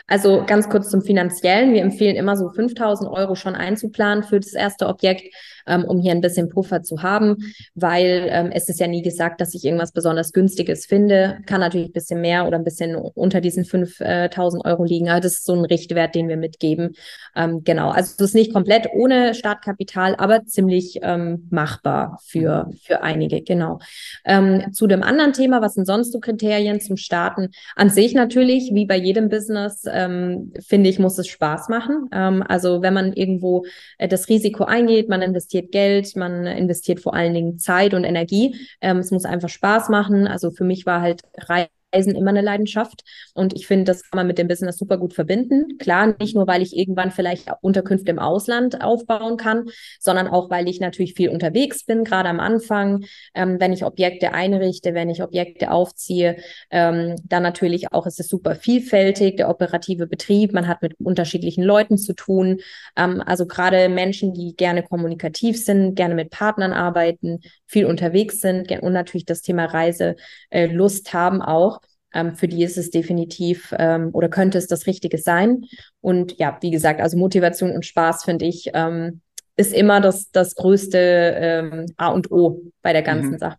Also 0.06 0.44
ganz 0.46 0.68
kurz 0.68 0.90
zum 0.90 1.02
Finanziellen. 1.02 1.72
Wir 1.72 1.82
empfehlen 1.82 2.16
immer 2.16 2.36
so 2.36 2.48
5000 2.50 3.08
Euro 3.08 3.34
schon 3.34 3.54
einzuplanen 3.54 4.24
für 4.24 4.40
das 4.40 4.54
erste 4.54 4.88
Objekt, 4.88 5.32
ähm, 5.66 5.84
um 5.84 6.00
hier 6.00 6.12
ein 6.12 6.20
bisschen 6.20 6.48
Puffer 6.48 6.82
zu 6.82 7.02
haben, 7.02 7.36
weil 7.74 8.26
ähm, 8.28 8.50
es 8.52 8.68
ist 8.68 8.80
ja 8.80 8.86
nie 8.86 9.02
gesagt, 9.02 9.40
dass 9.40 9.54
ich 9.54 9.64
irgendwas 9.64 9.92
besonders 9.92 10.32
Günstiges 10.32 10.86
finde. 10.86 11.38
Kann 11.46 11.60
natürlich 11.60 11.90
ein 11.90 11.92
bisschen 11.92 12.20
mehr 12.20 12.46
oder 12.46 12.58
ein 12.58 12.64
bisschen 12.64 12.96
unter 12.96 13.40
diesen 13.40 13.64
5000 13.64 14.64
Euro 14.64 14.84
liegen. 14.84 15.08
Aber 15.08 15.20
das 15.20 15.34
ist 15.34 15.44
so 15.44 15.54
ein 15.54 15.64
Richtwert, 15.64 16.14
den 16.14 16.28
wir 16.28 16.36
mitgeben. 16.36 16.96
Ähm, 17.36 17.62
genau. 17.64 17.90
Also 17.90 18.14
es 18.14 18.20
ist 18.20 18.34
nicht 18.34 18.52
komplett 18.52 18.88
ohne 18.92 19.34
Startkapital, 19.34 20.16
aber 20.16 20.44
ziemlich 20.44 20.98
ähm, 21.02 21.46
machbar 21.50 22.18
für, 22.24 22.70
für 22.82 23.02
einige. 23.02 23.42
Genau. 23.42 23.78
Ähm, 24.24 24.72
zu 24.72 24.86
dem 24.86 25.02
anderen 25.02 25.32
Thema, 25.32 25.62
was 25.62 25.74
sind 25.74 25.86
sonst 25.86 26.12
so 26.12 26.18
Kriterien 26.18 26.80
zum 26.80 26.96
Starten? 26.96 27.50
An 27.76 27.90
sich 27.90 28.14
natürlich, 28.14 28.70
wie 28.74 28.86
bei 28.86 28.96
jedem 28.96 29.28
Business, 29.28 29.69
ähm, 29.90 30.52
finde 30.60 30.90
ich, 30.90 30.98
muss 30.98 31.18
es 31.18 31.28
Spaß 31.28 31.68
machen. 31.68 32.08
also 32.42 32.82
wenn 32.82 32.94
man 32.94 33.12
irgendwo 33.12 33.64
äh, 33.98 34.08
das 34.08 34.28
Risiko 34.28 34.64
eingeht, 34.64 35.08
man 35.08 35.22
investiert 35.22 35.50
investiert 35.50 35.72
Geld, 35.72 36.16
man 36.16 36.46
investiert 36.46 37.00
vor 37.00 37.14
allen 37.14 37.34
Dingen 37.34 37.58
Zeit 37.58 37.94
und 37.94 38.04
Energie. 38.04 38.54
Ähm, 38.80 38.98
es 38.98 39.10
muss 39.10 39.24
einfach 39.24 39.48
Spaß 39.48 39.88
machen. 39.88 40.26
Also 40.26 40.50
für 40.50 40.64
mich 40.64 40.86
war 40.86 41.00
halt 41.00 41.22
Reisen 41.36 41.79
immer 41.92 42.30
eine 42.30 42.40
Leidenschaft. 42.40 43.02
Und 43.34 43.54
ich 43.54 43.66
finde, 43.66 43.84
das 43.84 44.02
kann 44.02 44.16
man 44.16 44.26
mit 44.26 44.38
dem 44.38 44.48
Business 44.48 44.78
super 44.78 44.98
gut 44.98 45.14
verbinden. 45.14 45.78
Klar, 45.78 46.14
nicht 46.18 46.34
nur, 46.34 46.46
weil 46.46 46.62
ich 46.62 46.76
irgendwann 46.76 47.10
vielleicht 47.10 47.50
Unterkünfte 47.60 48.10
im 48.10 48.18
Ausland 48.18 48.82
aufbauen 48.82 49.36
kann, 49.36 49.66
sondern 49.98 50.28
auch, 50.28 50.50
weil 50.50 50.68
ich 50.68 50.80
natürlich 50.80 51.14
viel 51.14 51.30
unterwegs 51.30 51.84
bin, 51.84 52.04
gerade 52.04 52.28
am 52.28 52.40
Anfang, 52.40 53.04
ähm, 53.34 53.58
wenn 53.58 53.72
ich 53.72 53.84
Objekte 53.84 54.32
einrichte, 54.32 54.94
wenn 54.94 55.10
ich 55.10 55.22
Objekte 55.22 55.70
aufziehe, 55.70 56.36
ähm, 56.70 57.16
dann 57.24 57.42
natürlich 57.42 57.92
auch 57.92 58.06
ist 58.06 58.20
es 58.20 58.28
super 58.28 58.54
vielfältig, 58.54 59.36
der 59.36 59.48
operative 59.48 60.06
Betrieb, 60.06 60.52
man 60.52 60.68
hat 60.68 60.82
mit 60.82 60.94
unterschiedlichen 61.00 61.64
Leuten 61.64 61.98
zu 61.98 62.14
tun. 62.14 62.60
Ähm, 62.96 63.22
also 63.24 63.46
gerade 63.46 63.88
Menschen, 63.88 64.32
die 64.32 64.54
gerne 64.56 64.82
kommunikativ 64.82 65.62
sind, 65.62 65.94
gerne 65.94 66.14
mit 66.14 66.30
Partnern 66.30 66.72
arbeiten, 66.72 67.40
viel 67.66 67.86
unterwegs 67.86 68.40
sind 68.40 68.70
und 68.70 68.92
natürlich 68.92 69.24
das 69.24 69.42
Thema 69.42 69.64
Reise 69.64 70.16
äh, 70.50 70.66
Lust 70.66 71.12
haben 71.12 71.42
auch 71.42 71.79
ähm, 72.14 72.34
für 72.34 72.48
die 72.48 72.62
ist 72.64 72.78
es 72.78 72.90
definitiv 72.90 73.74
ähm, 73.78 74.10
oder 74.12 74.28
könnte 74.28 74.58
es 74.58 74.66
das 74.66 74.86
Richtige 74.86 75.18
sein. 75.18 75.64
Und 76.00 76.38
ja, 76.38 76.58
wie 76.60 76.70
gesagt, 76.70 77.00
also 77.00 77.16
Motivation 77.16 77.72
und 77.72 77.86
Spaß 77.86 78.24
finde 78.24 78.46
ich 78.46 78.70
ähm, 78.74 79.20
ist 79.56 79.72
immer 79.74 80.00
das, 80.00 80.30
das 80.30 80.54
größte 80.54 80.98
ähm, 80.98 81.86
A 81.96 82.08
und 82.08 82.30
O 82.30 82.62
bei 82.82 82.92
der 82.92 83.02
ganzen 83.02 83.32
mhm. 83.32 83.38
Sache, 83.38 83.58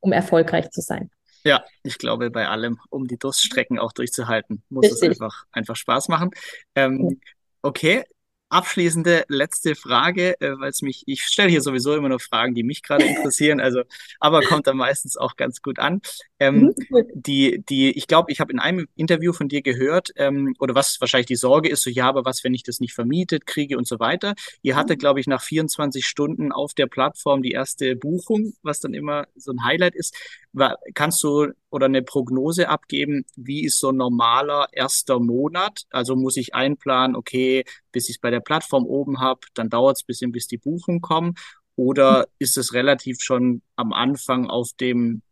um 0.00 0.12
erfolgreich 0.12 0.70
zu 0.70 0.82
sein. 0.82 1.10
Ja, 1.44 1.64
ich 1.82 1.96
glaube, 1.96 2.30
bei 2.30 2.48
allem, 2.48 2.78
um 2.90 3.06
die 3.06 3.16
Durststrecken 3.16 3.78
auch 3.78 3.92
durchzuhalten, 3.92 4.62
muss 4.68 4.84
Richtig. 4.84 5.02
es 5.02 5.20
einfach, 5.20 5.44
einfach 5.52 5.76
Spaß 5.76 6.08
machen. 6.08 6.30
Ähm, 6.74 7.20
okay, 7.62 8.04
abschließende 8.48 9.24
letzte 9.28 9.74
Frage, 9.74 10.40
äh, 10.40 10.58
weil 10.58 10.70
es 10.70 10.82
mich, 10.82 11.04
ich 11.06 11.22
stelle 11.22 11.50
hier 11.50 11.60
sowieso 11.60 11.94
immer 11.94 12.08
nur 12.08 12.20
Fragen, 12.20 12.54
die 12.54 12.62
mich 12.62 12.82
gerade 12.82 13.04
interessieren, 13.04 13.60
also, 13.60 13.82
aber 14.20 14.42
kommt 14.42 14.66
dann 14.66 14.76
meistens 14.76 15.16
auch 15.16 15.36
ganz 15.36 15.62
gut 15.62 15.78
an. 15.78 16.00
Ähm, 16.40 16.74
mhm. 16.90 17.04
die, 17.14 17.64
die, 17.68 17.90
ich 17.90 18.06
glaube, 18.06 18.30
ich 18.30 18.40
habe 18.40 18.52
in 18.52 18.58
einem 18.58 18.86
Interview 18.94 19.32
von 19.32 19.48
dir 19.48 19.62
gehört, 19.62 20.10
ähm, 20.16 20.54
oder 20.58 20.74
was 20.74 21.00
wahrscheinlich 21.00 21.26
die 21.26 21.36
Sorge 21.36 21.68
ist, 21.68 21.82
so 21.82 21.90
ja, 21.90 22.08
aber 22.08 22.24
was, 22.24 22.44
wenn 22.44 22.54
ich 22.54 22.62
das 22.62 22.80
nicht 22.80 22.94
vermietet 22.94 23.46
kriege 23.46 23.76
und 23.76 23.86
so 23.86 23.98
weiter. 23.98 24.34
Ihr 24.62 24.76
hattet, 24.76 24.98
mhm. 24.98 25.00
glaube 25.00 25.20
ich, 25.20 25.26
nach 25.26 25.42
24 25.42 26.06
Stunden 26.06 26.52
auf 26.52 26.74
der 26.74 26.86
Plattform 26.86 27.42
die 27.42 27.52
erste 27.52 27.96
Buchung, 27.96 28.54
was 28.62 28.80
dann 28.80 28.94
immer 28.94 29.26
so 29.36 29.52
ein 29.52 29.64
Highlight 29.64 29.94
ist. 29.94 30.14
Kannst 30.94 31.22
du 31.22 31.48
oder 31.70 31.86
eine 31.86 32.02
Prognose 32.02 32.68
abgeben, 32.68 33.24
wie 33.36 33.64
ist 33.64 33.78
so 33.78 33.90
ein 33.90 33.96
normaler 33.96 34.68
erster 34.72 35.20
Monat? 35.20 35.84
Also 35.90 36.16
muss 36.16 36.36
ich 36.36 36.54
einplanen, 36.54 37.14
okay, 37.14 37.64
bis 37.92 38.08
ich 38.08 38.16
es 38.16 38.20
bei 38.20 38.30
der 38.30 38.37
Plattform 38.40 38.84
oben 38.84 39.20
habe, 39.20 39.40
dann 39.54 39.68
dauert 39.68 39.96
es 39.96 40.02
ein 40.02 40.06
bisschen, 40.06 40.32
bis 40.32 40.46
die 40.46 40.58
Buchungen 40.58 41.00
kommen. 41.00 41.34
Oder 41.76 42.26
ist 42.38 42.58
es 42.58 42.72
relativ 42.72 43.18
schon 43.20 43.62
am 43.76 43.92
Anfang 43.92 44.50
auf 44.50 44.72
dem 44.80 45.22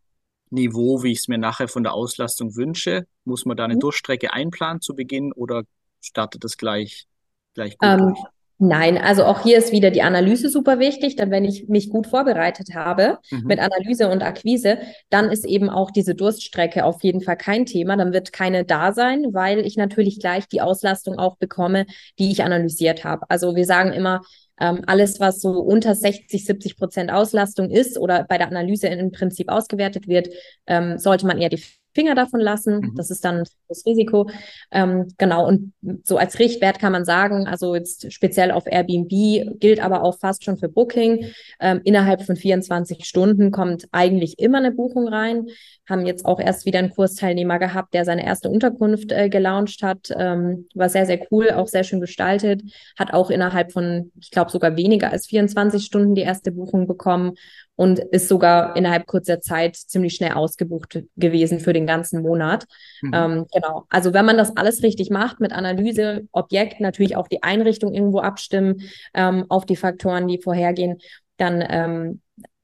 Niveau, 0.51 1.03
wie 1.03 1.13
ich 1.13 1.19
es 1.19 1.29
mir 1.29 1.39
nachher 1.39 1.69
von 1.69 1.83
der 1.83 1.93
Auslastung 1.93 2.55
wünsche? 2.55 3.07
Muss 3.25 3.45
man 3.45 3.57
da 3.57 3.65
eine 3.65 3.75
mhm. 3.75 3.81
Durchstrecke 3.81 4.33
einplanen 4.33 4.81
zu 4.81 4.95
Beginn 4.95 5.33
oder 5.33 5.65
startet 6.01 6.45
das 6.45 6.57
gleich, 6.57 7.07
gleich 7.55 7.77
gut 7.79 7.89
ähm, 7.89 7.99
durch? 7.99 8.19
Nein, 8.59 8.97
also 8.97 9.25
auch 9.25 9.43
hier 9.43 9.59
ist 9.59 9.71
wieder 9.71 9.91
die 9.91 10.01
Analyse 10.01 10.49
super 10.49 10.79
wichtig. 10.79 11.17
Dann, 11.17 11.31
wenn 11.31 11.45
ich 11.45 11.69
mich 11.69 11.91
gut 11.91 12.07
vorbereitet 12.07 12.75
habe 12.75 13.19
mhm. 13.31 13.45
mit 13.47 13.59
Analyse 13.59 14.09
und 14.09 14.23
Akquise, 14.23 14.79
dann 15.11 15.31
ist 15.31 15.45
eben 15.45 15.69
auch 15.69 15.91
diese 15.91 16.15
Durststrecke 16.15 16.85
auf 16.85 17.03
jeden 17.03 17.21
Fall 17.21 17.37
kein 17.37 17.67
Thema. 17.67 17.97
Dann 17.97 18.15
wird 18.15 18.33
keine 18.33 18.65
da 18.65 18.95
sein, 18.95 19.27
weil 19.33 19.67
ich 19.67 19.77
natürlich 19.77 20.21
gleich 20.21 20.49
die 20.49 20.63
Auslastung 20.63 21.19
auch 21.19 21.37
bekomme, 21.37 21.85
die 22.19 22.31
ich 22.31 22.45
analysiert 22.45 23.05
habe. 23.05 23.27
Also 23.29 23.57
wir 23.57 23.67
sagen 23.67 23.93
immer, 23.93 24.23
ähm, 24.59 24.83
alles, 24.87 25.21
was 25.21 25.41
so 25.43 25.51
unter 25.51 25.95
60, 25.95 26.47
70 26.47 26.79
Prozent 26.79 27.13
Auslastung 27.13 27.71
ist 27.71 27.99
oder 27.99 28.25
bei 28.25 28.39
der 28.39 28.49
Analyse 28.49 28.87
im 28.87 29.13
Prinzip 29.13 29.51
ausgewertet 29.51 30.09
wird, 30.09 30.29
ähm, 30.67 30.97
sollte 30.99 31.27
man 31.27 31.39
eher 31.39 31.51
die 31.51 31.63
Finger 31.97 32.15
davon 32.15 32.41
lassen. 32.41 32.81
Mhm. 32.81 32.95
Das 32.95 33.11
ist 33.11 33.25
dann 33.25 33.43
das 33.69 33.85
Risiko. 33.87 34.29
Ähm, 34.71 35.09
genau. 35.19 35.49
Und 35.49 35.73
so 36.05 36.19
als 36.19 36.39
Richtwert 36.39 36.79
kann 36.79 36.93
man 36.93 37.05
sagen, 37.05 37.47
also 37.47 37.75
jetzt 37.75 38.13
speziell 38.13 38.51
auf 38.51 38.67
Airbnb 38.67 39.59
gilt 39.59 39.83
aber 39.83 40.03
auch 40.03 40.19
fast 40.19 40.45
schon 40.45 40.59
für 40.59 40.69
Booking. 40.69 41.27
Ähm, 41.59 41.81
innerhalb 41.85 42.23
von 42.23 42.37
24 42.37 43.05
Stunden 43.07 43.51
kommt 43.51 43.89
eigentlich 43.93 44.39
immer 44.39 44.59
eine 44.59 44.73
Buchung 44.73 45.09
rein. 45.09 45.47
Haben 45.89 46.07
jetzt 46.07 46.27
auch 46.27 46.39
erst 46.39 46.67
wieder 46.67 46.81
einen 46.81 46.91
Kursteilnehmer 46.91 47.59
gehabt, 47.59 47.95
der 47.95 48.05
seine 48.05 48.27
erste 48.27 48.51
Unterkunft 48.51 49.11
äh, 49.11 49.29
gelauncht 49.31 49.83
hat. 49.83 50.11
Ähm, 50.17 50.69
war 50.75 50.91
sehr, 50.91 51.07
sehr 51.07 51.21
cool, 51.31 51.51
auch 51.51 51.69
sehr 51.69 51.85
schön 51.85 52.01
gestaltet. 52.01 52.63
Hat 52.99 53.15
auch 53.15 53.31
innerhalb 53.31 53.73
von, 53.73 54.13
ich 54.21 54.31
glaube, 54.31 54.51
sogar 54.51 54.77
weniger 54.77 55.11
als 55.11 55.27
24 55.27 55.83
Stunden 55.85 56.15
die 56.15 56.23
erste 56.23 56.53
Buchung 56.53 56.87
bekommen 56.87 57.33
und 57.77 57.99
ist 57.99 58.29
sogar 58.29 58.75
innerhalb 58.77 59.07
kurzer 59.07 59.41
Zeit 59.41 59.77
ziemlich 59.77 60.15
schnell 60.15 60.33
ausgebucht 60.33 61.05
gewesen 61.17 61.61
für 61.61 61.73
den 61.73 61.87
ganzen 61.87 62.23
Monat. 62.23 62.65
Mhm. 63.03 63.11
Ähm, 63.15 63.47
genau. 63.53 63.85
Also 63.91 64.13
wenn 64.15 64.25
man 64.25 64.37
das 64.37 64.57
alles 64.57 64.83
richtig 64.83 65.11
macht 65.11 65.41
mit 65.41 65.53
Analyse, 65.53 66.27
Objekt, 66.33 66.81
natürlich 66.81 67.17
auch 67.17 67.29
die 67.29 67.43
Einrichtung 67.43 67.95
irgendwo 67.95 68.21
abstimmen 68.21 68.83
ähm, 69.15 69.45
auf 69.49 69.67
die 69.67 69.77
Faktoren, 69.77 70.27
die 70.27 70.41
vorhergehen, 70.43 70.99
dann 71.37 71.63
ähm, 71.69 72.21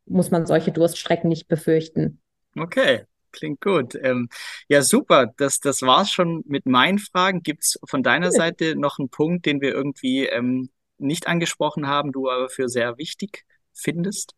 muss 0.07 0.31
man 0.31 0.47
solche 0.47 0.73
Durststrecken 0.73 1.29
nicht 1.29 1.47
befürchten. 1.47 2.21
Okay. 2.57 3.03
Klingt 3.33 3.63
gut. 3.63 3.95
Ähm, 3.95 4.29
ja, 4.69 4.83
super. 4.83 5.33
Das, 5.39 5.59
das 5.59 5.81
war's 5.81 6.11
schon 6.11 6.45
mit 6.47 6.67
meinen 6.67 6.99
Fragen. 6.99 7.43
Gibt's 7.43 7.79
von 7.89 8.03
deiner 8.03 8.27
cool. 8.27 8.33
Seite 8.33 8.77
noch 8.77 8.99
einen 8.99 9.09
Punkt, 9.09 9.47
den 9.47 9.63
wir 9.63 9.73
irgendwie 9.73 10.27
ähm, 10.27 10.69
nicht 10.99 11.27
angesprochen 11.27 11.87
haben, 11.87 12.13
du 12.13 12.29
aber 12.31 12.51
für 12.51 12.69
sehr 12.69 12.99
wichtig 12.99 13.45
findest? 13.73 14.35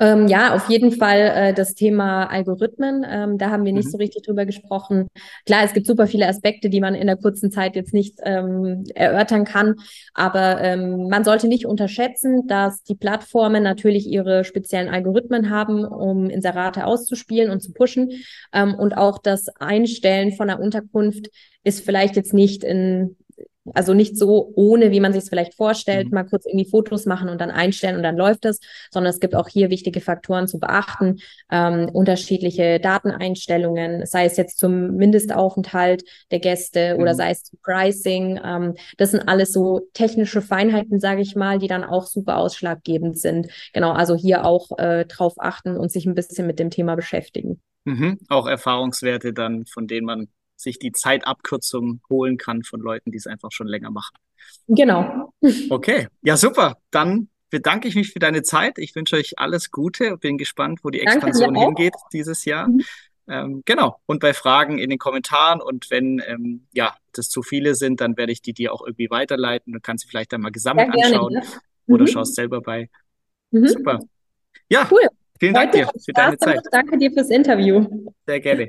Ähm, 0.00 0.26
ja, 0.26 0.54
auf 0.54 0.68
jeden 0.68 0.90
Fall 0.90 1.20
äh, 1.20 1.54
das 1.54 1.74
Thema 1.74 2.24
Algorithmen. 2.24 3.06
Ähm, 3.08 3.38
da 3.38 3.50
haben 3.50 3.64
wir 3.64 3.72
nicht 3.72 3.86
mhm. 3.86 3.90
so 3.90 3.98
richtig 3.98 4.24
drüber 4.24 4.44
gesprochen. 4.44 5.06
Klar, 5.46 5.62
es 5.64 5.72
gibt 5.72 5.86
super 5.86 6.08
viele 6.08 6.26
Aspekte, 6.26 6.68
die 6.68 6.80
man 6.80 6.96
in 6.96 7.06
der 7.06 7.16
kurzen 7.16 7.52
Zeit 7.52 7.76
jetzt 7.76 7.94
nicht 7.94 8.18
ähm, 8.24 8.84
erörtern 8.94 9.44
kann. 9.44 9.76
Aber 10.12 10.60
ähm, 10.60 11.08
man 11.08 11.22
sollte 11.22 11.46
nicht 11.46 11.64
unterschätzen, 11.64 12.48
dass 12.48 12.82
die 12.82 12.96
Plattformen 12.96 13.62
natürlich 13.62 14.06
ihre 14.08 14.44
speziellen 14.44 14.88
Algorithmen 14.88 15.48
haben, 15.50 15.84
um 15.84 16.28
Inserate 16.28 16.86
auszuspielen 16.86 17.50
und 17.50 17.60
zu 17.60 17.72
pushen. 17.72 18.10
Ähm, 18.52 18.74
und 18.74 18.96
auch 18.96 19.18
das 19.18 19.48
Einstellen 19.60 20.32
von 20.32 20.50
einer 20.50 20.60
Unterkunft 20.60 21.30
ist 21.62 21.84
vielleicht 21.84 22.16
jetzt 22.16 22.34
nicht 22.34 22.64
in 22.64 23.16
also 23.72 23.94
nicht 23.94 24.18
so 24.18 24.52
ohne, 24.54 24.90
wie 24.90 25.00
man 25.00 25.12
sich 25.12 25.22
es 25.22 25.28
vielleicht 25.28 25.54
vorstellt, 25.54 26.06
mhm. 26.06 26.14
mal 26.14 26.24
kurz 26.24 26.46
irgendwie 26.46 26.68
Fotos 26.68 27.06
machen 27.06 27.28
und 27.28 27.40
dann 27.40 27.50
einstellen 27.50 27.96
und 27.96 28.02
dann 28.02 28.16
läuft 28.16 28.44
es, 28.44 28.60
sondern 28.90 29.10
es 29.10 29.20
gibt 29.20 29.34
auch 29.34 29.48
hier 29.48 29.70
wichtige 29.70 30.00
Faktoren 30.00 30.46
zu 30.46 30.58
beachten, 30.58 31.20
ähm, 31.50 31.88
unterschiedliche 31.92 32.80
Dateneinstellungen, 32.80 34.04
sei 34.06 34.26
es 34.26 34.36
jetzt 34.36 34.58
zum 34.58 34.96
Mindestaufenthalt 34.96 36.04
der 36.30 36.40
Gäste 36.40 36.94
mhm. 36.94 37.02
oder 37.02 37.14
sei 37.14 37.30
es 37.30 37.44
zum 37.44 37.58
Pricing. 37.62 38.40
Ähm, 38.44 38.74
das 38.98 39.12
sind 39.12 39.28
alles 39.28 39.52
so 39.52 39.88
technische 39.94 40.42
Feinheiten, 40.42 41.00
sage 41.00 41.22
ich 41.22 41.34
mal, 41.34 41.58
die 41.58 41.68
dann 41.68 41.84
auch 41.84 42.06
super 42.06 42.36
ausschlaggebend 42.38 43.18
sind. 43.18 43.48
Genau, 43.72 43.92
also 43.92 44.14
hier 44.14 44.44
auch 44.44 44.78
äh, 44.78 45.06
drauf 45.06 45.34
achten 45.38 45.76
und 45.76 45.90
sich 45.90 46.06
ein 46.06 46.14
bisschen 46.14 46.46
mit 46.46 46.58
dem 46.58 46.70
Thema 46.70 46.96
beschäftigen. 46.96 47.60
Mhm. 47.84 48.18
Auch 48.28 48.46
Erfahrungswerte 48.46 49.32
dann, 49.32 49.66
von 49.66 49.86
denen 49.86 50.06
man 50.06 50.28
sich 50.56 50.78
die 50.78 50.92
Zeitabkürzung 50.92 52.00
holen 52.08 52.36
kann 52.36 52.62
von 52.62 52.80
Leuten, 52.80 53.10
die 53.10 53.18
es 53.18 53.26
einfach 53.26 53.50
schon 53.52 53.66
länger 53.66 53.90
machen. 53.90 54.16
Genau. 54.68 55.32
Okay, 55.70 56.08
ja 56.22 56.36
super. 56.36 56.78
Dann 56.90 57.28
bedanke 57.50 57.86
ich 57.88 57.94
mich 57.94 58.10
für 58.10 58.18
deine 58.18 58.42
Zeit. 58.42 58.78
Ich 58.78 58.94
wünsche 58.94 59.16
euch 59.16 59.38
alles 59.38 59.70
Gute. 59.70 60.16
Bin 60.16 60.38
gespannt, 60.38 60.80
wo 60.82 60.90
die 60.90 61.00
Expansion 61.00 61.54
hingeht 61.54 61.94
dieses 62.12 62.44
Jahr. 62.44 62.68
Mhm. 62.68 62.82
Ähm, 63.28 63.62
genau. 63.64 64.00
Und 64.06 64.20
bei 64.20 64.34
Fragen 64.34 64.78
in 64.78 64.90
den 64.90 64.98
Kommentaren 64.98 65.60
und 65.60 65.90
wenn 65.90 66.22
ähm, 66.26 66.66
ja 66.74 66.94
das 67.12 67.28
zu 67.28 67.42
viele 67.42 67.74
sind, 67.74 68.00
dann 68.00 68.16
werde 68.16 68.32
ich 68.32 68.42
die 68.42 68.52
dir 68.52 68.72
auch 68.72 68.82
irgendwie 68.82 69.08
weiterleiten. 69.10 69.72
Du 69.72 69.80
kannst 69.80 70.04
sie 70.04 70.10
vielleicht 70.10 70.32
dann 70.32 70.40
mal 70.40 70.50
gesammelt 70.50 70.88
ja, 70.94 71.06
anschauen 71.06 71.32
gerne, 71.32 71.46
mhm. 71.86 71.94
oder 71.94 72.06
schaust 72.06 72.34
selber 72.34 72.60
bei. 72.60 72.90
Mhm. 73.50 73.68
Super. 73.68 74.00
Ja, 74.68 74.88
cool. 74.90 75.06
vielen 75.38 75.54
Dank 75.54 75.72
dir 75.72 75.88
für 76.04 76.12
deine 76.12 76.36
Zeit. 76.38 76.60
Danke 76.70 76.98
dir 76.98 77.12
fürs 77.12 77.30
Interview. 77.30 77.86
Sehr 78.26 78.40
gerne. 78.40 78.68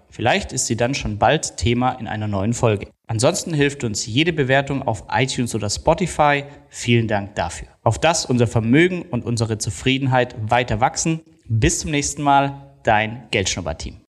Vielleicht 0.11 0.51
ist 0.51 0.67
sie 0.67 0.75
dann 0.75 0.93
schon 0.93 1.17
bald 1.17 1.57
Thema 1.57 1.93
in 1.93 2.07
einer 2.07 2.27
neuen 2.27 2.53
Folge. 2.53 2.87
Ansonsten 3.07 3.53
hilft 3.53 3.83
uns 3.83 4.05
jede 4.05 4.33
Bewertung 4.33 4.83
auf 4.83 5.05
iTunes 5.09 5.55
oder 5.55 5.69
Spotify. 5.69 6.43
Vielen 6.69 7.07
Dank 7.07 7.35
dafür. 7.35 7.69
Auf 7.81 7.97
das 7.97 8.25
unser 8.25 8.45
Vermögen 8.45 9.01
und 9.03 9.25
unsere 9.25 9.57
Zufriedenheit 9.57 10.35
weiter 10.51 10.79
wachsen. 10.81 11.21
Bis 11.47 11.79
zum 11.79 11.91
nächsten 11.91 12.21
Mal, 12.21 12.73
dein 12.83 13.27
Geldschnurrbart-Team. 13.31 13.95